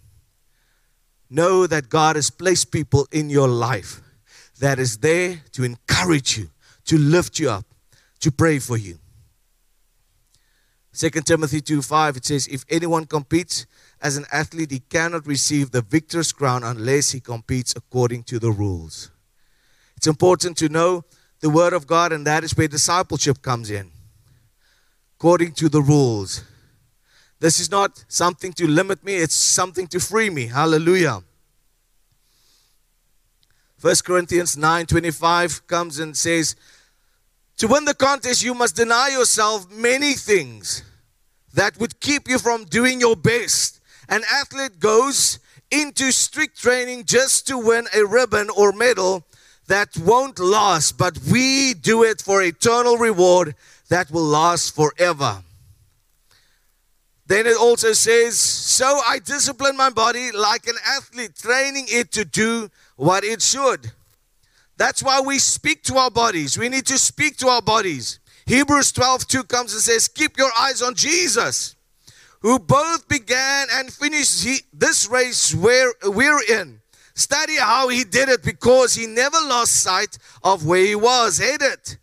Know 1.29 1.67
that 1.67 1.89
God 1.89 2.15
has 2.15 2.29
placed 2.29 2.71
people 2.71 3.07
in 3.11 3.29
your 3.29 3.47
life 3.47 4.01
that 4.59 4.79
is 4.79 4.99
there 4.99 5.41
to 5.53 5.63
encourage 5.63 6.37
you, 6.37 6.49
to 6.85 6.97
lift 6.97 7.39
you 7.39 7.49
up, 7.49 7.65
to 8.19 8.31
pray 8.31 8.59
for 8.59 8.77
you. 8.77 8.97
2 10.93 11.09
Timothy 11.09 11.61
2 11.61 11.81
5, 11.83 12.17
it 12.17 12.25
says, 12.25 12.47
If 12.47 12.65
anyone 12.69 13.05
competes 13.05 13.67
as 14.01 14.17
an 14.17 14.25
athlete, 14.31 14.71
he 14.71 14.79
cannot 14.79 15.27
receive 15.27 15.69
the 15.71 15.83
victor's 15.83 16.31
crown 16.31 16.63
unless 16.63 17.11
he 17.11 17.19
competes 17.19 17.75
according 17.75 18.23
to 18.23 18.39
the 18.39 18.51
rules. 18.51 19.11
It's 19.95 20.07
important 20.07 20.57
to 20.57 20.69
know 20.69 21.03
the 21.39 21.49
Word 21.49 21.73
of 21.73 21.87
God, 21.87 22.11
and 22.11 22.25
that 22.25 22.43
is 22.43 22.55
where 22.55 22.67
discipleship 22.67 23.41
comes 23.41 23.69
in, 23.69 23.91
according 25.17 25.53
to 25.53 25.69
the 25.69 25.81
rules. 25.81 26.43
This 27.39 27.59
is 27.59 27.69
not 27.69 28.03
something 28.07 28.53
to 28.53 28.67
limit 28.67 29.03
me, 29.03 29.15
it's 29.15 29.35
something 29.35 29.87
to 29.87 29.99
free 29.99 30.29
me. 30.29 30.47
Hallelujah. 30.47 31.23
1 33.79 34.03
Corinthians 34.03 34.57
9:25 34.57 35.67
comes 35.67 35.99
and 35.99 36.17
says, 36.17 36.55
"To 37.57 37.67
win 37.67 37.85
the 37.85 37.93
contest 37.93 38.41
you 38.41 38.55
must 38.55 38.75
deny 38.75 39.09
yourself 39.09 39.69
many 39.69 40.15
things 40.15 40.81
that 41.53 41.77
would 41.77 41.99
keep 41.99 42.27
you 42.27 42.39
from 42.39 42.65
doing 42.65 42.99
your 42.99 43.15
best." 43.15 43.79
An 44.09 44.23
athlete 44.31 44.79
goes 44.79 45.37
into 45.69 46.11
strict 46.11 46.57
training 46.57 47.05
just 47.05 47.45
to 47.47 47.57
win 47.57 47.87
a 47.93 48.03
ribbon 48.03 48.49
or 48.49 48.71
medal 48.71 49.26
that 49.67 49.97
won't 49.97 50.39
last, 50.39 50.97
but 50.97 51.17
we 51.31 51.73
do 51.73 52.03
it 52.03 52.21
for 52.21 52.41
eternal 52.41 52.97
reward 52.97 53.55
that 53.89 54.09
will 54.11 54.23
last 54.23 54.75
forever. 54.75 55.43
Then 57.27 57.45
it 57.45 57.57
also 57.57 57.91
says, 57.91 58.39
So 58.39 59.01
I 59.05 59.19
discipline 59.19 59.75
my 59.75 59.89
body 59.89 60.31
like 60.31 60.67
an 60.67 60.75
athlete, 60.85 61.35
training 61.35 61.85
it 61.89 62.11
to 62.13 62.23
do 62.23 62.69
what 62.95 63.23
it 63.23 63.41
should. 63.41 63.91
That's 64.77 65.03
why 65.03 65.21
we 65.21 65.39
speak 65.39 65.83
to 65.83 65.97
our 65.97 66.11
bodies. 66.11 66.57
We 66.57 66.69
need 66.69 66.85
to 66.85 66.97
speak 66.97 67.37
to 67.37 67.47
our 67.47 67.61
bodies. 67.61 68.19
Hebrews 68.45 68.93
12 68.93 69.27
2 69.27 69.43
comes 69.43 69.73
and 69.73 69.81
says, 69.81 70.07
Keep 70.07 70.37
your 70.37 70.51
eyes 70.57 70.81
on 70.81 70.95
Jesus, 70.95 71.75
who 72.39 72.59
both 72.59 73.07
began 73.09 73.67
and 73.73 73.91
finished 73.91 74.45
he, 74.45 74.59
this 74.71 75.09
race 75.09 75.53
where 75.53 75.91
we're 76.05 76.41
in. 76.49 76.79
Study 77.17 77.55
how 77.57 77.87
he 77.87 78.03
did 78.03 78.29
it 78.29 78.43
because 78.43 78.93
he 78.93 79.07
never 79.07 79.37
lost 79.41 79.81
sight 79.81 80.19
of 80.43 80.67
where 80.67 80.85
he 80.85 80.93
was 80.93 81.39
headed. 81.39 81.97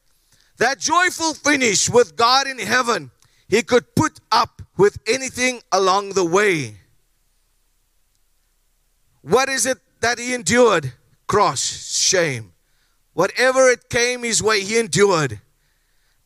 That 0.56 0.80
joyful 0.80 1.34
finish 1.34 1.88
with 1.88 2.16
God 2.16 2.48
in 2.48 2.58
heaven, 2.58 3.12
he 3.48 3.62
could 3.62 3.94
put 3.94 4.18
up 4.32 4.60
with 4.76 4.98
anything 5.06 5.60
along 5.70 6.14
the 6.14 6.24
way. 6.24 6.78
What 9.22 9.48
is 9.48 9.66
it 9.66 9.78
that 10.00 10.18
he 10.18 10.34
endured? 10.34 10.94
Cross, 11.28 11.60
shame. 11.96 12.52
Whatever 13.12 13.68
it 13.68 13.88
came 13.88 14.24
his 14.24 14.42
way, 14.42 14.62
he 14.62 14.80
endured. 14.80 15.40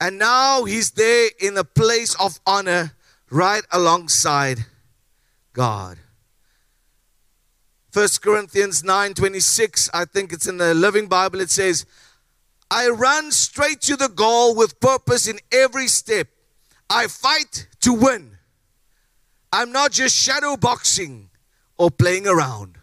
And 0.01 0.19
now 0.19 0.65
he's 0.65 0.93
there 0.93 1.29
in 1.39 1.59
a 1.59 1.65
place 1.65 2.15
of 2.15 2.41
honor 2.47 2.93
right 3.29 3.65
alongside 3.71 4.61
God. 5.53 5.99
1 7.99 8.07
Corinthians 8.23 8.85
9:26, 8.85 9.91
I 9.93 10.05
think 10.05 10.33
it's 10.33 10.47
in 10.47 10.59
the 10.59 10.73
Living 10.73 11.09
Bible 11.09 11.41
it 11.41 11.51
says, 11.51 11.85
I 12.71 12.91
run 12.91 13.33
straight 13.33 13.81
to 13.81 13.97
the 13.97 14.09
goal 14.09 14.55
with 14.55 14.79
purpose 14.79 15.27
in 15.27 15.41
every 15.51 15.89
step. 15.89 16.29
I 16.89 17.09
fight 17.09 17.67
to 17.81 17.93
win. 17.93 18.39
I'm 19.53 19.73
not 19.73 19.91
just 19.91 20.15
shadow 20.15 20.57
boxing 20.57 21.31
or 21.77 21.91
playing 21.91 22.29
around. 22.29 22.79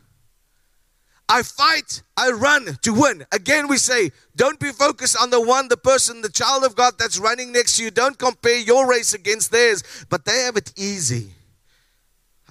I 1.30 1.44
fight, 1.44 2.04
I 2.18 2.32
run 2.32 2.78
to 2.82 2.94
win. 2.94 3.26
Again, 3.32 3.70
we 3.70 3.78
say, 3.78 4.12
don't 4.36 4.60
be 4.60 4.74
focused 4.74 5.16
on 5.18 5.30
the 5.30 5.40
one, 5.40 5.70
the 5.70 5.78
person, 5.78 6.24
the 6.24 6.30
child 6.30 6.66
of 6.66 6.76
God 6.76 6.96
that's 7.00 7.18
running 7.18 7.54
next 7.54 7.78
to 7.78 7.86
you. 7.86 7.90
Don't 7.90 8.20
compare 8.20 8.60
your 8.60 8.86
race 8.86 9.14
against 9.14 9.54
theirs, 9.54 9.82
but 10.10 10.26
they 10.26 10.40
have 10.40 10.58
it 10.58 10.74
easy. 10.76 11.30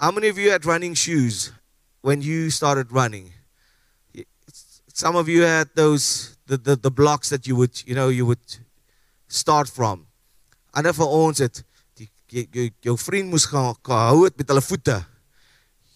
How 0.01 0.11
many 0.11 0.29
of 0.29 0.39
you 0.39 0.51
had 0.51 0.65
running 0.65 0.95
shoes 0.95 1.53
when 2.05 2.21
you 2.21 2.51
started 2.51 2.93
running? 2.93 3.33
Some 4.93 5.17
of 5.17 5.27
you 5.27 5.43
had 5.43 5.71
those 5.75 6.37
the, 6.47 6.59
the, 6.59 6.77
the 6.77 6.91
blocks 6.91 7.31
that 7.31 7.47
you 7.49 7.57
would 7.57 7.83
you 7.87 7.95
know 7.95 8.09
you 8.09 8.27
would 8.27 8.45
start 9.27 9.69
from. 9.73 10.07
Ander 10.77 10.93
van 10.93 11.09
ons 11.09 11.41
het 11.41 11.65
die 11.97 12.11
jou, 12.29 12.69
jou 12.85 12.97
vriend 13.01 13.33
moes 13.33 13.49
gaan 13.49 13.73
hou 13.89 14.25
het 14.27 14.37
met 14.37 14.53
hulle 14.53 14.63
voete. 14.63 15.01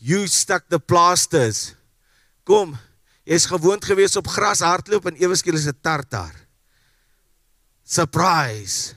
You 0.00 0.26
stuck 0.26 0.64
the 0.72 0.80
plasters. 0.80 1.74
Kom, 2.48 2.78
jy's 3.28 3.44
gewoond 3.50 3.84
gewees 3.84 4.16
op 4.16 4.30
gras 4.32 4.64
hardloop 4.64 5.10
en 5.10 5.20
ewe 5.20 5.36
skielik 5.36 5.60
is 5.60 5.68
dit 5.68 5.82
tartar. 5.82 6.32
Surprise. 7.84 8.94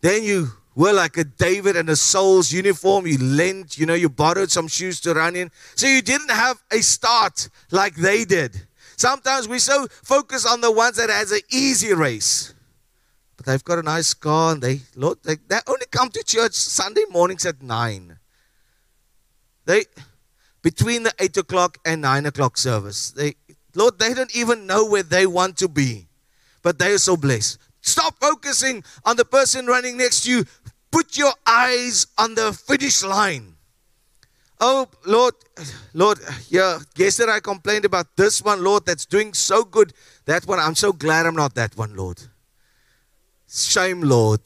Then 0.00 0.24
you 0.24 0.48
were 0.74 0.92
like 0.92 1.16
a 1.16 1.24
David 1.24 1.76
in 1.76 1.88
a 1.88 1.96
Saul's 1.96 2.52
uniform. 2.52 3.06
You 3.06 3.18
lent, 3.18 3.78
you 3.78 3.86
know, 3.86 3.94
you 3.94 4.08
borrowed 4.08 4.50
some 4.50 4.68
shoes 4.68 5.00
to 5.00 5.14
run 5.14 5.36
in. 5.36 5.50
So 5.74 5.86
you 5.86 6.02
didn't 6.02 6.30
have 6.30 6.62
a 6.70 6.80
start 6.82 7.48
like 7.70 7.94
they 7.94 8.24
did. 8.24 8.66
Sometimes 8.96 9.48
we 9.48 9.58
so 9.58 9.86
focus 10.02 10.46
on 10.46 10.60
the 10.60 10.70
ones 10.70 10.96
that 10.96 11.10
has 11.10 11.32
an 11.32 11.40
easy 11.50 11.92
race. 11.92 12.54
But 13.36 13.46
they've 13.46 13.64
got 13.64 13.78
a 13.78 13.82
nice 13.82 14.14
car 14.14 14.52
and 14.52 14.62
they 14.62 14.80
Lord, 14.94 15.18
they, 15.24 15.36
they 15.48 15.58
only 15.66 15.86
come 15.90 16.10
to 16.10 16.22
church 16.22 16.52
Sunday 16.52 17.04
mornings 17.10 17.44
at 17.44 17.62
nine. 17.62 18.18
They 19.64 19.84
between 20.62 21.02
the 21.02 21.12
eight 21.18 21.36
o'clock 21.36 21.78
and 21.84 22.02
nine 22.02 22.26
o'clock 22.26 22.56
service. 22.56 23.10
They 23.10 23.34
Lord, 23.74 23.98
they 23.98 24.14
don't 24.14 24.34
even 24.36 24.66
know 24.66 24.84
where 24.84 25.02
they 25.02 25.26
want 25.26 25.56
to 25.58 25.68
be. 25.68 26.06
But 26.62 26.78
they 26.78 26.92
are 26.92 26.98
so 26.98 27.16
blessed. 27.16 27.58
Stop 27.82 28.18
focusing 28.18 28.82
on 29.04 29.16
the 29.16 29.24
person 29.26 29.66
running 29.66 29.98
next 29.98 30.24
to 30.24 30.30
you. 30.30 30.44
Put 30.94 31.18
your 31.18 31.32
eyes 31.44 32.06
on 32.16 32.36
the 32.36 32.52
finish 32.52 33.02
line. 33.02 33.56
Oh, 34.60 34.86
Lord, 35.04 35.34
Lord, 35.92 36.20
yeah, 36.48 36.78
yesterday 36.94 37.32
I 37.32 37.40
complained 37.40 37.84
about 37.84 38.16
this 38.16 38.40
one, 38.40 38.62
Lord, 38.62 38.86
that's 38.86 39.04
doing 39.04 39.34
so 39.34 39.64
good. 39.64 39.92
That 40.26 40.46
one, 40.46 40.60
I'm 40.60 40.76
so 40.76 40.92
glad 40.92 41.26
I'm 41.26 41.34
not 41.34 41.56
that 41.56 41.76
one, 41.76 41.96
Lord. 41.96 42.20
Shame, 43.48 44.02
Lord. 44.02 44.40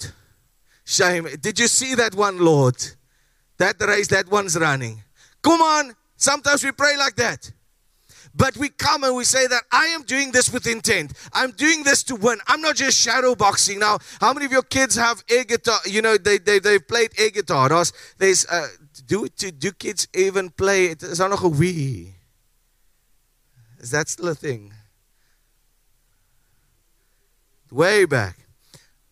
Shame. 0.87 1.29
Did 1.39 1.61
you 1.61 1.69
see 1.69 1.95
that 1.97 2.15
one, 2.15 2.39
Lord? 2.39 2.77
That 3.59 3.79
race, 3.83 4.09
that 4.09 4.31
one's 4.31 4.59
running. 4.59 5.03
Come 5.43 5.61
on. 5.61 5.95
Sometimes 6.17 6.65
we 6.65 6.73
pray 6.73 6.97
like 6.97 7.17
that. 7.17 7.53
But 8.39 8.57
we 8.57 8.69
come 8.69 9.03
and 9.03 9.17
we 9.17 9.25
say 9.25 9.49
that 9.49 9.65
I 9.73 9.87
am 9.87 10.05
doing 10.05 10.31
this 10.31 10.53
with 10.53 10.69
intent. 10.69 11.13
I'm 11.33 11.51
doing 11.51 11.83
this 11.83 12.05
to 12.05 12.15
win. 12.15 12.39
I'm 12.47 12.61
not 12.61 12.77
just 12.77 12.97
shadow 12.97 13.35
boxing. 13.35 13.81
Now, 13.81 13.99
how 14.21 14.33
many 14.33 14.47
of 14.47 14.53
your 14.53 14.63
kids 14.63 14.95
have 14.95 15.25
air 15.29 15.43
guitar? 15.43 15.81
You 15.85 16.03
know, 16.03 16.17
they, 16.17 16.39
they, 16.39 16.61
they've 16.61 16.87
played 16.87 17.11
air 17.19 17.31
guitar. 17.31 17.69
There's, 18.17 18.47
uh, 18.47 18.69
do, 19.09 19.27
do, 19.37 19.51
do 19.51 19.73
kids 19.73 20.07
even 20.15 20.51
play? 20.51 20.87
Is 20.87 21.19
daar 21.19 21.29
nog 21.29 21.45
a 21.45 21.51
Wii? 21.51 22.13
Is 23.81 23.91
that 23.91 24.09
still 24.09 24.29
a 24.29 24.37
thing? 24.37 24.73
Way 27.73 28.05
back. 28.05 28.37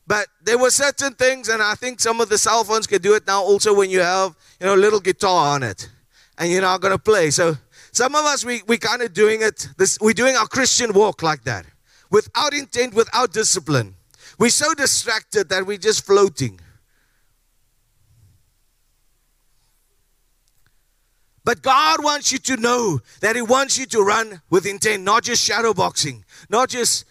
But 0.06 0.28
there 0.40 0.56
were 0.56 0.70
certain 0.70 1.14
things, 1.14 1.48
and 1.48 1.60
I 1.60 1.74
think 1.74 1.98
some 1.98 2.20
of 2.20 2.28
the 2.28 2.38
cell 2.38 2.62
phones 2.62 2.86
can 2.86 3.02
do 3.02 3.14
it 3.14 3.26
now 3.26 3.42
also 3.42 3.74
when 3.74 3.90
you 3.90 4.02
have, 4.02 4.36
you 4.60 4.66
know, 4.66 4.76
a 4.76 4.82
little 4.84 5.00
guitar 5.00 5.56
on 5.56 5.64
it 5.64 5.90
and 6.38 6.50
you're 6.50 6.62
not 6.62 6.80
going 6.80 6.92
to 6.92 6.98
play. 6.98 7.30
So 7.30 7.56
some 7.96 8.14
of 8.14 8.26
us, 8.26 8.44
we, 8.44 8.60
we 8.66 8.76
kind 8.76 9.00
of 9.00 9.14
doing 9.14 9.40
it, 9.40 9.70
this, 9.78 9.96
we're 10.02 10.12
doing 10.12 10.36
our 10.36 10.46
Christian 10.46 10.92
walk 10.92 11.22
like 11.22 11.44
that 11.44 11.64
without 12.10 12.52
intent, 12.52 12.92
without 12.92 13.32
discipline. 13.32 13.94
We're 14.38 14.50
so 14.50 14.74
distracted 14.74 15.48
that 15.48 15.64
we're 15.64 15.78
just 15.78 16.04
floating. 16.04 16.60
But 21.42 21.62
God 21.62 22.04
wants 22.04 22.32
you 22.32 22.38
to 22.40 22.58
know 22.58 23.00
that 23.20 23.34
He 23.34 23.40
wants 23.40 23.78
you 23.78 23.86
to 23.86 24.02
run 24.02 24.42
with 24.50 24.66
intent, 24.66 25.02
not 25.02 25.22
just 25.22 25.42
shadow 25.42 25.72
boxing, 25.72 26.22
not 26.50 26.68
just 26.68 27.06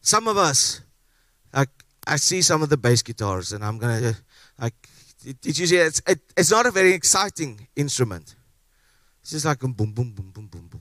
some 0.00 0.26
of 0.26 0.36
us. 0.36 0.80
I, 1.54 1.66
I 2.08 2.16
see 2.16 2.42
some 2.42 2.60
of 2.60 2.70
the 2.70 2.76
bass 2.76 3.02
guitars, 3.02 3.52
and 3.52 3.64
I'm 3.64 3.78
gonna. 3.78 4.14
I, 4.58 4.72
did 5.40 5.58
you 5.58 5.66
see? 5.66 5.76
It's 5.76 6.02
it, 6.06 6.20
it's 6.36 6.50
not 6.50 6.66
a 6.66 6.70
very 6.70 6.92
exciting 6.92 7.68
instrument. 7.76 8.34
It's 9.20 9.30
just 9.30 9.44
like 9.44 9.62
a 9.62 9.68
boom, 9.68 9.92
boom, 9.92 10.12
boom, 10.12 10.30
boom, 10.30 10.48
boom, 10.48 10.68
boom. 10.70 10.80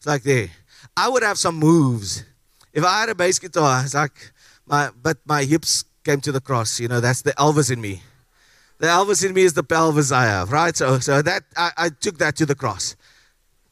It's 0.00 0.06
like 0.06 0.22
there. 0.22 0.48
I 0.96 1.10
would 1.10 1.22
have 1.22 1.38
some 1.38 1.56
moves 1.56 2.24
if 2.72 2.82
I 2.82 3.00
had 3.00 3.10
a 3.10 3.14
bass 3.14 3.38
guitar. 3.38 3.82
It's 3.84 3.92
like 3.94 4.32
my, 4.66 4.88
but 5.02 5.18
my 5.26 5.44
hips 5.44 5.84
came 6.04 6.22
to 6.22 6.32
the 6.32 6.40
cross. 6.40 6.80
You 6.80 6.88
know, 6.88 7.00
that's 7.00 7.20
the 7.20 7.32
Elvis 7.32 7.70
in 7.70 7.82
me. 7.82 8.02
The 8.78 8.86
Elvis 8.86 9.26
in 9.26 9.34
me 9.34 9.42
is 9.42 9.52
the 9.52 9.62
pelvis 9.62 10.10
I 10.10 10.24
have, 10.24 10.52
right? 10.52 10.74
So, 10.74 11.00
so 11.00 11.20
that 11.20 11.42
I, 11.54 11.70
I 11.76 11.88
took 11.90 12.16
that 12.16 12.36
to 12.36 12.46
the 12.46 12.54
cross. 12.54 12.96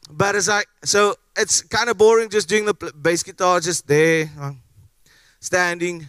But 0.07 0.35
it's 0.35 0.47
like, 0.47 0.67
so 0.83 1.15
it's 1.35 1.63
kind 1.63 1.89
of 1.89 1.97
boring 1.97 2.29
just 2.29 2.47
doing 2.47 2.65
the 2.65 2.75
bass 2.75 3.23
guitar, 3.23 3.59
just 3.59 3.87
there, 3.87 4.29
uh, 4.39 4.51
standing. 5.39 6.07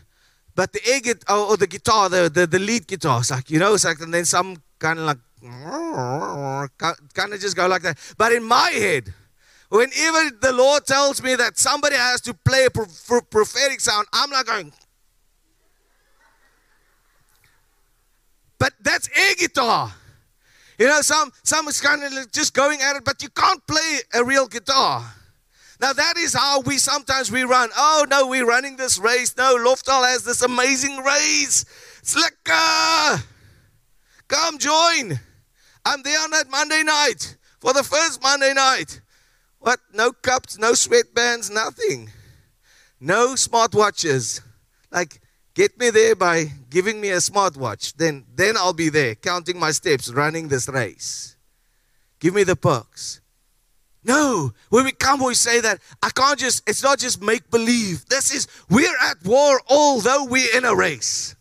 But 0.61 0.74
the 0.74 0.86
air 0.86 1.00
guitar, 1.00 1.38
or 1.38 1.40
oh, 1.40 1.46
oh, 1.52 1.56
the 1.56 1.66
guitar, 1.66 2.11
the, 2.11 2.28
the, 2.28 2.46
the 2.46 2.58
lead 2.58 2.86
guitar, 2.86 3.20
it's 3.20 3.30
like, 3.30 3.50
you 3.50 3.58
know, 3.58 3.72
it's 3.72 3.86
like, 3.86 3.98
and 4.00 4.12
then 4.12 4.26
some 4.26 4.62
kind 4.78 4.98
of 4.98 5.06
like, 5.06 5.16
kind 7.14 7.32
of 7.32 7.40
just 7.40 7.56
go 7.56 7.66
like 7.66 7.80
that. 7.80 7.96
But 8.18 8.32
in 8.32 8.44
my 8.44 8.68
head, 8.68 9.14
whenever 9.70 10.36
the 10.38 10.52
Lord 10.52 10.84
tells 10.84 11.22
me 11.22 11.34
that 11.34 11.56
somebody 11.56 11.96
has 11.96 12.20
to 12.20 12.34
play 12.34 12.66
a 12.66 12.70
prophetic 12.70 13.80
sound, 13.80 14.06
I'm 14.12 14.28
not 14.28 14.44
going, 14.44 14.70
But 18.58 18.74
that's 18.82 19.08
air 19.16 19.34
guitar. 19.38 19.90
You 20.78 20.88
know, 20.88 21.00
some 21.00 21.32
some 21.42 21.68
is 21.68 21.80
kind 21.80 22.04
of 22.04 22.30
just 22.32 22.52
going 22.52 22.82
at 22.82 22.96
it, 22.96 23.04
but 23.06 23.22
you 23.22 23.30
can't 23.30 23.66
play 23.66 24.00
a 24.12 24.22
real 24.22 24.46
guitar. 24.46 25.11
Now 25.81 25.93
that 25.93 26.16
is 26.18 26.35
how 26.35 26.61
we 26.61 26.78
sometimes 26.78 27.31
we 27.33 27.43
run. 27.43 27.70
Oh 27.76 28.07
no, 28.09 28.26
we're 28.26 28.47
running 28.47 28.76
this 28.76 28.99
race. 28.99 29.37
No, 29.37 29.57
Loftal 29.57 30.07
has 30.07 30.24
this 30.24 30.43
amazing 30.43 30.99
race. 30.99 31.64
Slicker, 32.03 33.24
come 34.28 34.59
join. 34.59 35.18
I'm 35.85 36.03
there 36.03 36.20
on 36.20 36.31
that 36.31 36.51
Monday 36.51 36.83
night 36.83 37.37
for 37.61 37.72
the 37.72 37.83
first 37.83 38.22
Monday 38.22 38.53
night. 38.53 39.01
What? 39.59 39.81
No 39.93 40.12
cups, 40.12 40.59
no 40.59 40.72
sweatbands, 40.72 41.51
nothing. 41.51 42.11
No 43.01 43.35
smartwatches. 43.35 44.41
Like 44.91 45.20
Get 45.55 45.78
me 45.78 45.91
there 45.91 46.14
by 46.14 46.53
giving 46.70 47.01
me 47.01 47.11
a 47.11 47.16
smartwatch. 47.16 47.95
Then, 47.97 48.24
then 48.35 48.57
I'll 48.57 48.72
be 48.72 48.89
there, 48.89 49.14
counting 49.14 49.59
my 49.59 49.72
steps, 49.72 50.11
running 50.11 50.49
this 50.49 50.68
race. 50.68 51.37
Give 52.20 52.35
me 52.35 52.45
the 52.45 52.57
perks. 52.57 53.20
No, 54.03 54.53
when 54.70 54.84
we 54.84 54.92
come, 54.92 55.22
we 55.22 55.34
say 55.34 55.61
that 55.61 55.80
I 56.03 56.11
can't 56.11 56.38
just, 56.38 56.68
it's 56.68 56.82
not 56.82 56.98
just 56.98 57.22
make 57.22 57.51
believe. 57.51 58.07
This 58.07 58.32
is, 58.32 58.48
we're 58.70 58.96
at 59.03 59.22
war 59.24 59.61
although 59.68 60.24
we're 60.24 60.57
in 60.57 60.64
a 60.64 60.74
race. 60.74 61.34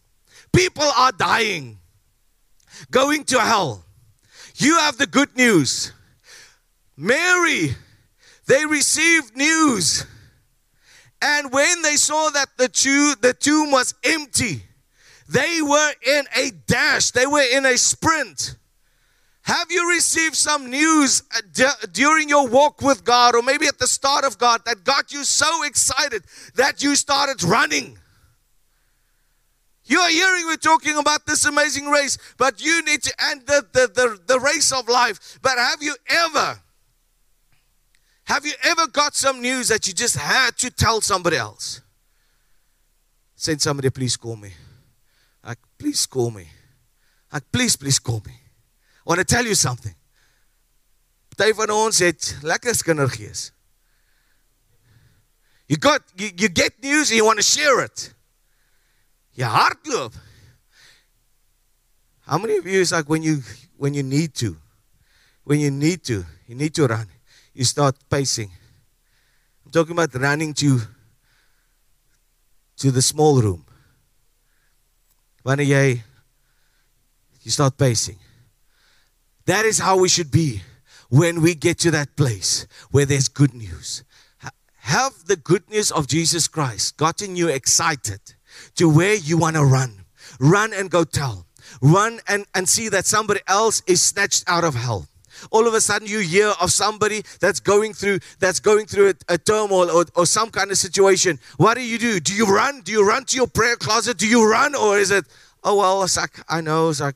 People 0.51 0.89
are 0.97 1.11
dying, 1.11 1.79
going 2.91 3.23
to 3.25 3.39
hell. 3.39 3.85
You 4.55 4.77
have 4.79 4.97
the 4.97 5.07
good 5.07 5.37
news. 5.37 5.93
Mary, 6.97 7.75
they 8.47 8.65
received 8.65 9.37
news 9.37 10.05
and 11.21 11.51
when 11.51 11.81
they 11.81 11.95
saw 11.95 12.29
that 12.29 12.49
the 12.57 12.69
tomb, 12.69 13.15
the 13.21 13.33
tomb 13.33 13.71
was 13.71 13.93
empty, 14.03 14.63
they 15.27 15.61
were 15.61 15.93
in 16.05 16.25
a 16.35 16.51
dash, 16.67 17.11
they 17.11 17.27
were 17.27 17.43
in 17.51 17.65
a 17.65 17.77
sprint. 17.77 18.55
Have 19.49 19.71
you 19.71 19.89
received 19.89 20.35
some 20.35 20.69
news 20.69 21.23
uh, 21.35 21.71
during 21.91 22.29
your 22.29 22.47
walk 22.47 22.83
with 22.83 23.03
God, 23.03 23.33
or 23.33 23.41
maybe 23.41 23.65
at 23.65 23.79
the 23.79 23.87
start 23.87 24.23
of 24.23 24.37
God, 24.37 24.61
that 24.65 24.83
got 24.83 25.11
you 25.11 25.23
so 25.23 25.63
excited 25.63 26.23
that 26.53 26.83
you 26.83 26.95
started 26.95 27.41
running? 27.41 27.97
You 29.85 29.97
are 30.01 30.09
hearing 30.11 30.45
we're 30.45 30.57
talking 30.57 30.97
about 30.97 31.25
this 31.25 31.45
amazing 31.45 31.87
race, 31.87 32.19
but 32.37 32.63
you 32.63 32.83
need 32.83 33.01
to 33.01 33.13
end 33.19 33.47
the, 33.47 33.65
the, 33.73 33.87
the, 33.87 34.19
the 34.27 34.39
race 34.39 34.71
of 34.71 34.87
life. 34.87 35.39
But 35.41 35.57
have 35.57 35.81
you 35.81 35.95
ever 36.07 36.59
have 38.25 38.45
you 38.45 38.53
ever 38.61 38.85
got 38.85 39.15
some 39.15 39.41
news 39.41 39.69
that 39.69 39.87
you 39.87 39.93
just 39.93 40.15
had 40.15 40.59
to 40.59 40.69
tell 40.69 41.01
somebody 41.01 41.37
else? 41.37 41.81
Send 43.35 43.63
somebody, 43.63 43.89
please 43.89 44.15
call 44.15 44.35
me. 44.35 44.51
Like, 45.43 45.57
please 45.79 46.05
call 46.05 46.29
me. 46.29 46.49
Like, 47.33 47.51
please, 47.51 47.75
please 47.75 47.97
call 47.97 48.21
me. 48.27 48.33
I 49.09 49.13
want 49.13 49.27
to 49.27 49.35
tell 49.35 49.43
you 49.43 49.55
something. 49.55 49.95
Party 51.35 51.53
van 51.57 51.71
ons 51.73 51.99
het 51.99 52.37
lekker 52.45 52.77
kindergees. 52.85 53.47
You 55.65 55.79
got 55.81 56.03
you, 56.15 56.29
you 56.37 56.49
get 56.49 56.77
news 56.83 57.09
and 57.09 57.17
you 57.17 57.25
want 57.25 57.39
to 57.39 57.43
share 57.43 57.81
it. 57.81 58.13
Jy 59.33 59.49
hardloop. 59.49 60.13
How 62.21 62.37
many 62.37 62.57
of 62.57 62.67
you 62.67 62.81
is 62.81 62.91
like 62.91 63.09
when 63.09 63.23
you 63.23 63.41
when 63.77 63.95
you 63.95 64.03
need 64.03 64.35
to 64.35 64.57
when 65.43 65.59
you 65.59 65.71
need 65.71 66.03
to 66.05 66.25
you 66.45 66.53
need 66.53 66.75
to 66.75 66.85
run 66.85 67.07
you 67.53 67.65
start 67.65 67.95
pacing. 68.11 68.51
I'm 69.65 69.71
talking 69.71 69.93
about 69.93 70.13
running 70.13 70.53
to 70.53 70.81
to 72.77 72.91
the 72.91 73.01
small 73.01 73.41
room. 73.41 73.65
Wanneer 75.43 75.65
jy 75.65 76.03
you 77.41 77.49
start 77.49 77.75
pacing. 77.75 78.19
That 79.49 79.65
is 79.65 79.79
how 79.79 79.97
we 79.97 80.09
should 80.09 80.29
be 80.29 80.61
when 81.09 81.41
we 81.41 81.55
get 81.55 81.79
to 81.79 81.89
that 81.89 82.15
place 82.15 82.67
where 82.91 83.07
there's 83.07 83.27
good 83.27 83.55
news. 83.55 84.03
Have 84.81 85.25
the 85.25 85.37
good 85.37 85.67
news 85.71 85.89
of 85.89 86.05
Jesus 86.05 86.47
Christ 86.47 86.97
gotten 86.97 87.35
you 87.35 87.47
excited 87.47 88.19
to 88.75 88.87
where 88.87 89.15
you 89.15 89.39
want 89.39 89.55
to 89.55 89.65
run? 89.65 90.05
Run 90.39 90.71
and 90.71 90.91
go 90.91 91.03
tell. 91.03 91.47
Run 91.81 92.19
and, 92.27 92.45
and 92.53 92.69
see 92.69 92.89
that 92.89 93.07
somebody 93.07 93.39
else 93.47 93.81
is 93.87 94.03
snatched 94.03 94.43
out 94.45 94.63
of 94.63 94.75
hell 94.75 95.07
all 95.51 95.65
of 95.67 95.73
a 95.73 95.79
sudden 95.79 96.05
you 96.05 96.19
hear 96.19 96.53
of 96.59 96.69
somebody 96.69 97.23
that's 97.39 97.61
going 97.61 97.93
through 97.93 98.19
that's 98.39 98.59
going 98.59 98.85
through 98.85 99.09
a, 99.09 99.33
a 99.33 99.37
turmoil 99.37 99.89
or, 99.89 100.03
or 100.15 100.25
some 100.25 100.49
kind 100.49 100.69
of 100.69 100.77
situation 100.77 101.39
what 101.55 101.75
do 101.75 101.81
you 101.81 101.97
do 101.97 102.19
do 102.19 102.33
you 102.35 102.45
run 102.45 102.81
do 102.81 102.91
you 102.91 103.07
run 103.07 103.23
to 103.23 103.37
your 103.37 103.47
prayer 103.47 103.77
closet 103.77 104.17
do 104.17 104.27
you 104.27 104.45
run 104.45 104.75
or 104.75 104.99
is 104.99 105.11
it 105.11 105.23
oh 105.63 105.77
well 105.77 106.03
it's 106.03 106.17
like 106.17 106.41
i 106.49 106.59
know 106.59 106.89
it's 106.89 106.99
like 106.99 107.15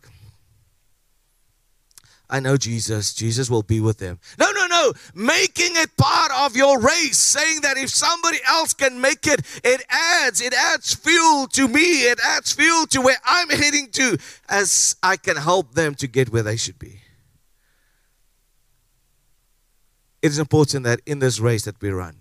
I 2.33 2.39
know 2.39 2.57
Jesus. 2.57 3.13
Jesus 3.13 3.47
will 3.47 3.61
be 3.61 3.79
with 3.79 3.99
them. 3.99 4.17
No, 4.39 4.51
no, 4.51 4.65
no. 4.65 4.93
Making 5.13 5.73
it 5.75 5.95
part 5.95 6.31
of 6.31 6.55
your 6.55 6.79
race, 6.79 7.19
saying 7.19 7.61
that 7.61 7.77
if 7.77 7.91
somebody 7.91 8.39
else 8.47 8.73
can 8.73 8.99
make 8.99 9.27
it, 9.27 9.41
it 9.63 9.85
adds, 9.87 10.41
it 10.41 10.51
adds 10.51 10.95
fuel 10.95 11.45
to 11.49 11.67
me. 11.67 12.05
It 12.07 12.19
adds 12.25 12.51
fuel 12.51 12.87
to 12.87 13.01
where 13.01 13.17
I'm 13.23 13.51
heading 13.51 13.89
to 13.91 14.17
as 14.49 14.95
I 15.03 15.15
can 15.15 15.37
help 15.37 15.75
them 15.75 15.93
to 15.93 16.07
get 16.07 16.33
where 16.33 16.41
they 16.41 16.57
should 16.57 16.79
be. 16.79 17.01
it 20.23 20.31
is 20.31 20.39
important 20.39 20.85
that 20.85 21.01
in 21.05 21.19
this 21.19 21.39
race 21.39 21.65
that 21.65 21.79
we 21.81 21.91
run, 21.91 22.15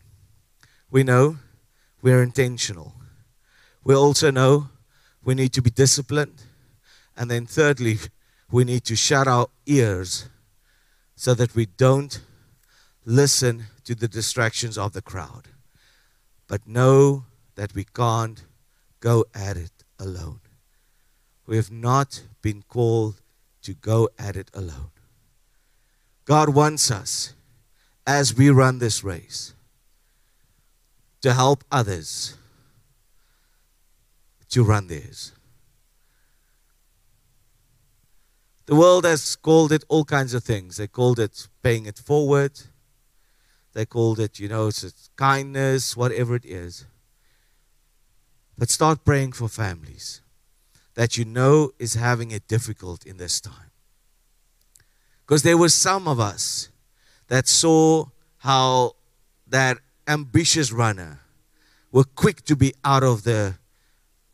we 0.91 1.05
know 1.05 1.39
we're 2.03 2.23
intentional. 2.23 2.95
We 3.83 3.95
also 3.95 4.31
know 4.31 4.69
we 5.25 5.35
need 5.35 5.55
to 5.55 5.63
be 5.63 5.71
disciplined. 5.71 6.43
And 7.17 7.31
then, 7.31 7.47
thirdly, 7.47 7.99
we 8.53 8.65
need 8.65 8.85
to 8.85 8.95
shut 8.95 9.27
our 9.27 9.49
ears 9.65 10.29
so 11.17 11.33
that 11.35 11.55
we 11.55 11.65
don't 11.65 12.21
listen 13.05 13.65
to 13.85 13.95
the 13.95 14.07
distractions 14.07 14.77
of 14.77 14.93
the 14.93 15.01
crowd, 15.01 15.49
but 16.47 16.69
know 16.69 17.25
that 17.55 17.75
we 17.75 17.85
can't 17.85 18.45
go 19.01 19.25
at 19.35 19.57
it 19.57 19.73
alone. 19.99 20.41
We 21.47 21.57
have 21.57 21.71
not 21.71 22.23
been 22.43 22.63
called 22.69 23.21
to 23.63 23.73
go 23.73 24.11
at 24.19 24.37
it 24.37 24.51
alone. 24.53 24.91
God 26.27 26.51
wants 26.51 26.91
us 26.91 27.33
as 28.07 28.37
we 28.37 28.51
run 28.51 28.79
this 28.79 29.03
race 29.03 29.55
to 31.23 31.33
help 31.33 31.65
others 31.73 32.37
to 34.51 34.63
run 34.63 34.89
theirs. 34.89 35.33
The 38.67 38.77
world 38.77 39.05
has 39.05 39.37
called 39.37 39.73
it 39.73 39.85
all 39.89 40.05
kinds 40.05 40.35
of 40.35 40.45
things. 40.45 40.77
They 40.77 40.87
called 40.87 41.19
it 41.19 41.49
paying 41.63 41.87
it 41.87 41.99
forward. 41.99 42.61
They 43.73 43.87
called 43.87 44.21
it, 44.21 44.39
you 44.39 44.49
know, 44.49 44.69
it's 44.69 45.11
kindness, 45.17 45.97
whatever 45.97 46.37
it 46.37 46.45
is. 46.45 46.85
But 48.57 48.71
start 48.71 49.05
praying 49.05 49.33
for 49.33 49.49
families 49.49 50.21
that 50.95 51.17
you 51.17 51.25
know 51.25 51.71
is 51.79 51.95
having 51.95 52.31
it 52.31 52.47
difficult 52.47 53.07
in 53.07 53.17
this 53.17 53.41
time. 53.41 53.71
Because 55.27 55.43
there 55.43 55.57
were 55.57 55.71
some 55.71 56.07
of 56.07 56.21
us 56.21 56.69
that 57.29 57.49
saw 57.49 58.07
how 58.39 58.97
that 59.47 59.79
ambitious 60.07 60.71
runner 60.71 61.21
were 61.91 62.05
quick 62.05 62.43
to 62.45 62.57
be 62.57 62.75
out 62.85 63.03
of 63.03 63.25
the 63.25 63.55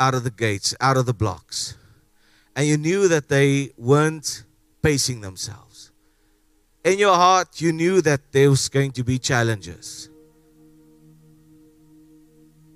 out 0.01 0.14
of 0.14 0.24
the 0.24 0.31
gates, 0.31 0.74
out 0.81 0.97
of 0.97 1.07
the 1.07 1.14
blocks. 1.14 1.76
And 2.59 2.67
you 2.67 2.77
knew 2.77 3.07
that 3.07 3.29
they 3.29 3.71
weren't 3.79 4.43
pacing 4.83 5.21
themselves. 5.21 5.93
In 6.83 6.99
your 6.99 7.15
heart, 7.15 7.61
you 7.61 7.73
knew 7.73 8.01
that 8.01 8.33
there 8.33 8.51
was 8.51 8.69
going 8.69 8.91
to 8.93 9.05
be 9.05 9.17
challenges. 9.21 10.11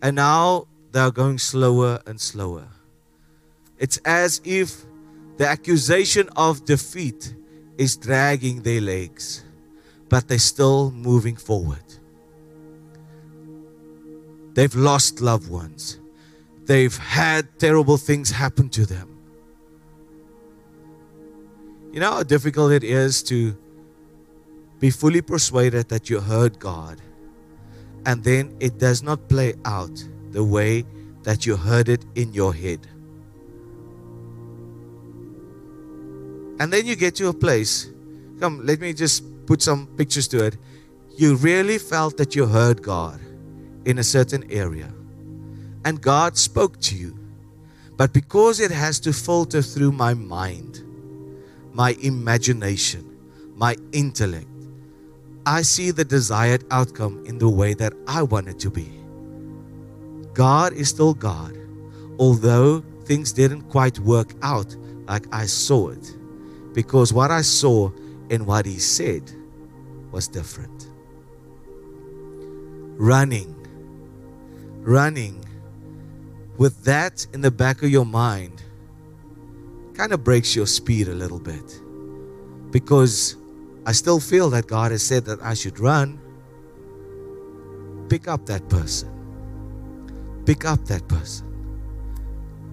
And 0.00 0.14
now 0.14 0.68
they're 0.92 1.10
going 1.10 1.38
slower 1.38 2.00
and 2.06 2.20
slower. 2.20 2.68
It's 3.76 3.96
as 4.04 4.40
if 4.44 4.84
the 5.36 5.48
accusation 5.48 6.28
of 6.36 6.64
defeat 6.64 7.34
is 7.76 7.96
dragging 7.96 8.62
their 8.62 8.80
legs, 8.80 9.42
but 10.08 10.28
they're 10.28 10.38
still 10.38 10.92
moving 10.92 11.34
forward. 11.34 11.82
They've 14.54 14.76
lost 14.76 15.20
loved 15.20 15.50
ones. 15.50 15.98
They've 16.66 16.96
had 16.96 17.58
terrible 17.58 17.96
things 17.96 18.30
happen 18.30 18.68
to 18.68 18.86
them. 18.86 19.11
You 21.92 22.00
know 22.00 22.12
how 22.12 22.22
difficult 22.22 22.72
it 22.72 22.84
is 22.84 23.22
to 23.24 23.54
be 24.80 24.90
fully 24.90 25.20
persuaded 25.20 25.90
that 25.90 26.08
you 26.08 26.20
heard 26.20 26.58
God 26.58 27.00
and 28.06 28.24
then 28.24 28.56
it 28.60 28.78
does 28.78 29.02
not 29.02 29.28
play 29.28 29.54
out 29.64 30.02
the 30.30 30.42
way 30.42 30.84
that 31.22 31.46
you 31.46 31.56
heard 31.56 31.88
it 31.88 32.04
in 32.14 32.32
your 32.32 32.52
head. 32.54 32.80
And 36.58 36.72
then 36.72 36.86
you 36.86 36.96
get 36.96 37.14
to 37.16 37.28
a 37.28 37.32
place, 37.32 37.90
come, 38.40 38.64
let 38.64 38.80
me 38.80 38.92
just 38.92 39.46
put 39.46 39.62
some 39.62 39.86
pictures 39.96 40.28
to 40.28 40.44
it. 40.44 40.56
You 41.16 41.36
really 41.36 41.78
felt 41.78 42.16
that 42.16 42.34
you 42.34 42.46
heard 42.46 42.82
God 42.82 43.20
in 43.84 43.98
a 43.98 44.04
certain 44.04 44.50
area. 44.50 44.92
And 45.84 46.00
God 46.00 46.36
spoke 46.36 46.80
to 46.80 46.96
you. 46.96 47.18
But 47.96 48.12
because 48.12 48.60
it 48.60 48.70
has 48.70 48.98
to 49.00 49.12
filter 49.12 49.60
through 49.60 49.92
my 49.92 50.14
mind, 50.14 50.82
my 51.72 51.96
imagination, 52.02 53.18
my 53.56 53.76
intellect, 53.92 54.46
I 55.44 55.62
see 55.62 55.90
the 55.90 56.04
desired 56.04 56.64
outcome 56.70 57.24
in 57.26 57.38
the 57.38 57.48
way 57.48 57.74
that 57.74 57.92
I 58.06 58.22
want 58.22 58.48
it 58.48 58.58
to 58.60 58.70
be. 58.70 58.90
God 60.34 60.72
is 60.72 60.88
still 60.88 61.14
God, 61.14 61.56
although 62.18 62.80
things 63.04 63.32
didn't 63.32 63.62
quite 63.62 63.98
work 63.98 64.34
out 64.42 64.76
like 65.06 65.26
I 65.34 65.46
saw 65.46 65.88
it, 65.88 66.16
because 66.72 67.12
what 67.12 67.30
I 67.30 67.42
saw 67.42 67.90
and 68.30 68.46
what 68.46 68.66
He 68.66 68.78
said 68.78 69.30
was 70.10 70.28
different. 70.28 70.88
Running 72.98 73.62
running 74.82 75.44
with 76.58 76.82
that 76.84 77.24
in 77.32 77.40
the 77.40 77.50
back 77.50 77.82
of 77.82 77.90
your 77.90 78.04
mind 78.04 78.62
kind 79.94 80.12
of 80.12 80.24
breaks 80.24 80.56
your 80.56 80.66
speed 80.66 81.08
a 81.08 81.14
little 81.14 81.40
bit 81.40 81.80
because 82.70 83.36
I 83.84 83.92
still 83.92 84.20
feel 84.20 84.50
that 84.50 84.66
God 84.66 84.90
has 84.92 85.02
said 85.04 85.24
that 85.26 85.42
I 85.42 85.54
should 85.54 85.78
run. 85.78 86.20
Pick 88.08 88.28
up 88.28 88.46
that 88.46 88.68
person. 88.68 89.08
Pick 90.46 90.64
up 90.64 90.84
that 90.86 91.06
person. 91.08 91.46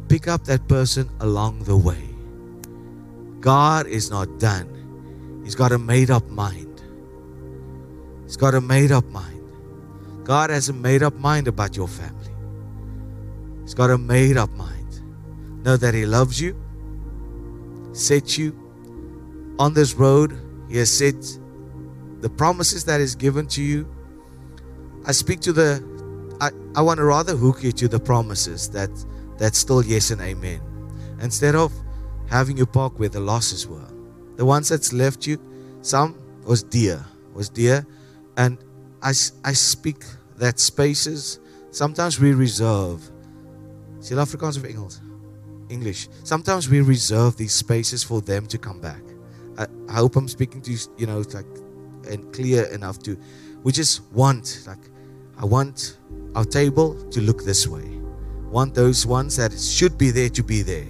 Pick 0.08 0.28
up 0.28 0.44
that 0.46 0.68
person 0.68 1.10
along 1.20 1.64
the 1.64 1.78
way. 1.78 2.10
God 3.40 3.88
is 3.88 4.10
not 4.10 4.40
done. 4.40 5.42
He's 5.44 5.56
got 5.56 5.72
a 5.72 5.78
made 5.78 6.10
up 6.10 6.28
mind. 6.30 6.82
He's 8.26 8.38
got 8.38 8.54
a 8.54 8.62
made 8.62 8.92
up 8.92 9.06
mind. 9.06 9.40
God 10.24 10.50
has 10.50 10.70
a 10.70 10.74
made 10.74 11.02
up 11.02 11.16
mind 11.16 11.48
about 11.48 11.76
your 11.76 11.88
family. 11.88 12.34
He's 13.64 13.74
got 13.74 13.90
a 13.90 13.98
made 13.98 14.38
up 14.38 14.52
mind. 14.52 15.02
Know 15.64 15.78
that 15.78 15.94
He 15.94 16.06
loves 16.06 16.40
you, 16.40 16.56
set 18.00 18.38
you 18.38 18.56
on 19.60 19.74
this 19.74 19.94
road. 19.94 20.40
He 20.70 20.78
has 20.78 20.96
set 20.96 21.16
the 22.22 22.30
promises 22.30 22.86
that 22.86 23.02
is 23.02 23.16
given 23.16 23.48
to 23.48 23.62
you. 23.62 23.88
I 25.06 25.12
speak 25.12 25.40
to 25.42 25.54
the, 25.54 25.84
I, 26.42 26.52
I 26.78 26.82
want 26.82 26.98
to 26.98 27.06
rather 27.06 27.36
hook 27.36 27.64
you 27.64 27.72
to 27.74 27.88
the 27.88 28.00
promises 28.00 28.70
that 28.72 28.90
that's 29.38 29.58
still 29.58 29.84
yes 29.84 30.12
and 30.12 30.22
amen. 30.22 30.62
Instead 31.22 31.56
of 31.56 31.72
having 32.30 32.58
you 32.58 32.66
park 32.66 33.00
where 33.00 33.10
the 33.10 33.20
losses 33.20 33.68
were. 33.68 33.88
The 34.36 34.46
ones 34.46 34.70
that's 34.70 34.94
left 34.94 35.26
you, 35.26 35.40
some 35.82 36.16
was 36.46 36.64
dear, 36.64 37.04
was 37.34 37.50
dear. 37.50 37.86
And 38.38 38.58
I, 39.02 39.10
I 39.10 39.54
speak 39.54 40.04
that 40.38 40.60
spaces, 40.60 41.40
sometimes 41.72 42.20
we 42.20 42.34
reserve. 42.34 43.10
Is 44.00 44.12
Afrikaans 44.12 44.58
of 44.58 44.66
Engels? 44.66 45.02
English. 45.70 46.10
Sometimes 46.24 46.70
we 46.70 46.82
reserve 46.82 47.38
these 47.38 47.54
spaces 47.54 48.04
for 48.04 48.22
them 48.22 48.46
to 48.48 48.58
come 48.58 48.80
back. 48.82 49.02
I, 49.58 49.68
I 49.88 49.94
hope 49.94 50.16
I'm 50.16 50.28
speaking 50.28 50.62
to 50.62 50.72
you, 50.72 50.78
you 50.98 51.08
know, 51.08 51.24
like 51.34 51.46
and 52.10 52.34
clear 52.34 52.66
enough 52.66 53.00
to. 53.00 53.18
We 53.64 53.72
just 53.72 54.04
want, 54.14 54.64
like, 54.68 54.80
I 55.38 55.46
want 55.46 55.98
our 56.36 56.46
table 56.46 56.96
to 57.12 57.22
look 57.22 57.44
this 57.44 57.68
way. 57.68 58.00
Want 58.50 58.74
those 58.74 59.06
ones 59.06 59.36
that 59.38 59.58
should 59.58 59.98
be 59.98 60.12
there 60.12 60.30
to 60.30 60.44
be 60.44 60.62
there. 60.62 60.88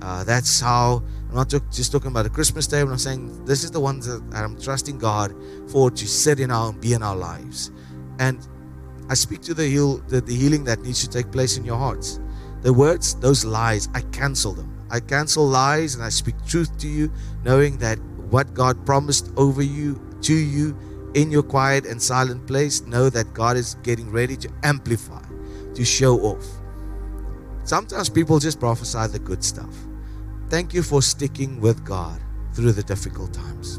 Uh, 0.00 0.24
that's 0.24 0.60
how 0.60 1.02
I'm 1.28 1.34
not 1.34 1.48
just 1.48 1.90
talking 1.92 2.10
about 2.10 2.22
the 2.22 2.30
Christmas 2.30 2.66
table. 2.66 2.92
I'm 2.92 2.98
saying 2.98 3.44
this 3.44 3.64
is 3.64 3.70
the 3.70 3.80
ones 3.80 4.06
that 4.06 4.22
I'm 4.34 4.60
trusting 4.60 4.98
God 4.98 5.34
for 5.68 5.90
to 5.90 6.06
sit 6.06 6.40
in 6.40 6.50
our 6.50 6.70
and 6.70 6.80
be 6.80 6.92
in 6.92 7.02
our 7.02 7.16
lives. 7.16 7.72
And 8.18 8.46
I 9.08 9.14
speak 9.14 9.42
to 9.42 9.54
the, 9.54 9.66
heal, 9.66 9.98
the, 10.08 10.20
the 10.20 10.34
healing 10.34 10.64
that 10.64 10.80
needs 10.82 11.00
to 11.00 11.10
take 11.10 11.30
place 11.32 11.56
in 11.56 11.64
your 11.64 11.76
hearts. 11.76 12.20
The 12.64 12.72
words, 12.72 13.14
those 13.16 13.44
lies, 13.44 13.90
I 13.92 14.00
cancel 14.00 14.54
them. 14.54 14.74
I 14.90 14.98
cancel 14.98 15.46
lies 15.46 15.96
and 15.96 16.02
I 16.02 16.08
speak 16.08 16.34
truth 16.46 16.74
to 16.78 16.88
you, 16.88 17.12
knowing 17.44 17.76
that 17.78 17.98
what 18.30 18.54
God 18.54 18.86
promised 18.86 19.30
over 19.36 19.60
you, 19.60 20.00
to 20.22 20.34
you, 20.34 20.74
in 21.12 21.30
your 21.30 21.42
quiet 21.42 21.84
and 21.84 22.00
silent 22.00 22.46
place, 22.46 22.80
know 22.86 23.10
that 23.10 23.34
God 23.34 23.58
is 23.58 23.74
getting 23.82 24.10
ready 24.10 24.34
to 24.38 24.48
amplify, 24.62 25.22
to 25.74 25.84
show 25.84 26.18
off. 26.20 26.46
Sometimes 27.64 28.08
people 28.08 28.38
just 28.38 28.58
prophesy 28.58 29.08
the 29.08 29.18
good 29.18 29.44
stuff. 29.44 29.74
Thank 30.48 30.72
you 30.72 30.82
for 30.82 31.02
sticking 31.02 31.60
with 31.60 31.84
God 31.84 32.18
through 32.54 32.72
the 32.72 32.82
difficult 32.82 33.34
times. 33.34 33.78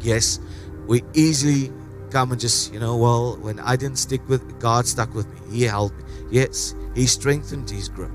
Yes, 0.00 0.40
we 0.86 1.02
easily 1.12 1.70
come 2.10 2.32
and 2.32 2.40
just, 2.40 2.72
you 2.72 2.80
know, 2.80 2.96
well, 2.96 3.36
when 3.40 3.58
I 3.60 3.76
didn't 3.76 3.98
stick 3.98 4.26
with 4.28 4.60
God, 4.60 4.86
stuck 4.86 5.14
with 5.14 5.28
me. 5.32 5.58
He 5.58 5.62
helped 5.64 5.96
me. 5.96 6.04
Yes, 6.30 6.74
He 6.94 7.06
strengthened 7.06 7.70
His 7.70 7.88
grip. 7.88 8.10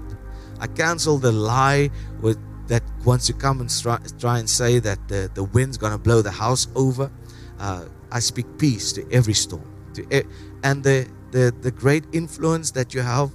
I 0.59 0.67
cancel 0.67 1.17
the 1.17 1.31
lie 1.31 1.89
with 2.21 2.39
that 2.67 2.83
wants 3.03 3.27
to 3.27 3.33
come 3.33 3.61
and 3.61 3.69
try, 3.69 3.99
try 4.19 4.39
and 4.39 4.49
say 4.49 4.79
that 4.79 5.07
the, 5.07 5.29
the 5.33 5.43
wind's 5.43 5.77
going 5.77 5.91
to 5.91 5.99
blow 5.99 6.21
the 6.21 6.31
house 6.31 6.67
over. 6.75 7.11
Uh, 7.59 7.85
I 8.11 8.19
speak 8.19 8.45
peace 8.57 8.91
to 8.93 9.07
every 9.11 9.33
storm. 9.33 9.69
To 9.93 10.01
e- 10.15 10.27
and 10.63 10.83
the, 10.83 11.07
the, 11.31 11.53
the 11.61 11.71
great 11.71 12.05
influence 12.11 12.71
that 12.71 12.93
you 12.93 13.01
have, 13.01 13.31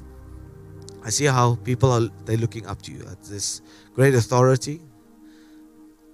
I 1.04 1.10
see 1.10 1.26
how 1.26 1.54
people 1.56 1.90
are 1.90 2.08
they're 2.24 2.36
looking 2.36 2.66
up 2.66 2.82
to 2.82 2.92
you 2.92 3.04
at 3.10 3.22
this 3.22 3.62
great 3.94 4.14
authority. 4.14 4.80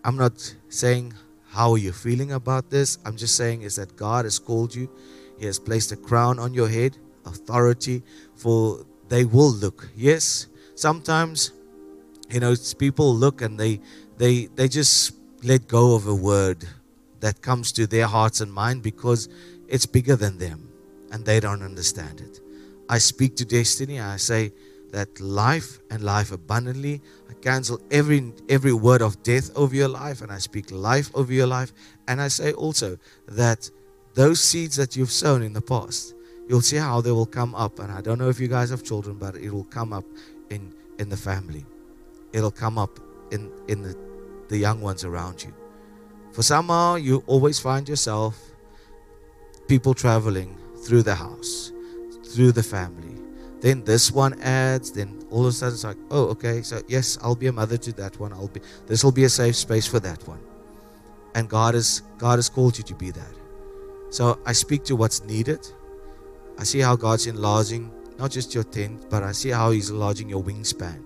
I'm 0.05 0.17
not 0.17 0.55
saying 0.69 1.15
how 1.57 1.73
are 1.73 1.79
you 1.79 1.93
feeling 1.93 2.33
about 2.33 2.69
this? 2.71 2.99
I'm 3.07 3.17
just 3.17 3.35
saying 3.35 3.63
is 3.63 3.77
that 3.77 3.97
God 3.97 4.27
has 4.27 4.39
called 4.39 4.75
you. 4.75 4.91
He 5.39 5.47
has 5.47 5.59
placed 5.59 5.91
a 5.91 5.97
crown 5.97 6.39
on 6.39 6.53
your 6.53 6.69
head, 6.69 6.99
authority 7.25 8.03
for 8.35 8.85
they 9.09 9.25
will 9.25 9.51
look. 9.51 9.89
Yes, 9.97 10.49
sometimes 10.75 11.53
you 12.29 12.41
know 12.41 12.55
people 12.79 13.15
look 13.15 13.41
and 13.41 13.59
they 13.59 13.81
they 14.19 14.47
they 14.55 14.69
just 14.69 15.15
let 15.43 15.67
go 15.67 15.95
of 15.95 16.07
a 16.07 16.15
word 16.15 16.67
that 17.21 17.41
comes 17.41 17.73
to 17.73 17.87
their 17.87 18.07
hearts 18.07 18.41
and 18.43 18.53
mind 18.53 18.83
because 18.83 19.29
it's 19.67 19.87
bigger 19.87 20.17
than 20.17 20.39
them 20.39 20.69
and 21.11 21.25
they 21.25 21.41
don't 21.41 21.63
understand 21.63 22.21
it. 22.21 22.41
I 22.89 22.99
speak 22.99 23.35
to 23.37 23.45
destiny. 23.45 23.99
I 23.99 24.17
say 24.17 24.53
that 24.93 25.21
life 25.21 25.79
and 25.91 26.03
life 26.03 26.33
abundantly. 26.33 27.01
Cancel 27.43 27.81
every 27.91 28.33
every 28.49 28.73
word 28.73 29.03
of 29.03 29.23
death 29.23 29.51
over 29.57 29.75
your 29.75 29.89
life 29.89 30.21
and 30.23 30.33
I 30.33 30.39
speak 30.39 30.71
life 30.71 31.11
over 31.15 31.33
your 31.33 31.47
life. 31.47 31.73
And 32.09 32.21
I 32.21 32.29
say 32.29 32.53
also 32.53 32.99
that 33.29 33.71
those 34.15 34.41
seeds 34.41 34.77
that 34.77 34.97
you've 34.97 35.11
sown 35.11 35.43
in 35.43 35.53
the 35.53 35.61
past, 35.61 36.15
you'll 36.49 36.63
see 36.63 36.77
how 36.77 37.01
they 37.01 37.13
will 37.13 37.27
come 37.27 37.55
up. 37.55 37.79
And 37.79 37.93
I 37.93 38.01
don't 38.01 38.19
know 38.19 38.29
if 38.29 38.41
you 38.41 38.49
guys 38.49 38.71
have 38.71 38.83
children, 38.83 39.17
but 39.17 39.37
it 39.37 39.51
will 39.51 39.65
come 39.65 39.93
up 39.93 40.05
in 40.51 40.73
in 40.99 41.09
the 41.09 41.17
family. 41.17 41.65
It'll 42.33 42.51
come 42.51 42.79
up 42.79 42.99
in 43.31 43.53
in 43.69 43.83
the, 43.83 43.97
the 44.49 44.59
young 44.59 44.81
ones 44.81 45.05
around 45.05 45.43
you. 45.43 45.53
For 46.33 46.43
somehow 46.43 46.97
you 46.97 47.23
always 47.27 47.59
find 47.59 47.89
yourself 47.89 48.37
people 49.69 49.95
traveling 49.95 50.57
through 50.85 51.03
the 51.03 51.15
house, 51.15 51.73
through 52.25 52.53
the 52.53 52.63
family 52.63 53.17
then 53.61 53.85
this 53.85 54.13
one 54.13 54.41
adds, 54.43 54.93
then 54.93 55.16
all 55.31 55.43
of 55.43 55.49
a 55.49 55.53
sudden 55.53 55.75
it's 55.75 55.85
like, 55.85 55.97
oh, 56.11 56.27
okay, 56.29 56.63
so 56.63 56.81
yes, 56.89 57.19
I'll 57.23 57.35
be 57.35 57.47
a 57.49 57.53
mother 57.53 57.77
to 57.77 57.93
that 57.95 58.19
one. 58.21 58.33
I'll 58.33 58.49
be 58.49 58.61
this 58.87 59.03
will 59.03 59.13
be 59.13 59.25
a 59.25 59.29
safe 59.29 59.57
space 59.57 59.87
for 59.87 60.01
that 60.01 60.27
one. 60.27 60.41
And 61.35 61.49
God 61.49 61.75
has 61.75 62.03
God 62.19 62.37
has 62.37 62.49
called 62.49 62.79
you 62.79 62.85
to 62.85 62.95
be 62.95 63.11
that. 63.11 63.35
So 64.11 64.39
I 64.47 64.53
speak 64.53 64.85
to 64.85 64.97
what's 64.97 65.23
needed. 65.25 65.67
I 66.59 66.65
see 66.65 66.81
how 66.81 66.97
God's 66.97 67.27
enlarging 67.27 67.91
not 68.19 68.31
just 68.31 68.55
your 68.55 68.65
tent, 68.65 69.11
but 69.11 69.23
I 69.23 69.33
see 69.33 69.51
how 69.51 69.73
He's 69.73 69.91
enlarging 69.91 70.29
your 70.29 70.43
wingspan. 70.43 71.03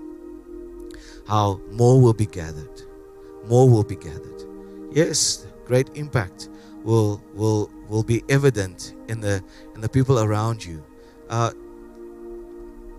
How 1.26 1.60
more 1.70 2.00
will 2.00 2.14
be 2.14 2.26
gathered. 2.26 2.82
More 3.46 3.68
will 3.68 3.84
be 3.84 3.96
gathered. 3.96 4.44
Yes, 4.92 5.46
great 5.64 5.88
impact 5.96 6.48
will 6.84 7.22
will 7.34 7.70
will 7.88 8.02
be 8.02 8.22
evident 8.28 8.94
in 9.08 9.20
the 9.20 9.42
in 9.74 9.80
the 9.80 9.88
people 9.88 10.20
around 10.20 10.64
you. 10.64 10.82
Uh, 11.28 11.52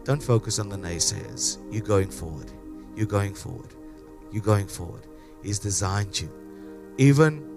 don't 0.03 0.21
focus 0.21 0.59
on 0.59 0.69
the 0.69 0.77
naysayers. 0.77 1.57
You're 1.71 1.85
going 1.85 2.09
forward. 2.09 2.51
You're 2.95 3.07
going 3.07 3.33
forward. 3.33 3.73
You're 4.31 4.43
going 4.43 4.67
forward. 4.67 5.05
He's 5.43 5.59
designed 5.59 6.19
you. 6.19 6.29
Even 6.97 7.47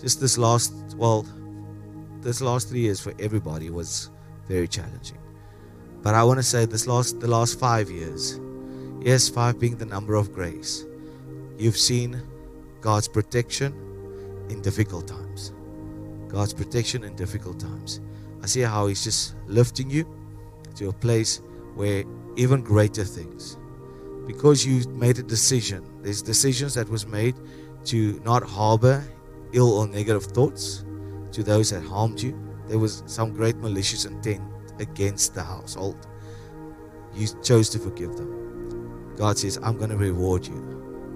just 0.00 0.20
this 0.20 0.38
last 0.38 0.72
well, 0.96 1.26
this 2.20 2.40
last 2.40 2.68
three 2.68 2.80
years 2.80 3.00
for 3.00 3.12
everybody 3.18 3.70
was 3.70 4.10
very 4.48 4.68
challenging. 4.68 5.18
But 6.02 6.14
I 6.14 6.24
want 6.24 6.38
to 6.38 6.42
say 6.42 6.64
this 6.64 6.86
last 6.86 7.20
the 7.20 7.28
last 7.28 7.58
five 7.58 7.90
years, 7.90 8.40
yes, 9.00 9.28
five 9.28 9.58
being 9.58 9.76
the 9.76 9.86
number 9.86 10.14
of 10.14 10.32
grace, 10.32 10.84
you've 11.58 11.76
seen 11.76 12.20
God's 12.80 13.08
protection 13.08 13.72
in 14.48 14.62
difficult 14.62 15.06
times. 15.06 15.52
God's 16.28 16.54
protection 16.54 17.04
in 17.04 17.14
difficult 17.16 17.60
times. 17.60 18.00
I 18.42 18.46
see 18.46 18.60
how 18.60 18.86
He's 18.86 19.04
just 19.04 19.34
lifting 19.46 19.90
you 19.90 20.06
to 20.76 20.88
a 20.88 20.92
place 20.92 21.42
where 21.80 22.04
even 22.36 22.60
greater 22.60 23.04
things, 23.04 23.56
because 24.26 24.66
you 24.66 24.86
made 24.90 25.18
a 25.18 25.22
decision, 25.22 25.82
there's 26.02 26.20
decisions 26.20 26.74
that 26.74 26.86
was 26.90 27.06
made 27.06 27.34
to 27.84 28.20
not 28.22 28.42
harbor 28.42 29.02
ill 29.54 29.72
or 29.72 29.88
negative 29.88 30.24
thoughts 30.24 30.84
to 31.32 31.42
those 31.42 31.70
that 31.70 31.82
harmed 31.82 32.20
you. 32.20 32.38
There 32.66 32.78
was 32.78 33.02
some 33.06 33.32
great 33.32 33.56
malicious 33.56 34.04
intent 34.04 34.42
against 34.78 35.34
the 35.34 35.42
household. 35.42 36.06
You 37.14 37.28
chose 37.42 37.70
to 37.70 37.78
forgive 37.78 38.14
them. 38.14 39.14
God 39.16 39.38
says, 39.38 39.58
I'm 39.62 39.78
going 39.78 39.90
to 39.90 39.96
reward 39.96 40.46
you. 40.46 40.60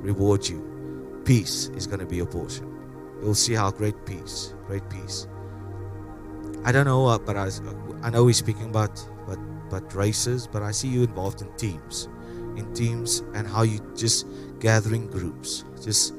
Reward 0.01 0.49
you. 0.49 1.21
Peace 1.27 1.69
is 1.77 1.87
going 1.87 2.01
to 2.01 2.07
be 2.07 2.17
your 2.17 2.27
portion. 2.27 2.67
You'll 3.23 3.35
see 3.35 3.53
how 3.53 3.71
great 3.71 4.07
peace, 4.07 4.55
great 4.67 4.89
peace. 4.89 5.29
I 6.65 6.73
don't 6.73 6.87
know 6.87 7.03
what, 7.03 7.27
but 7.27 7.37
I, 7.37 7.51
I 8.03 8.09
know 8.09 8.25
we're 8.25 8.33
speaking 8.33 8.71
about 8.71 8.99
but 9.27 9.39
but 9.71 9.95
races, 9.95 10.47
but 10.47 10.63
I 10.63 10.71
see 10.71 10.89
you 10.89 11.03
involved 11.03 11.43
in 11.43 11.53
teams, 11.57 12.09
in 12.57 12.73
teams, 12.75 13.21
and 13.35 13.47
how 13.47 13.63
you 13.63 13.81
just 13.97 14.27
gathering 14.61 15.07
groups. 15.09 15.65
Just 15.83 16.15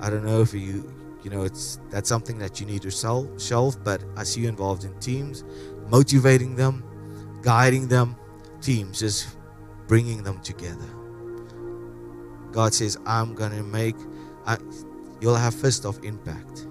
I 0.00 0.10
don't 0.10 0.24
know 0.24 0.40
if 0.40 0.54
you 0.54 0.92
you 1.22 1.30
know 1.30 1.42
it's 1.42 1.80
that's 1.90 2.08
something 2.08 2.38
that 2.38 2.60
you 2.60 2.66
need 2.66 2.82
to 2.82 2.90
sell, 2.90 3.28
shelf, 3.38 3.76
but 3.82 4.02
I 4.16 4.24
see 4.24 4.42
you 4.42 4.48
involved 4.48 4.84
in 4.84 4.98
teams, 5.00 5.44
motivating 5.88 6.56
them, 6.56 6.84
guiding 7.42 7.88
them, 7.88 8.16
teams, 8.60 9.00
just 9.00 9.36
bringing 9.86 10.22
them 10.22 10.40
together. 10.40 10.88
God 12.52 12.74
says, 12.74 12.96
I'm 13.06 13.34
gonna 13.34 13.62
make. 13.62 13.96
I, 14.46 14.56
you'll 15.20 15.34
have 15.34 15.54
first 15.54 15.84
of 15.84 16.02
impact. 16.04 16.66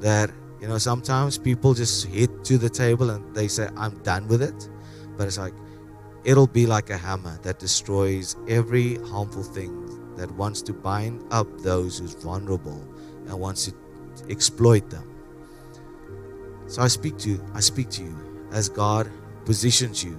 That 0.00 0.30
you 0.60 0.68
know 0.68 0.78
sometimes 0.78 1.38
people 1.38 1.74
just 1.74 2.06
hit 2.06 2.44
to 2.44 2.58
the 2.58 2.68
table 2.68 3.10
and 3.10 3.34
they 3.34 3.48
say, 3.48 3.68
I'm 3.76 3.98
done 4.02 4.26
with 4.28 4.42
it, 4.42 4.68
but 5.16 5.26
it's 5.26 5.38
like 5.38 5.54
it'll 6.24 6.46
be 6.46 6.66
like 6.66 6.90
a 6.90 6.96
hammer 6.96 7.38
that 7.42 7.58
destroys 7.58 8.36
every 8.48 8.96
harmful 9.06 9.42
thing 9.42 10.14
that 10.16 10.30
wants 10.32 10.60
to 10.62 10.72
bind 10.72 11.24
up 11.30 11.46
those 11.60 11.98
who's 11.98 12.14
vulnerable 12.14 12.86
and 13.26 13.38
wants 13.38 13.66
to 13.66 13.74
exploit 14.28 14.90
them. 14.90 15.06
So 16.66 16.82
I 16.82 16.88
speak 16.88 17.16
to 17.18 17.30
you, 17.30 17.44
I 17.54 17.60
speak 17.60 17.88
to 17.90 18.02
you 18.02 18.16
as 18.52 18.68
God 18.68 19.10
positions 19.44 20.04
you 20.04 20.18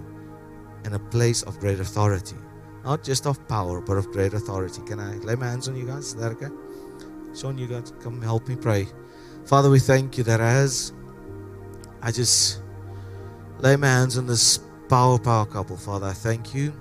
in 0.85 0.93
a 0.93 0.99
place 0.99 1.43
of 1.43 1.59
great 1.59 1.79
authority. 1.79 2.35
Not 2.83 3.03
just 3.03 3.27
of 3.27 3.47
power, 3.47 3.79
but 3.79 3.97
of 3.97 4.07
great 4.11 4.33
authority. 4.33 4.81
Can 4.83 4.99
I 4.99 5.15
lay 5.17 5.35
my 5.35 5.45
hands 5.47 5.67
on 5.67 5.75
you 5.75 5.85
guys? 5.85 6.07
Is 6.07 6.15
that 6.15 6.31
okay? 6.31 6.49
Sean, 7.35 7.57
you 7.57 7.67
guys 7.67 7.93
come 8.01 8.21
help 8.21 8.47
me 8.47 8.55
pray. 8.55 8.87
Father, 9.45 9.69
we 9.69 9.79
thank 9.79 10.17
you 10.17 10.23
that 10.23 10.41
as 10.41 10.93
I 12.01 12.11
just 12.11 12.61
lay 13.59 13.75
my 13.75 13.87
hands 13.87 14.17
on 14.17 14.25
this 14.25 14.59
power, 14.91 15.17
power 15.17 15.45
couple, 15.45 15.77
Father, 15.77 16.07
I 16.07 16.11
thank 16.11 16.53
you. 16.53 16.73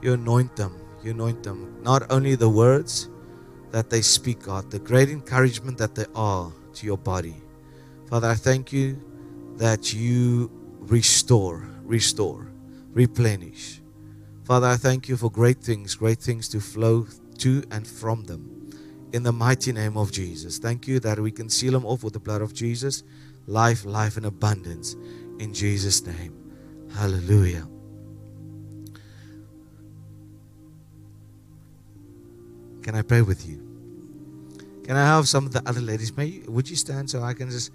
You 0.00 0.12
anoint 0.12 0.54
them. 0.54 0.78
You 1.02 1.10
anoint 1.10 1.42
them. 1.42 1.82
Not 1.82 2.08
only 2.08 2.36
the 2.36 2.48
words 2.48 3.08
that 3.72 3.90
they 3.90 4.00
speak, 4.00 4.44
God, 4.44 4.70
the 4.70 4.78
great 4.78 5.08
encouragement 5.08 5.76
that 5.78 5.96
they 5.96 6.06
are 6.14 6.52
to 6.74 6.86
your 6.86 6.96
body. 6.96 7.34
Father, 8.08 8.28
I 8.28 8.36
thank 8.36 8.72
you 8.72 8.96
that 9.56 9.92
you 9.92 10.52
restore, 10.78 11.68
restore, 11.82 12.52
replenish. 12.92 13.80
Father, 14.44 14.68
I 14.68 14.76
thank 14.76 15.08
you 15.08 15.16
for 15.16 15.32
great 15.32 15.58
things, 15.58 15.96
great 15.96 16.20
things 16.20 16.48
to 16.50 16.60
flow 16.60 17.08
to 17.38 17.64
and 17.72 17.84
from 17.84 18.22
them. 18.22 18.70
In 19.12 19.24
the 19.24 19.32
mighty 19.32 19.72
name 19.72 19.96
of 19.96 20.12
Jesus. 20.12 20.58
Thank 20.58 20.86
you 20.86 21.00
that 21.00 21.18
we 21.18 21.32
can 21.32 21.48
seal 21.48 21.72
them 21.72 21.86
off 21.86 22.04
with 22.04 22.12
the 22.12 22.20
blood 22.20 22.40
of 22.40 22.54
Jesus. 22.54 23.02
Life, 23.48 23.84
life 23.84 24.16
in 24.16 24.26
abundance. 24.26 24.94
In 25.40 25.52
Jesus' 25.52 26.06
name. 26.06 26.43
Hallelujah. 26.94 27.66
Can 32.82 32.94
I 32.94 33.02
pray 33.02 33.22
with 33.22 33.46
you? 33.46 33.58
Can 34.84 34.96
I 34.96 35.04
have 35.04 35.28
some 35.28 35.46
of 35.46 35.52
the 35.52 35.62
other 35.66 35.80
ladies? 35.80 36.14
May 36.16 36.26
you, 36.26 36.44
would 36.48 36.68
you 36.68 36.76
stand 36.76 37.10
so 37.10 37.22
I 37.22 37.32
can 37.34 37.50
just? 37.50 37.72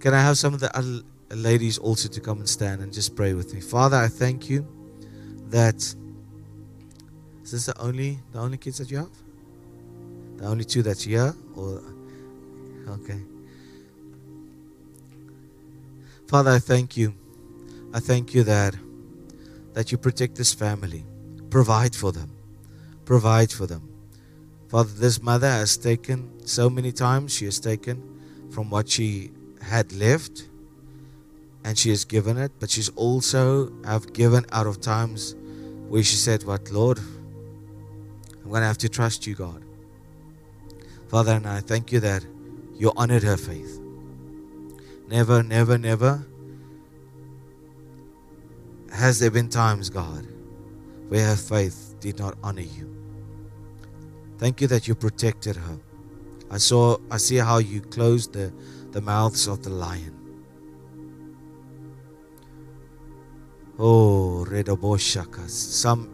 Can 0.00 0.12
I 0.12 0.20
have 0.20 0.36
some 0.36 0.52
of 0.52 0.60
the 0.60 0.76
other 0.76 1.00
ladies 1.30 1.78
also 1.78 2.08
to 2.08 2.20
come 2.20 2.38
and 2.38 2.48
stand 2.48 2.82
and 2.82 2.92
just 2.92 3.16
pray 3.16 3.32
with 3.32 3.54
me? 3.54 3.60
Father, 3.60 3.96
I 3.96 4.08
thank 4.08 4.50
you 4.50 4.66
that 5.48 5.76
is 7.42 7.50
this 7.50 7.66
the 7.66 7.80
only 7.80 8.18
the 8.32 8.38
only 8.38 8.58
kids 8.58 8.78
that 8.78 8.90
you 8.90 8.98
have? 8.98 9.10
The 10.36 10.46
only 10.46 10.64
two 10.64 10.82
that's 10.82 11.04
here, 11.04 11.34
or 11.56 11.82
okay. 12.88 13.20
Father, 16.28 16.50
I 16.50 16.58
thank 16.58 16.96
you. 16.96 17.14
I 17.94 18.00
thank 18.00 18.34
you 18.34 18.42
that 18.42 18.74
that 19.72 19.92
you 19.92 19.98
protect 19.98 20.34
this 20.34 20.52
family, 20.52 21.04
provide 21.48 21.94
for 21.94 22.10
them, 22.10 22.30
provide 23.04 23.52
for 23.52 23.66
them. 23.66 23.88
Father, 24.68 24.90
this 24.90 25.22
mother 25.22 25.48
has 25.48 25.76
taken 25.76 26.44
so 26.44 26.68
many 26.68 26.90
times, 26.90 27.32
she 27.32 27.44
has 27.44 27.60
taken 27.60 28.02
from 28.50 28.68
what 28.68 28.88
she 28.88 29.30
had 29.62 29.92
left 29.92 30.48
and 31.64 31.78
she 31.78 31.90
has 31.90 32.04
given 32.04 32.36
it, 32.36 32.50
but 32.58 32.68
she's 32.68 32.88
also 32.90 33.72
have 33.84 34.12
given 34.12 34.44
out 34.50 34.66
of 34.66 34.80
times 34.80 35.36
where 35.88 36.02
she 36.02 36.16
said, 36.16 36.42
What 36.42 36.72
Lord, 36.72 36.98
I'm 36.98 38.50
gonna 38.50 38.66
have 38.66 38.78
to 38.78 38.88
trust 38.88 39.24
you, 39.24 39.36
God. 39.36 39.62
Father, 41.06 41.34
and 41.34 41.46
I 41.46 41.60
thank 41.60 41.92
you 41.92 42.00
that 42.00 42.26
you 42.74 42.92
honored 42.96 43.22
her 43.22 43.36
faith. 43.36 43.80
Never, 45.08 45.44
never, 45.44 45.78
never 45.78 46.26
has 48.94 49.18
there 49.18 49.30
been 49.30 49.48
times, 49.48 49.90
God, 49.90 50.24
where 51.08 51.26
her 51.26 51.36
faith 51.36 51.96
did 51.98 52.18
not 52.18 52.38
honor 52.44 52.62
you. 52.62 52.88
Thank 54.38 54.60
you 54.60 54.68
that 54.68 54.86
you 54.86 54.94
protected 54.94 55.56
her. 55.56 55.78
I 56.50 56.58
saw 56.58 56.98
I 57.10 57.16
see 57.16 57.36
how 57.36 57.58
you 57.58 57.80
closed 57.80 58.32
the, 58.32 58.52
the 58.92 59.00
mouths 59.00 59.48
of 59.48 59.64
the 59.64 59.70
lion. 59.70 60.14
Oh, 63.78 64.46
Redoboshakas. 64.48 65.50
Some 65.50 66.08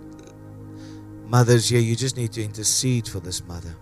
mothers 1.27 1.69
here, 1.69 1.81
you 1.81 1.95
just 1.95 2.17
need 2.17 2.33
to 2.33 2.43
intercede 2.43 3.07
for 3.07 3.21
this 3.21 3.45
mother. 3.47 3.77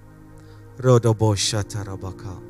Rodoboshatarabaka. 0.79 2.43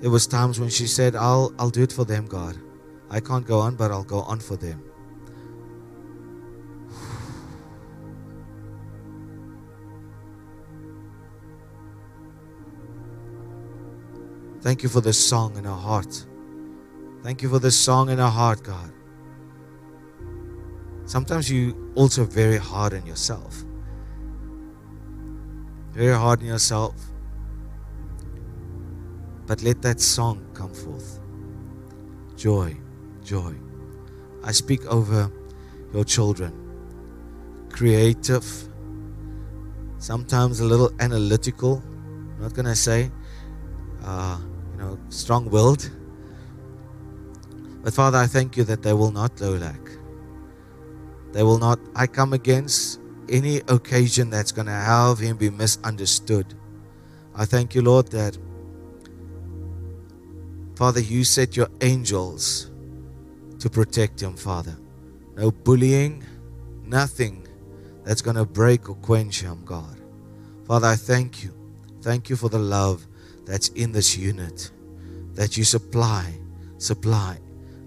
There 0.00 0.10
was 0.10 0.26
times 0.26 0.60
when 0.60 0.68
she 0.68 0.86
said, 0.86 1.16
I'll 1.16 1.54
I'll 1.58 1.70
do 1.70 1.82
it 1.82 1.92
for 1.92 2.04
them, 2.04 2.26
God. 2.26 2.58
I 3.08 3.20
can't 3.20 3.46
go 3.46 3.60
on, 3.60 3.76
but 3.76 3.90
I'll 3.90 4.04
go 4.04 4.20
on 4.20 4.40
for 4.40 4.56
them. 4.56 4.89
Thank 14.62 14.82
you 14.82 14.90
for 14.90 15.00
this 15.00 15.18
song 15.28 15.56
in 15.56 15.66
our 15.66 15.78
heart. 15.78 16.26
Thank 17.22 17.40
you 17.40 17.48
for 17.48 17.58
this 17.58 17.78
song 17.78 18.10
in 18.10 18.20
our 18.20 18.30
heart, 18.30 18.62
God. 18.62 18.92
Sometimes 21.06 21.50
you 21.50 21.92
also 21.94 22.24
very 22.24 22.58
hard 22.58 22.92
on 22.92 23.06
yourself. 23.06 23.64
Very 25.92 26.14
hard 26.14 26.40
on 26.40 26.46
yourself. 26.46 26.94
But 29.46 29.62
let 29.62 29.80
that 29.82 29.98
song 29.98 30.46
come 30.52 30.74
forth. 30.74 31.20
Joy, 32.36 32.76
joy. 33.24 33.54
I 34.44 34.52
speak 34.52 34.84
over 34.86 35.32
your 35.94 36.04
children. 36.04 36.52
Creative, 37.70 38.44
sometimes 39.98 40.60
a 40.60 40.64
little 40.66 40.92
analytical, 41.00 41.82
I'm 42.36 42.42
not 42.42 42.52
going 42.52 42.66
to 42.66 42.76
say, 42.76 43.10
uh, 44.04 44.38
know, 44.80 44.98
strong 45.08 45.48
willed. 45.50 45.90
But 47.82 47.94
Father, 47.94 48.18
I 48.18 48.26
thank 48.26 48.56
you 48.56 48.64
that 48.64 48.82
they 48.82 48.92
will 48.92 49.12
not 49.12 49.40
low 49.40 49.54
lack. 49.54 49.80
They 51.32 51.42
will 51.42 51.58
not, 51.58 51.78
I 51.94 52.06
come 52.06 52.32
against 52.32 53.00
any 53.28 53.58
occasion 53.68 54.30
that's 54.30 54.52
going 54.52 54.66
to 54.66 54.72
have 54.72 55.18
him 55.18 55.36
be 55.36 55.50
misunderstood. 55.50 56.54
I 57.34 57.44
thank 57.44 57.74
you, 57.74 57.82
Lord, 57.82 58.08
that, 58.08 58.36
Father, 60.74 61.00
you 61.00 61.24
set 61.24 61.56
your 61.56 61.68
angels 61.80 62.70
to 63.60 63.70
protect 63.70 64.20
him, 64.20 64.34
Father. 64.36 64.76
No 65.36 65.50
bullying, 65.50 66.24
nothing 66.84 67.46
that's 68.04 68.22
going 68.22 68.36
to 68.36 68.44
break 68.44 68.88
or 68.88 68.96
quench 68.96 69.40
him, 69.42 69.62
God. 69.64 70.00
Father, 70.66 70.88
I 70.88 70.96
thank 70.96 71.44
you. 71.44 71.54
Thank 72.02 72.30
you 72.30 72.36
for 72.36 72.48
the 72.48 72.58
love 72.58 73.06
that's 73.50 73.68
in 73.70 73.90
this 73.90 74.16
unit, 74.16 74.70
that 75.34 75.56
you 75.56 75.64
supply, 75.64 76.32
supply. 76.78 77.36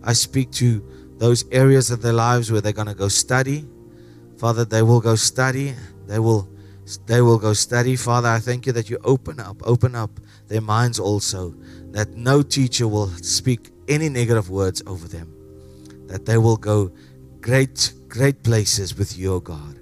I 0.04 0.12
speak 0.12 0.52
to 0.54 0.84
those 1.20 1.46
areas 1.54 1.90
of 1.90 2.02
their 2.02 2.12
lives 2.12 2.52
where 2.52 2.60
they're 2.60 2.74
going 2.74 2.90
to 2.90 2.94
go 2.94 3.08
study. 3.08 3.66
Father, 4.38 4.66
they 4.66 4.82
will 4.82 5.00
go 5.00 5.16
study. 5.16 5.74
They 6.06 6.20
will 6.20 6.50
they 7.06 7.22
will 7.22 7.40
go 7.40 7.54
study. 7.54 7.96
Father, 7.96 8.28
I 8.28 8.40
thank 8.40 8.66
you 8.66 8.74
that 8.74 8.90
you 8.90 8.98
open 9.06 9.40
up, 9.40 9.62
open 9.64 9.96
up 9.96 10.20
their 10.50 10.60
minds 10.60 11.00
also, 11.00 11.56
that 11.92 12.10
no 12.10 12.42
teacher 12.42 12.90
will 12.90 13.08
speak 13.08 13.72
any 13.88 14.10
negative 14.10 14.50
words 14.50 14.84
over 14.86 15.08
them, 15.08 15.34
that 16.08 16.26
they 16.26 16.38
will 16.38 16.58
go 16.58 16.92
great, 17.40 17.94
great 18.10 18.44
places 18.44 18.98
with 18.98 19.18
your 19.18 19.42
God. 19.42 19.80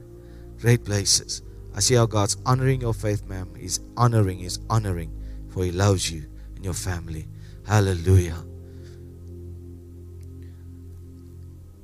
Great 0.59 0.86
places. 0.86 1.41
I 1.73 1.79
see 1.79 1.95
how 1.95 2.05
God's 2.05 2.38
honoring 2.45 2.82
your 2.82 2.93
faith, 2.93 3.25
ma'am. 3.25 3.49
He's 3.57 3.79
honoring, 3.97 4.38
He's 4.38 4.59
honoring, 4.69 5.11
for 5.52 5.64
He 5.64 5.72
loves 5.72 6.10
you 6.10 6.24
and 6.56 6.66
your 6.66 6.74
family. 6.74 7.28
Hallelujah. 7.68 8.39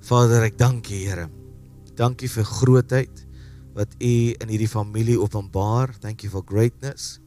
Vader, 0.08 0.46
ek 0.48 0.58
dank 0.58 0.88
U, 0.90 0.96
Here. 0.96 1.28
Dankie 1.98 2.30
vir 2.30 2.46
grootheid 2.46 3.24
wat 3.76 3.94
U 4.00 4.14
in 4.40 4.52
hierdie 4.52 4.70
familie 4.70 5.18
openbaar. 5.20 5.92
Thank 6.00 6.24
you 6.24 6.30
for 6.30 6.44
greatness. 6.46 7.20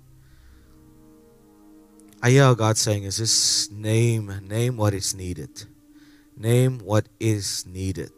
I 2.22 2.30
hear 2.30 2.54
God 2.54 2.76
saying 2.76 3.04
is 3.04 3.18
just 3.18 3.72
name, 3.72 4.32
name 4.46 4.76
what 4.76 4.94
is 4.94 5.14
needed. 5.14 5.64
Name 6.36 6.78
what 6.84 7.08
is 7.18 7.66
needed. 7.66 8.12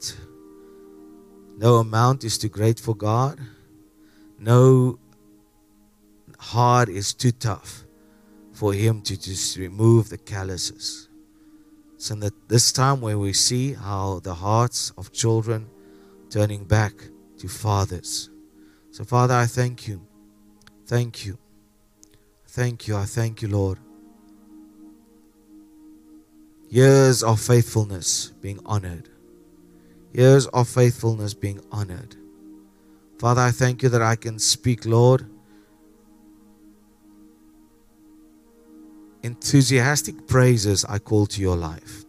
No 1.59 1.77
amount 1.77 2.25
is 2.25 2.39
too 2.39 2.49
great 2.49 2.81
for 2.81 2.95
God. 2.95 3.39
No 4.39 4.99
heart 6.39 6.89
is 6.89 7.15
too 7.15 7.33
tough 7.33 7.82
for 8.63 8.73
Him 8.73 9.03
to 9.03 9.21
just 9.21 9.57
remove 9.57 10.09
the 10.09 10.17
calluses. 10.17 11.09
So 11.97 12.15
that 12.15 12.49
this 12.49 12.71
time 12.71 13.01
when 13.01 13.19
we 13.19 13.33
see 13.33 13.73
how 13.73 14.21
the 14.21 14.35
hearts 14.35 14.93
of 14.97 15.11
children 15.11 15.69
turning 16.31 16.63
back 16.63 16.93
to 17.39 17.49
fathers. 17.49 18.31
So, 18.93 19.03
Father, 19.03 19.35
I 19.35 19.47
thank 19.47 19.89
you. 19.89 20.07
Thank 20.87 21.27
you. 21.27 21.39
Thank 22.47 22.87
you. 22.87 22.97
I 22.97 23.05
thank 23.05 23.43
you, 23.43 23.49
Lord. 23.49 23.81
Years 26.69 27.25
of 27.25 27.41
faithfulness 27.41 28.29
being 28.41 28.61
honored. 28.65 29.09
Years 30.13 30.47
of 30.47 30.69
faithfulness 30.69 31.35
being 31.35 31.61
honored. 31.73 32.15
Father, 33.19 33.41
I 33.41 33.51
thank 33.51 33.83
you 33.83 33.89
that 33.89 34.03
I 34.03 34.15
can 34.15 34.39
speak, 34.39 34.87
Lord. 34.87 35.32
Enthusiastic 39.23 40.27
praises 40.27 40.85
I 40.85 40.99
call 40.99 41.27
to 41.27 41.41
your 41.41 41.57
life. 41.57 42.05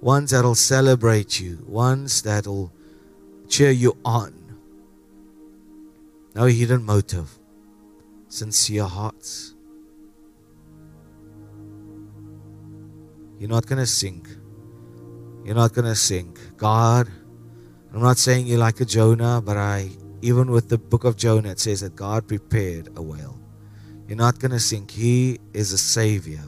Ones 0.00 0.30
that'll 0.30 0.54
celebrate 0.54 1.40
you, 1.40 1.64
ones 1.66 2.22
that'll 2.22 2.72
cheer 3.48 3.70
you 3.70 3.96
on. 4.04 4.34
No 6.34 6.44
hidden 6.44 6.84
motive, 6.84 7.38
sincere 8.28 8.84
hearts. 8.84 9.54
You're 13.38 13.48
not 13.48 13.66
going 13.66 13.78
to 13.78 13.86
sink. 13.86 14.28
You're 15.44 15.54
not 15.54 15.72
going 15.72 15.86
to 15.86 15.94
sink. 15.94 16.38
God, 16.56 17.08
I'm 17.94 18.02
not 18.02 18.18
saying 18.18 18.46
you're 18.46 18.58
like 18.58 18.80
a 18.80 18.84
Jonah, 18.84 19.40
but 19.40 19.56
I, 19.56 19.90
even 20.20 20.50
with 20.50 20.68
the 20.68 20.76
book 20.76 21.04
of 21.04 21.16
Jonah, 21.16 21.50
it 21.50 21.60
says 21.60 21.80
that 21.80 21.96
God 21.96 22.28
prepared 22.28 22.90
a 22.96 23.02
whale. 23.02 23.37
You're 24.08 24.16
not 24.16 24.38
going 24.38 24.52
to 24.52 24.58
sink. 24.58 24.90
He 24.90 25.38
is 25.52 25.72
a 25.72 25.78
savior. 25.78 26.42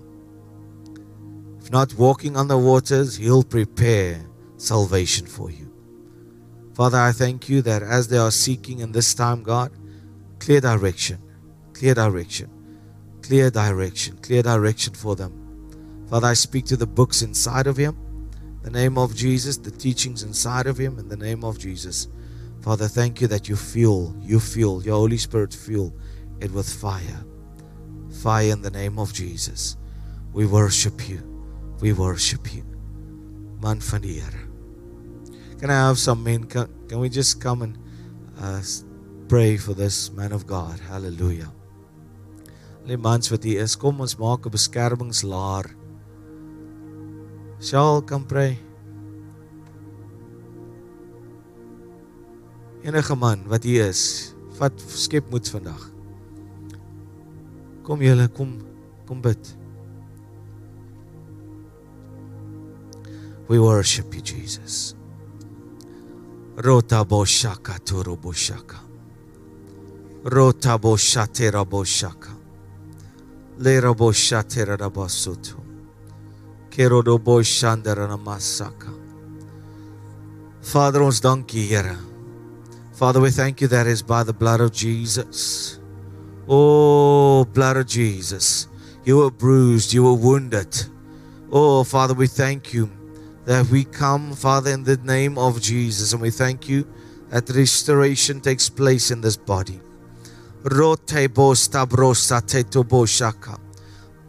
If 1.60 1.70
not 1.70 1.92
walking 1.94 2.34
on 2.36 2.48
the 2.48 2.56
waters, 2.56 3.16
He'll 3.16 3.44
prepare 3.44 4.24
salvation 4.56 5.26
for 5.26 5.50
you. 5.50 5.70
Father, 6.74 6.96
I 6.96 7.12
thank 7.12 7.50
you 7.50 7.60
that 7.62 7.82
as 7.82 8.08
they 8.08 8.16
are 8.16 8.30
seeking 8.30 8.78
in 8.78 8.92
this 8.92 9.12
time, 9.12 9.42
God, 9.42 9.72
clear 10.38 10.62
direction, 10.62 11.18
clear 11.74 11.92
direction, 11.92 12.50
clear 13.20 13.50
direction, 13.50 14.16
clear 14.22 14.42
direction 14.42 14.94
for 14.94 15.14
them. 15.14 16.06
Father, 16.08 16.28
I 16.28 16.32
speak 16.32 16.64
to 16.66 16.78
the 16.78 16.86
books 16.86 17.20
inside 17.20 17.66
of 17.66 17.76
Him, 17.76 17.94
the 18.62 18.70
name 18.70 18.96
of 18.96 19.14
Jesus, 19.14 19.58
the 19.58 19.70
teachings 19.70 20.22
inside 20.22 20.66
of 20.66 20.78
Him, 20.78 20.98
in 20.98 21.08
the 21.08 21.16
name 21.16 21.44
of 21.44 21.58
Jesus. 21.58 22.08
Father, 22.62 22.88
thank 22.88 23.20
you 23.20 23.26
that 23.26 23.50
you 23.50 23.56
fuel, 23.56 24.16
you 24.18 24.40
fuel, 24.40 24.82
your 24.82 24.96
Holy 24.96 25.18
Spirit 25.18 25.52
fuel 25.52 25.94
it 26.40 26.50
with 26.52 26.68
fire. 26.68 27.24
Fire 28.20 28.52
in 28.52 28.60
the 28.60 28.70
name 28.70 28.98
of 28.98 29.14
Jesus. 29.14 29.76
We 30.34 30.44
worship 30.44 31.08
you. 31.08 31.24
We 31.80 31.92
worship 31.92 32.52
you. 32.52 32.64
Man 33.62 33.80
van 33.80 34.02
die 34.02 34.20
Here. 34.20 34.44
Can 35.58 35.70
I 35.70 35.88
have 35.88 35.98
some 35.98 36.22
men? 36.22 36.44
Can, 36.44 36.68
can 36.88 37.00
we 37.00 37.08
just 37.08 37.40
come 37.40 37.62
and 37.62 37.78
uh, 38.38 38.60
pray 39.28 39.56
for 39.56 39.72
this 39.72 40.12
man 40.12 40.32
of 40.32 40.46
God? 40.46 40.78
Hallelujah. 40.80 41.48
Die 42.86 42.96
mans 42.96 43.28
wat 43.30 43.44
hier 43.44 43.60
is, 43.64 43.76
kom 43.76 44.00
ons 44.00 44.16
maak 44.16 44.46
'n 44.46 44.52
beskermingslaar. 44.52 45.68
Sal 47.60 48.02
kan 48.02 48.24
pray. 48.26 48.58
Enige 52.84 53.16
man 53.16 53.44
wat 53.48 53.64
hier 53.64 53.88
is, 53.88 54.34
vat 54.56 54.72
skep 54.76 55.28
moed 55.30 55.48
vandag. 55.48 55.89
Kom 57.90 58.02
julle, 58.02 58.28
kom 58.28 58.52
kom 59.06 59.22
bid. 59.22 59.48
We 63.48 63.58
worship 63.58 64.14
you, 64.14 64.20
Jesus. 64.20 64.94
Rota 66.56 67.04
boshaka 67.04 67.80
toro 67.84 68.16
boshaka. 68.16 68.78
Rota 70.22 70.78
boshatera 70.78 71.64
boshaka. 71.64 72.30
Lera 73.58 73.92
boshatera 73.92 74.76
rabasuto. 74.76 75.58
Kero 76.70 77.02
do 77.02 77.18
boshandera 77.18 78.06
namasaka. 78.06 78.94
Father, 80.62 81.02
ons 81.02 81.20
dankie, 81.20 81.66
Here. 81.66 81.98
Father, 82.92 83.20
we 83.20 83.30
thank 83.32 83.60
you 83.60 83.66
that 83.66 83.88
is 83.88 84.00
by 84.00 84.22
the 84.22 84.32
blood 84.32 84.60
of 84.60 84.70
Jesus. 84.70 85.79
Oh, 86.52 87.44
blood 87.44 87.76
of 87.76 87.86
Jesus. 87.86 88.66
You 89.04 89.18
were 89.18 89.30
bruised, 89.30 89.92
you 89.92 90.02
were 90.02 90.14
wounded. 90.14 90.84
Oh, 91.52 91.84
Father, 91.84 92.12
we 92.12 92.26
thank 92.26 92.74
you 92.74 92.90
that 93.44 93.70
we 93.70 93.84
come, 93.84 94.32
Father, 94.32 94.72
in 94.72 94.82
the 94.82 94.96
name 94.96 95.38
of 95.38 95.62
Jesus, 95.62 96.12
and 96.12 96.20
we 96.20 96.30
thank 96.30 96.68
you 96.68 96.88
that 97.28 97.48
restoration 97.50 98.40
takes 98.40 98.68
place 98.68 99.12
in 99.12 99.20
this 99.20 99.36
body. 99.36 99.78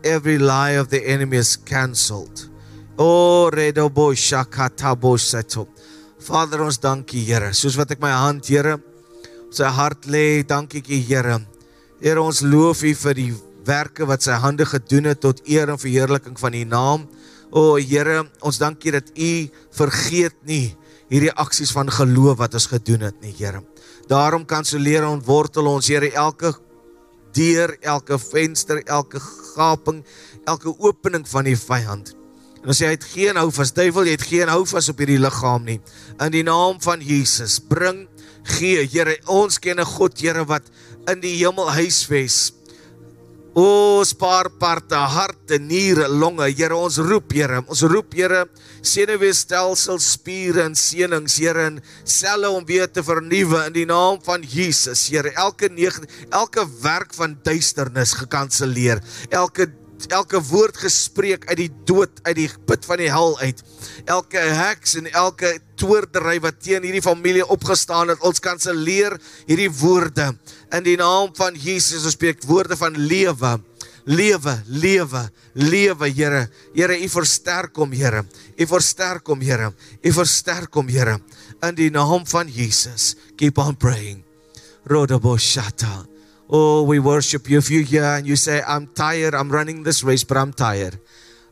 Every 0.03 0.37
lie 0.37 0.71
of 0.77 0.89
the 0.89 1.01
enemy 1.03 1.37
is 1.37 1.55
cancelled. 1.57 2.49
Oh, 2.99 3.49
Vader, 6.19 6.61
ons 6.61 6.77
dankie, 6.77 7.25
Here. 7.25 7.49
Soos 7.49 7.75
wat 7.77 7.89
ek 7.89 7.99
my 7.99 8.11
hand, 8.13 8.45
Here, 8.45 8.77
op 8.77 9.53
sy 9.57 9.65
hart 9.73 10.05
lê, 10.05 10.43
dankie 10.45 10.85
Here. 11.01 11.39
Here, 12.01 12.17
ons 12.17 12.39
loof 12.41 12.79
U 12.81 12.91
vir 12.97 13.13
die 13.13 13.31
werke 13.67 14.07
wat 14.09 14.23
sy 14.25 14.33
hande 14.41 14.65
gedoen 14.65 15.11
het 15.11 15.19
tot 15.21 15.43
eer 15.45 15.69
en 15.69 15.77
verheerliking 15.77 16.33
van 16.41 16.55
U 16.57 16.61
naam. 16.65 17.03
O 17.53 17.75
Here, 17.77 18.23
ons 18.41 18.57
dankie 18.57 18.95
dat 18.95 19.11
U 19.13 19.33
vergeet 19.77 20.33
nie 20.49 20.73
hierdie 21.11 21.33
aksies 21.43 21.69
van 21.75 21.91
geloof 21.93 22.39
wat 22.39 22.57
ons 22.57 22.65
gedoen 22.71 23.05
het 23.05 23.19
nie, 23.21 23.35
Here. 23.37 23.61
Daarom 24.09 24.47
kanselleer 24.49 25.05
ons 25.05 25.27
wortel 25.27 25.69
ons 25.69 25.91
Here 25.93 26.09
elke 26.17 26.55
deur, 27.37 27.75
elke 27.85 28.17
venster, 28.17 28.81
elke 28.89 29.21
gaping, 29.53 30.01
elke 30.49 30.73
opening 30.81 31.27
van 31.29 31.45
die 31.45 31.59
vyand. 31.59 32.15
En 32.61 32.73
as 32.73 32.81
jy 32.81 32.91
het 32.95 33.05
geen 33.13 33.37
hou 33.37 33.51
vas, 33.53 33.75
duiwel, 33.77 34.09
jy 34.09 34.17
het 34.17 34.25
geen 34.25 34.49
hou 34.49 34.63
vas 34.69 34.89
op 34.89 34.99
hierdie 35.01 35.21
liggaam 35.21 35.69
nie. 35.69 35.77
In 36.17 36.33
die 36.33 36.43
naam 36.45 36.81
van 36.81 37.01
Jesus, 37.01 37.59
bring 37.61 38.07
gee, 38.43 38.87
Here, 38.87 39.17
ons 39.27 39.59
ken 39.59 39.79
'n 39.79 39.85
God, 39.85 40.17
Here, 40.19 40.45
wat 40.45 40.63
in 41.07 41.21
die 41.21 41.37
hemel 41.41 41.71
huisves. 41.71 42.53
O 43.53 43.99
spaarparte, 44.07 44.95
harte, 44.95 45.59
niere, 45.59 46.07
longe, 46.07 46.47
Here, 46.55 46.75
ons 46.75 46.97
roep, 46.97 47.33
Here, 47.33 47.59
ons 47.67 47.81
roep, 47.83 48.13
Here, 48.13 48.45
senuweestelsel, 48.81 49.99
spiere 49.99 50.63
en 50.63 50.75
senings, 50.75 51.35
Here, 51.37 51.65
en 51.67 51.81
selle 52.05 52.49
om 52.49 52.63
weer 52.65 52.87
te 52.87 53.03
vernuwe 53.03 53.65
in 53.67 53.73
die 53.73 53.85
naam 53.85 54.21
van 54.23 54.41
Jesus, 54.41 55.09
Here. 55.11 55.33
Elke 55.35 55.67
negen, 55.69 56.07
elke 56.31 56.63
werk 56.81 57.13
van 57.13 57.35
duisternis 57.43 58.13
gekanselleer. 58.13 59.03
Elke 59.29 59.67
elke 60.09 60.41
woord 60.49 60.77
gespreek 60.81 61.45
uit 61.49 61.57
die 61.59 61.71
dood 61.85 62.21
uit 62.23 62.35
die 62.35 62.49
put 62.65 62.85
van 62.89 63.01
die 63.01 63.09
hel 63.11 63.37
uit. 63.39 63.61
Elke 64.05 64.41
heks 64.41 64.95
en 64.99 65.09
elke 65.11 65.59
toordery 65.77 66.39
wat 66.41 66.61
teen 66.63 66.85
hierdie 66.87 67.03
familie 67.05 67.45
opgestaan 67.45 68.13
het, 68.13 68.21
ons 68.25 68.41
kanselleer 68.41 69.17
hierdie 69.45 69.69
woorde 69.81 70.31
in 70.71 70.85
die 70.85 70.97
naam 70.97 71.33
van 71.37 71.55
Jesus. 71.55 72.05
Ons 72.05 72.17
spreek 72.17 72.43
woorde 72.49 72.77
van 72.79 72.97
lewe. 72.97 73.59
Lewe, 74.05 74.55
lewe, 74.65 75.29
lewe, 75.53 76.09
Here. 76.09 76.47
Here, 76.73 76.97
U 76.97 77.09
versterk 77.09 77.75
hom, 77.77 77.91
Here. 77.93 78.23
U 78.57 78.65
versterk 78.65 79.27
hom, 79.29 79.41
Here. 79.45 79.69
U 80.01 80.13
versterk 80.15 80.73
hom, 80.73 80.89
Here. 80.89 81.19
In 81.61 81.77
die 81.77 81.91
naam 81.93 82.25
van 82.25 82.49
Jesus. 82.49 83.15
Keep 83.37 83.61
on 83.61 83.77
praying. 83.77 84.23
Rodoboshata. 84.89 86.10
Oh, 86.53 86.83
we 86.83 86.99
worship 86.99 87.49
you. 87.49 87.59
If 87.59 87.71
you're 87.71 87.83
here 87.83 88.03
and 88.03 88.27
you 88.27 88.35
say, 88.35 88.61
I'm 88.67 88.87
tired, 88.87 89.33
I'm 89.33 89.49
running 89.49 89.83
this 89.83 90.03
race, 90.03 90.25
but 90.25 90.35
I'm 90.35 90.51
tired. 90.51 90.99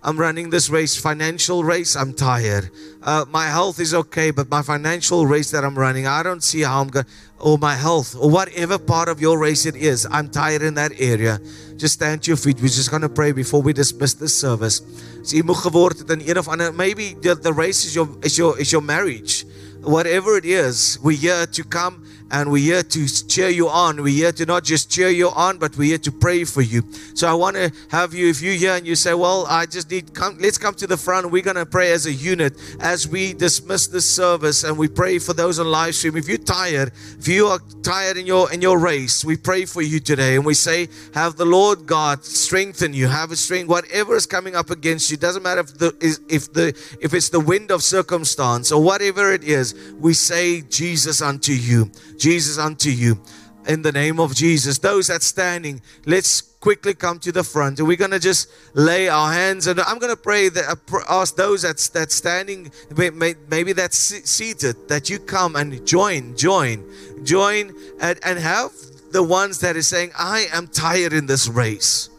I'm 0.01 0.17
running 0.17 0.49
this 0.49 0.69
race, 0.69 0.95
financial 0.95 1.63
race, 1.63 1.95
I'm 1.95 2.13
tired. 2.13 2.69
Uh, 3.01 3.25
my 3.29 3.47
health 3.47 3.79
is 3.79 3.93
okay, 3.93 4.31
but 4.31 4.49
my 4.49 4.61
financial 4.61 5.25
race 5.25 5.51
that 5.51 5.65
I'm 5.65 5.77
running, 5.77 6.07
I 6.07 6.23
don't 6.23 6.41
see 6.43 6.61
how 6.61 6.81
I'm 6.81 6.87
going 6.87 7.05
or 7.39 7.57
my 7.57 7.75
health, 7.75 8.15
or 8.19 8.29
whatever 8.29 8.77
part 8.77 9.07
of 9.07 9.21
your 9.21 9.39
race 9.39 9.65
it 9.65 9.75
is, 9.75 10.05
I'm 10.11 10.29
tired 10.29 10.61
in 10.61 10.73
that 10.75 10.91
area. 10.99 11.39
Just 11.77 11.93
stand 11.95 12.23
to 12.23 12.31
your 12.31 12.37
feet. 12.37 12.57
We're 12.57 12.67
just 12.67 12.89
going 12.89 13.01
to 13.01 13.09
pray 13.09 13.31
before 13.31 13.61
we 13.61 13.71
dismiss 13.71 14.13
this 14.13 14.37
service. 14.37 14.81
Maybe 15.21 15.43
the, 15.45 17.39
the 17.41 17.53
race 17.53 17.85
is 17.85 17.95
your 17.95 18.09
is 18.21 18.37
your 18.37 18.59
is 18.59 18.71
your 18.73 18.81
marriage. 18.81 19.45
Whatever 19.81 20.35
it 20.35 20.43
is, 20.43 20.99
we're 21.01 21.17
here 21.17 21.45
to 21.45 21.63
come 21.63 22.03
and 22.31 22.51
we're 22.51 22.63
here 22.63 22.83
to 22.83 23.07
cheer 23.27 23.49
you 23.49 23.69
on. 23.69 24.01
We're 24.01 24.13
here 24.13 24.31
to 24.33 24.45
not 24.45 24.63
just 24.63 24.89
cheer 24.91 25.09
you 25.09 25.29
on, 25.29 25.57
but 25.57 25.75
we're 25.77 25.85
here 25.85 25.97
to 25.99 26.11
pray 26.11 26.43
for 26.43 26.61
you. 26.61 26.83
So 27.15 27.27
I 27.27 27.33
want 27.33 27.55
to 27.55 27.71
have 27.89 28.13
you, 28.13 28.29
if 28.29 28.41
you're 28.41 28.53
here 28.53 28.73
and 28.75 28.85
you 28.85 28.95
say, 28.95 29.13
Well, 29.13 29.45
I 29.47 29.65
just 29.65 29.89
need 29.89 30.13
come, 30.13 30.37
let's 30.39 30.57
come 30.57 30.75
to 30.75 30.87
the 30.87 30.97
front. 30.97 31.31
We're 31.31 31.41
gonna 31.41 31.65
pray 31.65 31.91
as 31.91 32.05
a 32.05 32.13
unit 32.13 32.53
as 32.79 33.07
we 33.07 33.33
dismiss 33.33 33.87
this 33.87 34.09
service 34.09 34.63
and 34.63 34.77
we 34.77 34.87
pray 34.87 35.19
for 35.19 35.33
those 35.33 35.59
on 35.59 35.67
live 35.67 35.95
stream. 35.95 36.17
If 36.17 36.27
you're 36.27 36.37
tired, 36.37 36.91
if 37.17 37.27
you 37.27 37.47
are 37.47 37.59
tired 37.83 38.17
in 38.17 38.25
your 38.25 38.51
in 38.51 38.61
your 38.61 38.79
race, 38.79 39.25
we 39.25 39.35
pray 39.37 39.65
for 39.65 39.81
you 39.81 39.99
today 39.99 40.35
and 40.35 40.45
we 40.45 40.53
say, 40.53 40.87
Have 41.13 41.37
the 41.37 41.45
Lord 41.45 41.85
God 41.85 42.23
strengthen 42.23 42.93
you, 42.93 43.07
have 43.07 43.31
a 43.31 43.35
strength, 43.35 43.67
whatever 43.67 44.15
is 44.15 44.25
coming 44.25 44.55
up 44.55 44.69
against 44.69 45.09
you, 45.11 45.17
doesn't 45.17 45.43
matter 45.43 45.61
if 45.61 45.77
the 45.77 46.23
if 46.29 46.53
the 46.53 46.67
if 47.01 47.13
it's 47.13 47.29
the 47.29 47.39
wind 47.39 47.71
of 47.71 47.83
circumstance 47.83 48.71
or 48.71 48.81
whatever 48.83 49.33
it 49.33 49.43
is, 49.43 49.73
we 49.99 50.13
say 50.13 50.61
Jesus 50.61 51.21
unto 51.21 51.53
you. 51.53 51.91
Jesus 52.19 52.57
unto 52.57 52.89
you. 52.89 53.19
In 53.67 53.81
the 53.81 53.91
name 53.91 54.19
of 54.19 54.35
Jesus. 54.35 54.77
Those 54.77 55.07
that 55.07 55.21
standing, 55.21 55.81
let's 56.05 56.49
quickly 56.59 56.93
come 56.93 57.19
to 57.19 57.31
the 57.31 57.43
front 57.43 57.79
and 57.79 57.87
we're 57.87 57.97
going 57.97 58.11
to 58.11 58.19
just 58.19 58.49
lay 58.73 59.07
our 59.07 59.31
hands 59.31 59.67
and 59.67 59.79
I'm 59.79 59.97
going 59.97 60.13
to 60.13 60.21
pray 60.21 60.49
that 60.49 60.65
uh, 60.69 60.99
ask 61.09 61.35
those 61.35 61.61
that's 61.61 61.87
that's 61.87 62.15
standing 62.15 62.71
maybe 62.95 63.73
that's 63.73 63.97
seated 63.97 64.89
that 64.89 65.09
you 65.09 65.19
come 65.19 65.55
and 65.55 65.85
join 65.87 66.35
join 66.35 66.83
join 67.23 67.73
and, 68.01 68.19
and 68.25 68.37
have 68.39 68.71
the 69.11 69.23
ones 69.23 69.59
that 69.59 69.77
is 69.77 69.87
saying 69.87 70.11
I 70.17 70.47
am 70.51 70.67
tired 70.67 71.13
in 71.13 71.25
this 71.25 71.47
race 71.47 72.09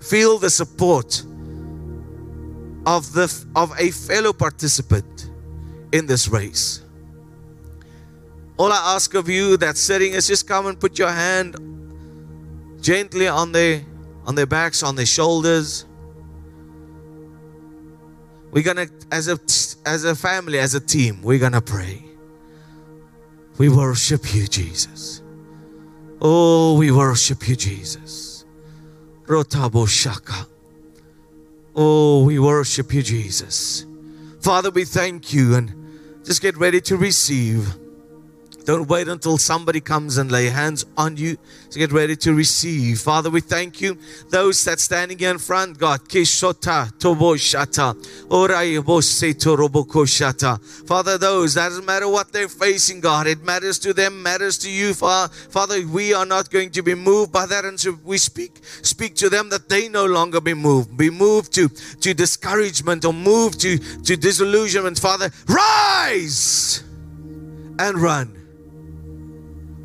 feel 0.00 0.38
the 0.38 0.50
support 0.50 1.22
of 2.86 3.12
the 3.12 3.44
of 3.54 3.72
a 3.78 3.90
fellow 3.90 4.32
participant 4.32 5.30
in 5.92 6.06
this 6.06 6.28
race 6.28 6.83
all 8.56 8.72
I 8.72 8.94
ask 8.94 9.14
of 9.14 9.28
you 9.28 9.56
that's 9.56 9.80
sitting 9.80 10.12
is 10.12 10.26
just 10.26 10.46
come 10.46 10.66
and 10.66 10.78
put 10.78 10.98
your 10.98 11.10
hand 11.10 11.56
gently 12.80 13.26
on 13.26 13.52
their 13.52 13.82
on 14.26 14.34
their 14.34 14.46
backs, 14.46 14.82
on 14.82 14.94
their 14.94 15.06
shoulders. 15.06 15.86
We're 18.52 18.62
gonna 18.62 18.86
as 19.10 19.28
a 19.28 19.38
as 19.88 20.04
a 20.04 20.14
family, 20.14 20.58
as 20.58 20.74
a 20.74 20.80
team, 20.80 21.20
we're 21.22 21.40
gonna 21.40 21.60
pray. 21.60 22.04
We 23.58 23.68
worship 23.68 24.34
you, 24.34 24.46
Jesus. 24.46 25.22
Oh, 26.20 26.76
we 26.78 26.90
worship 26.90 27.48
you, 27.48 27.56
Jesus. 27.56 28.44
Rotabo 29.26 29.88
Shaka. 29.88 30.46
Oh, 31.74 32.24
we 32.24 32.38
worship 32.38 32.92
you, 32.94 33.02
Jesus. 33.02 33.84
Father, 34.40 34.70
we 34.70 34.84
thank 34.84 35.32
you 35.32 35.56
and 35.56 36.24
just 36.24 36.40
get 36.40 36.56
ready 36.56 36.80
to 36.82 36.96
receive. 36.96 37.76
Don't 38.64 38.88
wait 38.88 39.08
until 39.08 39.36
somebody 39.36 39.80
comes 39.80 40.16
and 40.16 40.32
lay 40.32 40.46
hands 40.46 40.86
on 40.96 41.18
you 41.18 41.36
to 41.70 41.78
get 41.78 41.92
ready 41.92 42.16
to 42.16 42.32
receive. 42.32 42.98
Father, 42.98 43.28
we 43.28 43.42
thank 43.42 43.80
you. 43.80 43.98
Those 44.30 44.64
that 44.64 44.80
standing 44.80 45.18
here 45.18 45.30
in 45.30 45.38
front, 45.38 45.78
God, 45.78 46.08
Kishota 46.08 46.90
Toboshata. 46.98 47.94
Father, 50.86 51.18
those, 51.18 51.54
that 51.54 51.68
doesn't 51.68 51.84
matter 51.84 52.08
what 52.08 52.32
they're 52.32 52.48
facing, 52.48 53.00
God, 53.00 53.26
it 53.26 53.42
matters 53.42 53.78
to 53.80 53.92
them, 53.92 54.22
matters 54.22 54.56
to 54.58 54.70
you. 54.70 54.94
Father, 54.94 55.86
we 55.86 56.14
are 56.14 56.24
not 56.24 56.50
going 56.50 56.70
to 56.70 56.82
be 56.82 56.94
moved 56.94 57.32
by 57.32 57.44
that. 57.44 57.66
And 57.66 57.78
so 57.78 57.98
we 58.02 58.16
speak, 58.16 58.60
speak 58.64 59.14
to 59.16 59.28
them 59.28 59.50
that 59.50 59.68
they 59.68 59.90
no 59.90 60.06
longer 60.06 60.40
be 60.40 60.54
moved, 60.54 60.96
be 60.96 61.10
moved 61.10 61.52
to, 61.54 61.68
to 61.68 62.14
discouragement 62.14 63.04
or 63.04 63.12
moved 63.12 63.60
to, 63.60 63.76
to 63.78 64.16
disillusionment. 64.16 64.98
Father, 64.98 65.30
rise 65.48 66.82
and 67.78 67.98
run 67.98 68.43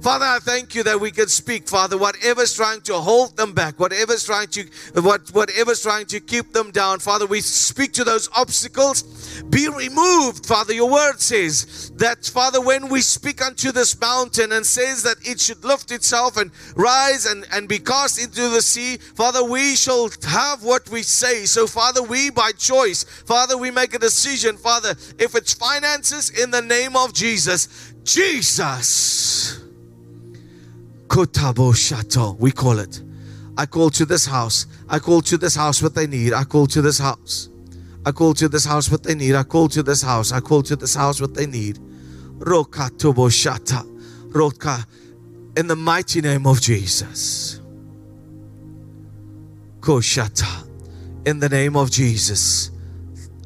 Father, 0.02 0.24
I 0.24 0.40
thank 0.40 0.76
you 0.76 0.84
that 0.84 1.02
we 1.02 1.12
can 1.12 1.28
speak, 1.28 1.68
Father, 1.68 1.98
whatever's 1.98 2.54
trying 2.54 2.80
to 2.82 2.94
hold 2.94 3.36
them 3.36 3.52
back, 3.54 3.78
whatever's 3.80 4.24
trying 4.24 4.48
to 4.50 4.66
what 5.02 5.30
whatever's 5.32 5.82
trying 5.82 6.06
to 6.08 6.22
keep 6.22 6.54
them 6.54 6.72
down, 6.72 7.00
Father, 7.00 7.26
we 7.26 7.42
speak 7.42 7.92
to 7.94 8.06
those 8.06 8.30
obstacles. 8.34 9.04
Be 9.50 9.68
removed, 9.68 10.46
Father. 10.46 10.74
Your 10.74 10.90
word 10.90 11.20
says 11.20 11.92
that, 11.98 12.26
Father, 12.26 12.62
when 12.62 12.88
we 12.88 13.02
speak 13.02 13.42
unto 13.42 13.74
this 13.74 14.00
mountain 14.00 14.54
and 14.54 14.66
says 14.66 15.04
that 15.04 15.18
it 15.24 15.42
should 15.42 15.66
lift 15.66 15.92
itself 15.92 16.38
and 16.38 16.52
rise 16.78 17.26
and, 17.26 17.46
and 17.52 17.68
be 17.68 17.80
cast 17.80 18.24
into 18.24 18.48
the 18.48 18.62
sea, 18.62 18.98
Father, 18.98 19.44
we 19.44 19.76
shall 19.76 20.10
have 20.28 20.64
what 20.64 20.90
we 20.90 21.04
say. 21.04 21.46
So, 21.46 21.68
Father, 21.68 22.02
we 22.02 22.30
by 22.30 22.52
choice, 22.54 23.04
Father, 23.04 23.58
we 23.58 23.70
make 23.70 23.94
a 23.94 24.00
decision, 24.00 24.56
Father, 24.56 24.92
if 25.18 25.36
it's 25.36 25.54
finances 25.54 26.30
in 26.30 26.52
the 26.52 26.62
name 26.62 26.96
of 26.96 27.14
Jesus, 27.14 27.94
Jesus. 28.04 29.69
Kotabo 31.10 31.74
Shato, 31.74 32.38
we 32.40 32.52
call 32.52 32.78
it. 32.78 33.02
I 33.58 33.66
call 33.66 33.90
to 33.90 34.06
this 34.06 34.28
house. 34.28 34.68
I 34.88 35.00
call 35.00 35.22
to 35.24 35.38
this 35.40 35.56
house 35.56 35.82
what 35.82 35.96
they 35.96 36.06
need. 36.06 36.34
I 36.34 36.44
call 36.44 36.68
to 36.68 36.84
this 36.84 37.00
house. 37.00 37.50
I 38.06 38.12
call 38.12 38.36
to 38.36 38.48
this 38.48 38.64
house 38.64 38.92
what 38.92 39.04
they 39.04 39.16
need. 39.16 39.34
I 39.34 39.42
call 39.44 39.68
to 39.70 39.82
this 39.82 40.04
house. 40.04 40.32
I 40.32 40.40
call 40.40 40.62
to 40.64 40.76
this 40.76 40.94
house 40.94 41.20
what 41.20 41.34
they 41.34 41.48
need. 41.48 41.80
Roka 42.38 42.92
Tobo 42.92 43.28
Shata. 43.28 43.84
Roka. 44.34 44.86
In 45.58 45.66
the 45.68 45.76
mighty 45.76 46.22
name 46.22 46.46
of 46.46 46.62
Jesus. 46.62 47.60
Koshata. 49.80 50.68
In 51.26 51.40
the 51.40 51.50
name 51.50 51.76
of 51.76 51.90
Jesus. 51.90 52.70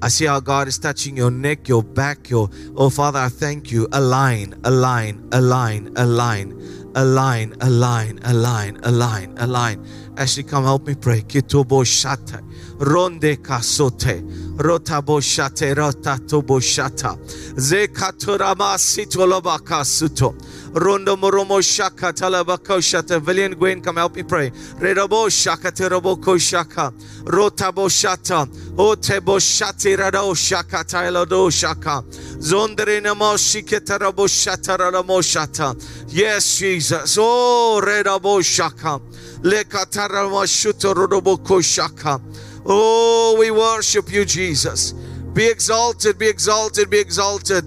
I 0.01 0.09
see 0.09 0.25
how 0.25 0.41
God 0.41 0.67
is 0.67 0.77
touching 0.77 1.15
your 1.15 1.31
neck, 1.31 1.69
your 1.69 1.81
back, 1.81 2.29
your 2.29 2.49
oh 2.75 2.89
Father, 2.89 3.19
I 3.19 3.29
thank 3.29 3.71
you. 3.71 3.87
Align, 3.93 4.53
align, 4.65 5.29
align, 5.31 5.93
align 5.95 6.82
align, 6.95 7.55
align, 7.61 8.19
align, 8.23 8.79
align, 8.83 9.33
align. 9.37 9.85
Ashley, 10.17 10.43
come 10.43 10.63
help 10.63 10.87
me 10.87 10.95
pray. 10.95 11.21
Kitobo 11.21 11.83
shata, 11.83 12.41
ronde 12.77 13.37
kasote, 13.41 14.42
rotabo 14.57 15.21
shate, 15.21 15.73
rotatobo 15.75 16.59
shata, 16.61 17.17
zekaturama 17.55 18.77
sitoloba 18.77 19.59
kasuto. 19.59 20.35
Rondo 20.73 21.15
moromo 21.15 21.61
shaka 21.61 22.11
talabako 22.11 22.79
shata. 22.81 23.19
Villian 23.21 23.53
Gwen, 23.55 23.79
come 23.81 23.97
help 23.97 24.15
me 24.15 24.23
pray. 24.23 24.49
Redobo 24.79 25.29
shaka 25.29 25.71
teroboko 25.71 26.39
shaka. 26.39 26.91
Rotabo 27.25 27.87
shata. 27.89 28.47
Otebo 28.75 29.37
shati 29.39 29.95
rado 29.95 30.35
shaka 30.35 30.83
tailado 30.83 31.51
shaka. 31.51 32.01
Zondre 32.39 33.01
namo 33.01 33.37
shiketarabo 33.37 34.27
shata 34.27 34.77
ramo 34.77 35.21
shata. 35.21 35.75
Yes, 36.11 36.57
Jesus. 36.57 37.17
Oh, 37.19 37.79
redabo 37.83 38.43
shaka. 38.43 38.99
Lekatarama 39.43 40.47
shuto 40.47 40.93
rodoboko 40.95 41.61
shaka. 41.63 42.19
Oh, 42.65 43.35
we 43.37 43.51
worship 43.51 44.11
you, 44.11 44.25
Jesus. 44.25 44.93
Be 45.33 45.47
exalted, 45.47 46.17
be 46.17 46.27
exalted, 46.27 46.89
be 46.89 46.99
exalted. 46.99 47.65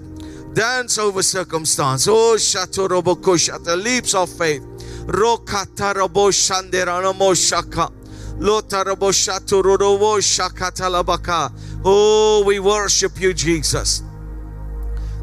Dance 0.53 0.97
over 0.97 1.21
circumstance. 1.21 2.07
Oh, 2.07 2.35
Shatorobokushata, 2.37 3.81
leaps 3.81 4.15
of 4.15 4.29
faith. 4.29 4.61
Rokatarabo 5.05 6.31
Shanderanamo 6.31 7.35
Shaka. 7.35 7.91
Lotarabo 8.39 9.11
Shaturorobo 9.11 10.19
Shakatalabaka. 10.19 11.51
Oh, 11.85 12.43
we 12.45 12.59
worship 12.59 13.19
you, 13.19 13.33
Jesus. 13.33 14.01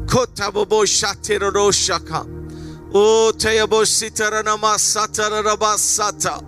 Kotabobo 0.05 0.85
Shatiroro 0.85 1.73
Shaka. 1.73 2.25
Oh, 2.93 3.33
Teyabo 3.35 3.83
Sitaranama 3.83 4.77
Satarabasata. 4.77 6.43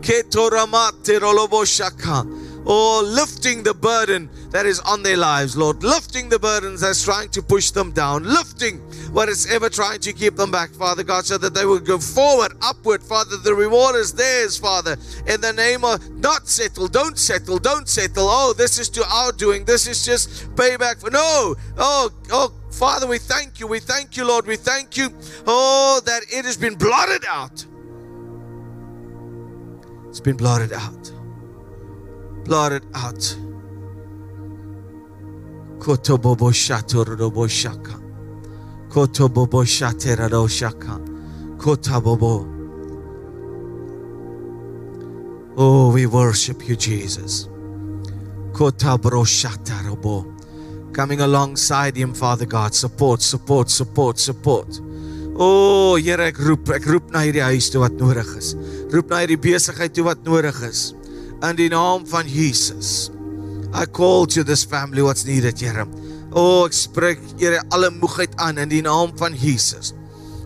Ketoramate 0.00 1.18
Rolobo 1.18 1.66
Shaka. 1.66 2.41
Oh, 2.64 3.02
lifting 3.04 3.62
the 3.64 3.74
burden 3.74 4.30
that 4.50 4.66
is 4.66 4.78
on 4.80 5.02
their 5.02 5.16
lives, 5.16 5.56
Lord. 5.56 5.82
Lifting 5.82 6.28
the 6.28 6.38
burdens 6.38 6.80
that's 6.80 7.02
trying 7.02 7.28
to 7.30 7.42
push 7.42 7.70
them 7.70 7.90
down. 7.90 8.22
Lifting 8.22 8.78
what 9.12 9.28
is 9.28 9.50
ever 9.50 9.68
trying 9.68 10.00
to 10.00 10.12
keep 10.12 10.36
them 10.36 10.50
back, 10.50 10.70
Father 10.70 11.02
God, 11.02 11.24
so 11.24 11.38
that 11.38 11.54
they 11.54 11.64
will 11.64 11.80
go 11.80 11.98
forward, 11.98 12.52
upward, 12.62 13.02
Father. 13.02 13.36
The 13.36 13.54
reward 13.54 13.96
is 13.96 14.12
theirs, 14.12 14.56
Father. 14.56 14.96
In 15.26 15.40
the 15.40 15.52
name 15.52 15.84
of 15.84 16.08
not 16.10 16.46
settle, 16.46 16.86
don't 16.86 17.18
settle, 17.18 17.58
don't 17.58 17.88
settle. 17.88 18.26
Oh, 18.28 18.52
this 18.56 18.78
is 18.78 18.88
to 18.90 19.04
our 19.08 19.32
doing. 19.32 19.64
This 19.64 19.88
is 19.88 20.04
just 20.04 20.54
payback 20.54 21.00
for 21.00 21.10
no. 21.10 21.56
Oh, 21.76 22.10
oh, 22.30 22.54
Father, 22.70 23.08
we 23.08 23.18
thank 23.18 23.58
you. 23.58 23.66
We 23.66 23.80
thank 23.80 24.16
you, 24.16 24.24
Lord. 24.24 24.46
We 24.46 24.56
thank 24.56 24.96
you. 24.96 25.12
Oh, 25.46 26.00
that 26.04 26.22
it 26.30 26.44
has 26.44 26.56
been 26.56 26.76
blotted 26.76 27.24
out. 27.26 27.66
It's 30.08 30.20
been 30.20 30.36
blotted 30.36 30.72
out 30.72 31.12
blotted 32.44 32.84
out. 32.94 33.36
Kotobobo 35.78 36.52
shatorobo 36.52 37.48
shaka. 37.48 37.98
Shaka. 40.48 41.00
Oh, 45.56 45.92
we 45.92 46.06
worship 46.06 46.68
you, 46.68 46.76
Jesus. 46.76 47.48
Kotabro. 48.52 49.24
Coming 50.92 51.20
alongside 51.20 51.96
him, 51.96 52.14
Father 52.14 52.46
God. 52.46 52.74
Support, 52.74 53.22
support, 53.22 53.70
support, 53.70 54.18
support. 54.18 54.80
Oh, 55.36 55.96
Here 55.96 56.20
ek 56.28 56.36
roep 56.38 57.10
na 57.12 57.22
hierdie 57.24 57.42
huis 57.44 57.70
toe 57.72 57.80
wat 57.80 57.96
nodig 57.96 58.28
is. 58.36 58.54
Roep 58.92 59.08
na 59.10 59.22
hierdie 59.22 59.40
besigheid 59.40 59.94
toe 59.96 60.04
wat 60.04 60.24
nodig 60.24 60.62
is. 60.68 60.92
In 61.42 61.58
die 61.58 61.68
naam 61.72 62.06
van 62.08 62.28
Jesus. 62.28 63.10
I 63.72 63.86
call 63.86 64.26
to 64.34 64.44
this 64.44 64.64
family 64.64 65.02
what's 65.02 65.24
needed, 65.24 65.58
Here. 65.60 65.86
O, 66.32 66.42
oh, 66.42 66.66
ek 66.66 66.76
spreek 66.76 67.22
Here 67.40 67.62
alle 67.72 67.90
moegheid 67.94 68.36
aan 68.40 68.60
in 68.62 68.70
die 68.72 68.82
naam 68.84 69.14
van 69.18 69.36
Jesus. 69.36 69.92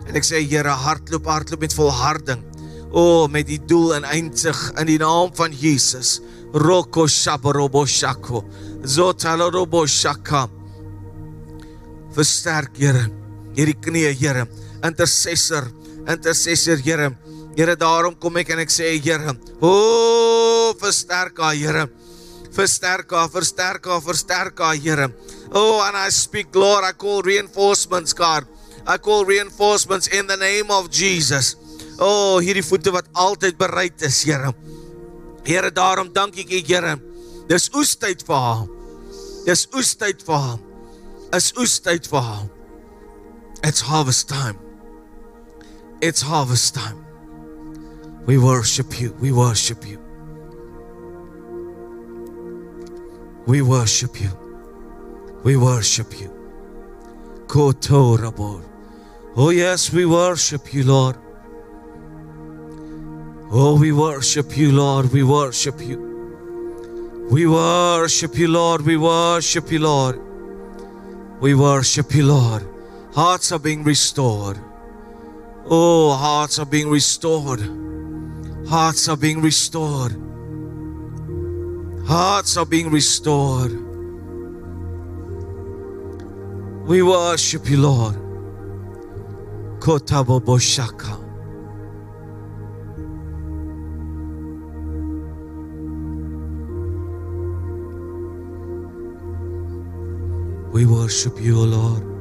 En 0.07 0.15
ek 0.17 0.25
sê 0.27 0.41
Here, 0.43 0.73
hardloop, 0.85 1.27
hardloop 1.27 1.67
met 1.67 1.75
volharding. 1.75 2.43
O, 2.91 3.01
oh, 3.03 3.27
met 3.31 3.49
die 3.49 3.59
doel 3.59 3.97
en 3.99 4.07
eindig 4.07 4.63
in 4.79 4.89
die 4.89 4.99
naam 5.01 5.33
van 5.37 5.53
Jesus. 5.53 6.17
Roko 6.55 7.05
shabarobo 7.11 7.85
shako. 7.85 8.45
Zotalarobo 8.87 9.85
shaka. 9.91 10.47
Versterk 12.15 12.79
Here 12.79 13.07
hierdie 13.57 13.77
knie, 13.81 14.13
Here. 14.13 14.45
Intercessor, 14.85 15.67
intercessor, 16.07 16.77
Here. 16.85 17.11
Here, 17.57 17.73
daarom 17.73 18.13
kom 18.21 18.35
ek 18.37 18.51
en 18.53 18.59
ek 18.61 18.69
sê 18.69 18.91
Here, 19.01 19.33
o, 19.57 19.69
oh, 19.69 20.73
versterk 20.77 21.39
haar, 21.41 21.55
Here. 21.57 21.87
Versterk 22.53 23.09
haar, 23.17 23.31
versterk 23.33 23.87
haar, 23.89 24.03
versterk 24.05 24.61
haar, 24.61 24.77
Here. 24.77 25.07
Oh, 25.49 25.81
and 25.81 25.97
I 25.97 26.11
speak, 26.13 26.53
Lord, 26.53 26.85
I 26.85 26.93
call 26.93 27.23
reinforcements, 27.25 28.13
God. 28.13 28.45
I 28.85 28.99
call 29.01 29.25
reinforcements 29.25 30.07
in 30.07 30.27
the 30.27 30.37
name 30.37 30.69
of 30.69 30.91
Jesus. 30.93 31.55
Oh, 31.97 32.37
hierdie 32.37 32.61
voete 32.61 32.93
wat 32.93 33.09
altyd 33.17 33.57
bereid 33.57 34.05
is, 34.05 34.21
Here. 34.21 34.53
Here, 35.47 35.73
daarom 35.73 36.13
dank 36.13 36.37
ek 36.37 36.53
U, 36.53 36.61
Here. 36.61 36.93
Dis 37.49 37.71
oestyd 37.73 38.21
vir 38.27 38.37
haar. 38.37 38.63
Dis 39.49 39.65
oestyd 39.73 40.21
vir 40.29 40.45
haar. 40.45 40.61
Is 41.33 41.49
oestyd 41.57 42.05
vir 42.05 42.21
haar. 42.21 42.45
It's 43.65 43.81
harvest 43.89 44.29
time. 44.29 44.61
It's 46.05 46.21
harvest 46.21 46.75
time. 46.77 47.06
We 48.27 48.37
worship 48.37 48.99
you. 48.99 49.13
We 49.21 49.31
worship 49.31 49.87
you. 49.87 49.99
We 53.47 53.61
worship 53.61 54.19
you. 54.19 54.29
We 55.45 55.55
worship 55.55 56.19
you. 56.19 56.29
Kotorabor. 57.47 58.61
Oh, 59.37 59.49
yes, 59.51 59.93
we 59.93 60.05
worship 60.05 60.73
you, 60.73 60.83
Lord. 60.83 61.15
Oh, 63.49 63.77
we 63.79 63.93
worship 63.93 64.57
you, 64.57 64.73
Lord. 64.73 65.13
We 65.13 65.23
worship 65.23 65.79
you. 65.79 67.27
We 67.31 67.47
worship 67.47 68.37
you, 68.37 68.49
Lord. 68.49 68.81
We 68.81 68.97
worship 68.97 69.71
you, 69.71 69.79
Lord. 69.79 70.19
We 71.39 71.55
worship 71.55 72.13
you, 72.13 72.25
Lord. 72.25 72.67
Hearts 73.13 73.53
are 73.53 73.59
being 73.59 73.85
restored. 73.85 74.59
Oh, 75.65 76.11
hearts 76.11 76.59
are 76.59 76.65
being 76.65 76.89
restored. 76.89 77.86
Hearts 78.67 79.07
are 79.07 79.15
being 79.15 79.41
restored. 79.41 80.11
Hearts 82.05 82.57
are 82.57 82.65
being 82.65 82.91
restored. 82.91 83.71
We 86.85 87.01
worship 87.01 87.69
you, 87.69 87.77
Lord. 87.77 88.15
Kotabo 89.79 90.41
Boshaka. 90.41 91.23
We 100.73 100.85
worship 100.85 101.39
you, 101.39 101.55
Lord. 101.55 102.16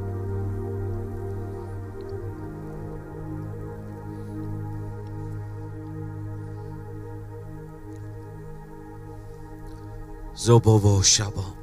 Zobovo 10.37 11.01
Shabo. 11.01 11.57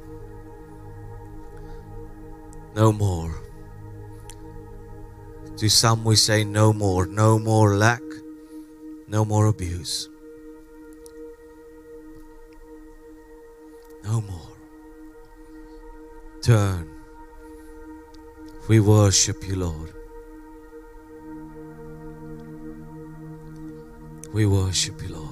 No 2.74 2.92
more. 2.92 3.34
To 5.56 5.68
some 5.68 6.02
we 6.04 6.16
say 6.16 6.42
no 6.42 6.72
more, 6.72 7.06
no 7.06 7.38
more 7.38 7.76
lack, 7.76 8.02
no 9.06 9.24
more 9.24 9.46
abuse. 9.46 10.08
No 14.02 14.20
more. 14.20 14.56
Turn. 16.42 16.90
We 18.68 18.80
worship 18.80 19.46
you, 19.46 19.56
Lord. 19.56 19.92
We 24.32 24.46
worship 24.46 25.00
you, 25.00 25.14
Lord. 25.14 25.23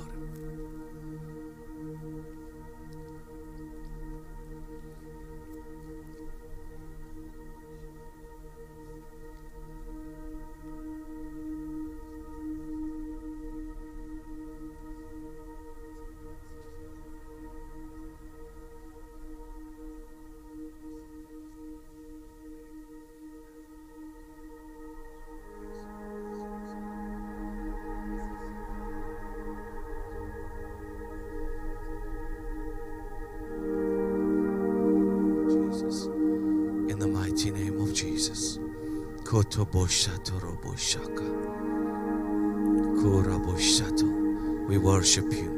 We 44.68 44.76
worship 44.76 45.32
you. 45.32 45.50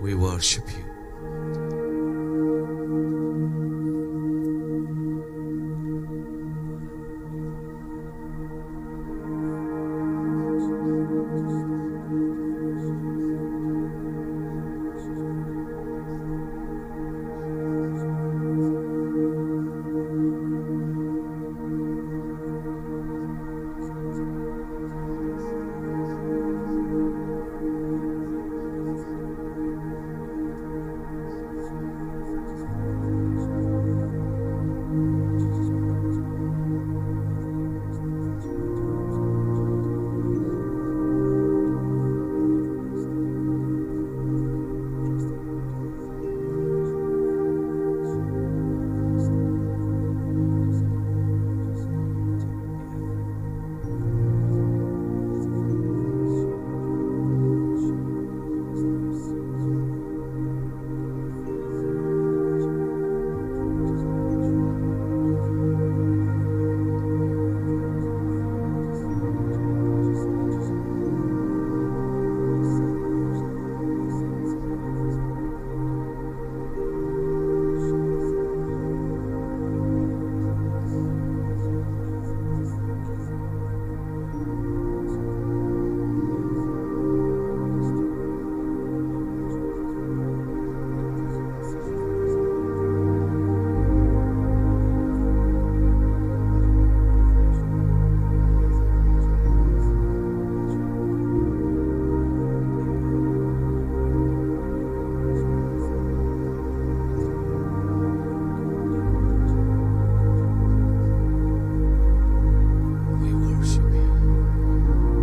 We 0.00 0.14
worship 0.14 0.64
you. 0.70 0.93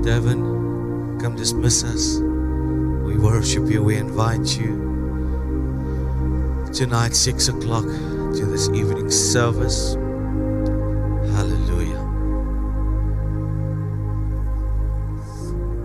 Devin, 0.04 1.20
come 1.22 1.36
dismiss 1.36 1.84
us. 1.84 2.18
We 2.18 3.18
worship 3.18 3.70
you, 3.70 3.84
we 3.84 3.98
invite 3.98 4.58
you 4.58 4.90
tonight, 6.74 7.16
6 7.16 7.50
o'clock, 7.50 7.84
to 7.84 8.46
this 8.48 8.68
evening 8.70 9.12
service. 9.12 9.94
Hallelujah. 11.36 12.02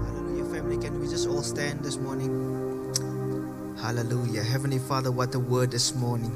Hallelujah, 0.06 0.44
family. 0.46 0.78
Can 0.78 0.98
we 0.98 1.08
just 1.08 1.28
all 1.28 1.42
stand 1.42 1.84
this 1.84 1.98
morning? 1.98 2.54
Hallelujah. 3.76 4.42
Heavenly 4.42 4.78
Father, 4.78 5.12
what 5.12 5.34
a 5.34 5.38
word 5.38 5.70
this 5.70 5.94
morning. 5.94 6.32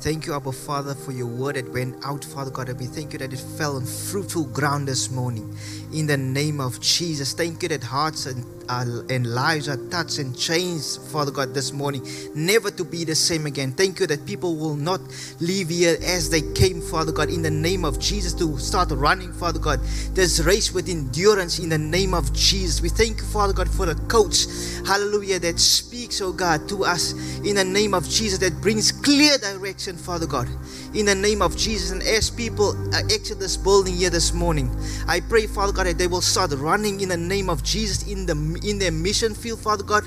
Thank 0.00 0.26
you, 0.26 0.34
Abba 0.34 0.52
Father, 0.52 0.94
for 0.94 1.12
your 1.12 1.28
word 1.28 1.56
that 1.56 1.72
went 1.72 1.94
out, 2.04 2.24
Father 2.24 2.50
God. 2.50 2.68
And 2.68 2.78
we 2.78 2.86
thank 2.86 3.12
you 3.12 3.18
that 3.20 3.32
it 3.32 3.38
fell 3.38 3.76
on 3.76 3.86
fruitful 3.86 4.44
ground 4.46 4.88
this 4.88 5.10
morning. 5.10 5.56
In 5.92 6.06
the 6.06 6.16
name 6.16 6.60
of 6.60 6.80
Jesus. 6.80 7.32
Thank 7.32 7.64
you 7.64 7.68
that 7.70 7.82
hearts 7.82 8.26
and, 8.26 8.44
uh, 8.68 9.02
and 9.10 9.26
lives 9.26 9.68
are 9.68 9.76
touched 9.88 10.18
and 10.18 10.38
changed, 10.38 11.00
Father 11.10 11.32
God, 11.32 11.52
this 11.52 11.72
morning. 11.72 12.06
Never 12.32 12.70
to 12.70 12.84
be 12.84 13.02
the 13.02 13.16
same 13.16 13.46
again. 13.46 13.72
Thank 13.72 13.98
you 13.98 14.06
that 14.06 14.24
people 14.24 14.54
will 14.54 14.76
not 14.76 15.00
leave 15.40 15.68
here 15.68 15.96
as 16.00 16.30
they 16.30 16.42
came, 16.52 16.80
Father 16.80 17.10
God. 17.10 17.28
In 17.28 17.42
the 17.42 17.50
name 17.50 17.84
of 17.84 17.98
Jesus, 17.98 18.32
to 18.34 18.56
start 18.58 18.90
running, 18.92 19.32
Father 19.32 19.58
God. 19.58 19.80
This 20.14 20.38
race 20.38 20.72
with 20.72 20.88
endurance 20.88 21.58
in 21.58 21.68
the 21.68 21.78
name 21.78 22.14
of 22.14 22.32
Jesus. 22.32 22.80
We 22.80 22.88
thank 22.88 23.18
you, 23.18 23.24
Father 23.24 23.52
God, 23.52 23.68
for 23.68 23.86
the 23.86 23.96
coach, 24.06 24.46
hallelujah, 24.86 25.40
that 25.40 25.58
speaks, 25.58 26.20
oh 26.20 26.32
God, 26.32 26.68
to 26.68 26.84
us 26.84 27.14
in 27.44 27.56
the 27.56 27.64
name 27.64 27.94
of 27.94 28.08
Jesus, 28.08 28.38
that 28.38 28.60
brings 28.60 28.92
clear 28.92 29.38
direction, 29.38 29.96
Father 29.96 30.26
God, 30.26 30.46
in 30.94 31.06
the 31.06 31.16
name 31.16 31.42
of 31.42 31.56
Jesus. 31.56 31.90
And 31.90 32.02
as 32.04 32.30
people 32.30 32.76
uh, 32.94 33.02
exit 33.10 33.40
this 33.40 33.56
building 33.56 33.96
here 33.96 34.10
this 34.10 34.32
morning, 34.32 34.70
I 35.08 35.18
pray, 35.18 35.48
Father 35.48 35.72
God, 35.72 35.79
that 35.84 35.98
they 35.98 36.06
will 36.06 36.20
start 36.20 36.52
running 36.52 37.00
in 37.00 37.08
the 37.08 37.16
name 37.16 37.50
of 37.50 37.62
Jesus 37.62 38.06
in 38.08 38.26
the 38.26 38.60
in 38.64 38.78
their 38.78 38.92
mission 38.92 39.34
field, 39.34 39.60
Father 39.60 39.84
God, 39.84 40.04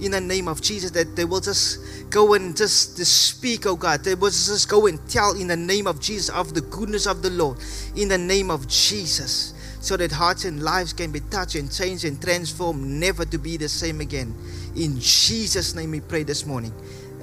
in 0.00 0.12
the 0.12 0.20
name 0.20 0.48
of 0.48 0.60
Jesus, 0.60 0.90
that 0.92 1.16
they 1.16 1.24
will 1.24 1.40
just 1.40 2.10
go 2.10 2.34
and 2.34 2.56
just, 2.56 2.96
just 2.96 3.36
speak, 3.36 3.66
oh 3.66 3.76
God. 3.76 4.04
They 4.04 4.14
will 4.14 4.30
just 4.30 4.68
go 4.68 4.86
and 4.86 4.98
tell 5.08 5.38
in 5.38 5.48
the 5.48 5.56
name 5.56 5.86
of 5.86 6.00
Jesus 6.00 6.28
of 6.30 6.54
the 6.54 6.60
goodness 6.62 7.06
of 7.06 7.22
the 7.22 7.30
Lord, 7.30 7.58
in 7.96 8.08
the 8.08 8.18
name 8.18 8.50
of 8.50 8.66
Jesus 8.68 9.52
so 9.86 9.96
that 9.96 10.10
hearts 10.10 10.44
and 10.44 10.64
lives 10.64 10.92
can 10.92 11.12
be 11.12 11.20
touched 11.20 11.54
and 11.54 11.70
changed 11.70 12.04
and 12.04 12.20
transformed, 12.20 12.82
never 12.84 13.24
to 13.24 13.38
be 13.38 13.56
the 13.56 13.68
same 13.68 14.00
again. 14.00 14.34
In 14.74 14.98
Jesus' 14.98 15.76
name 15.76 15.92
we 15.92 16.00
pray 16.00 16.24
this 16.24 16.44
morning. 16.44 16.72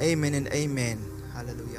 Amen 0.01 0.33
and 0.33 0.47
amen. 0.47 0.97
Hallelujah. 1.33 1.72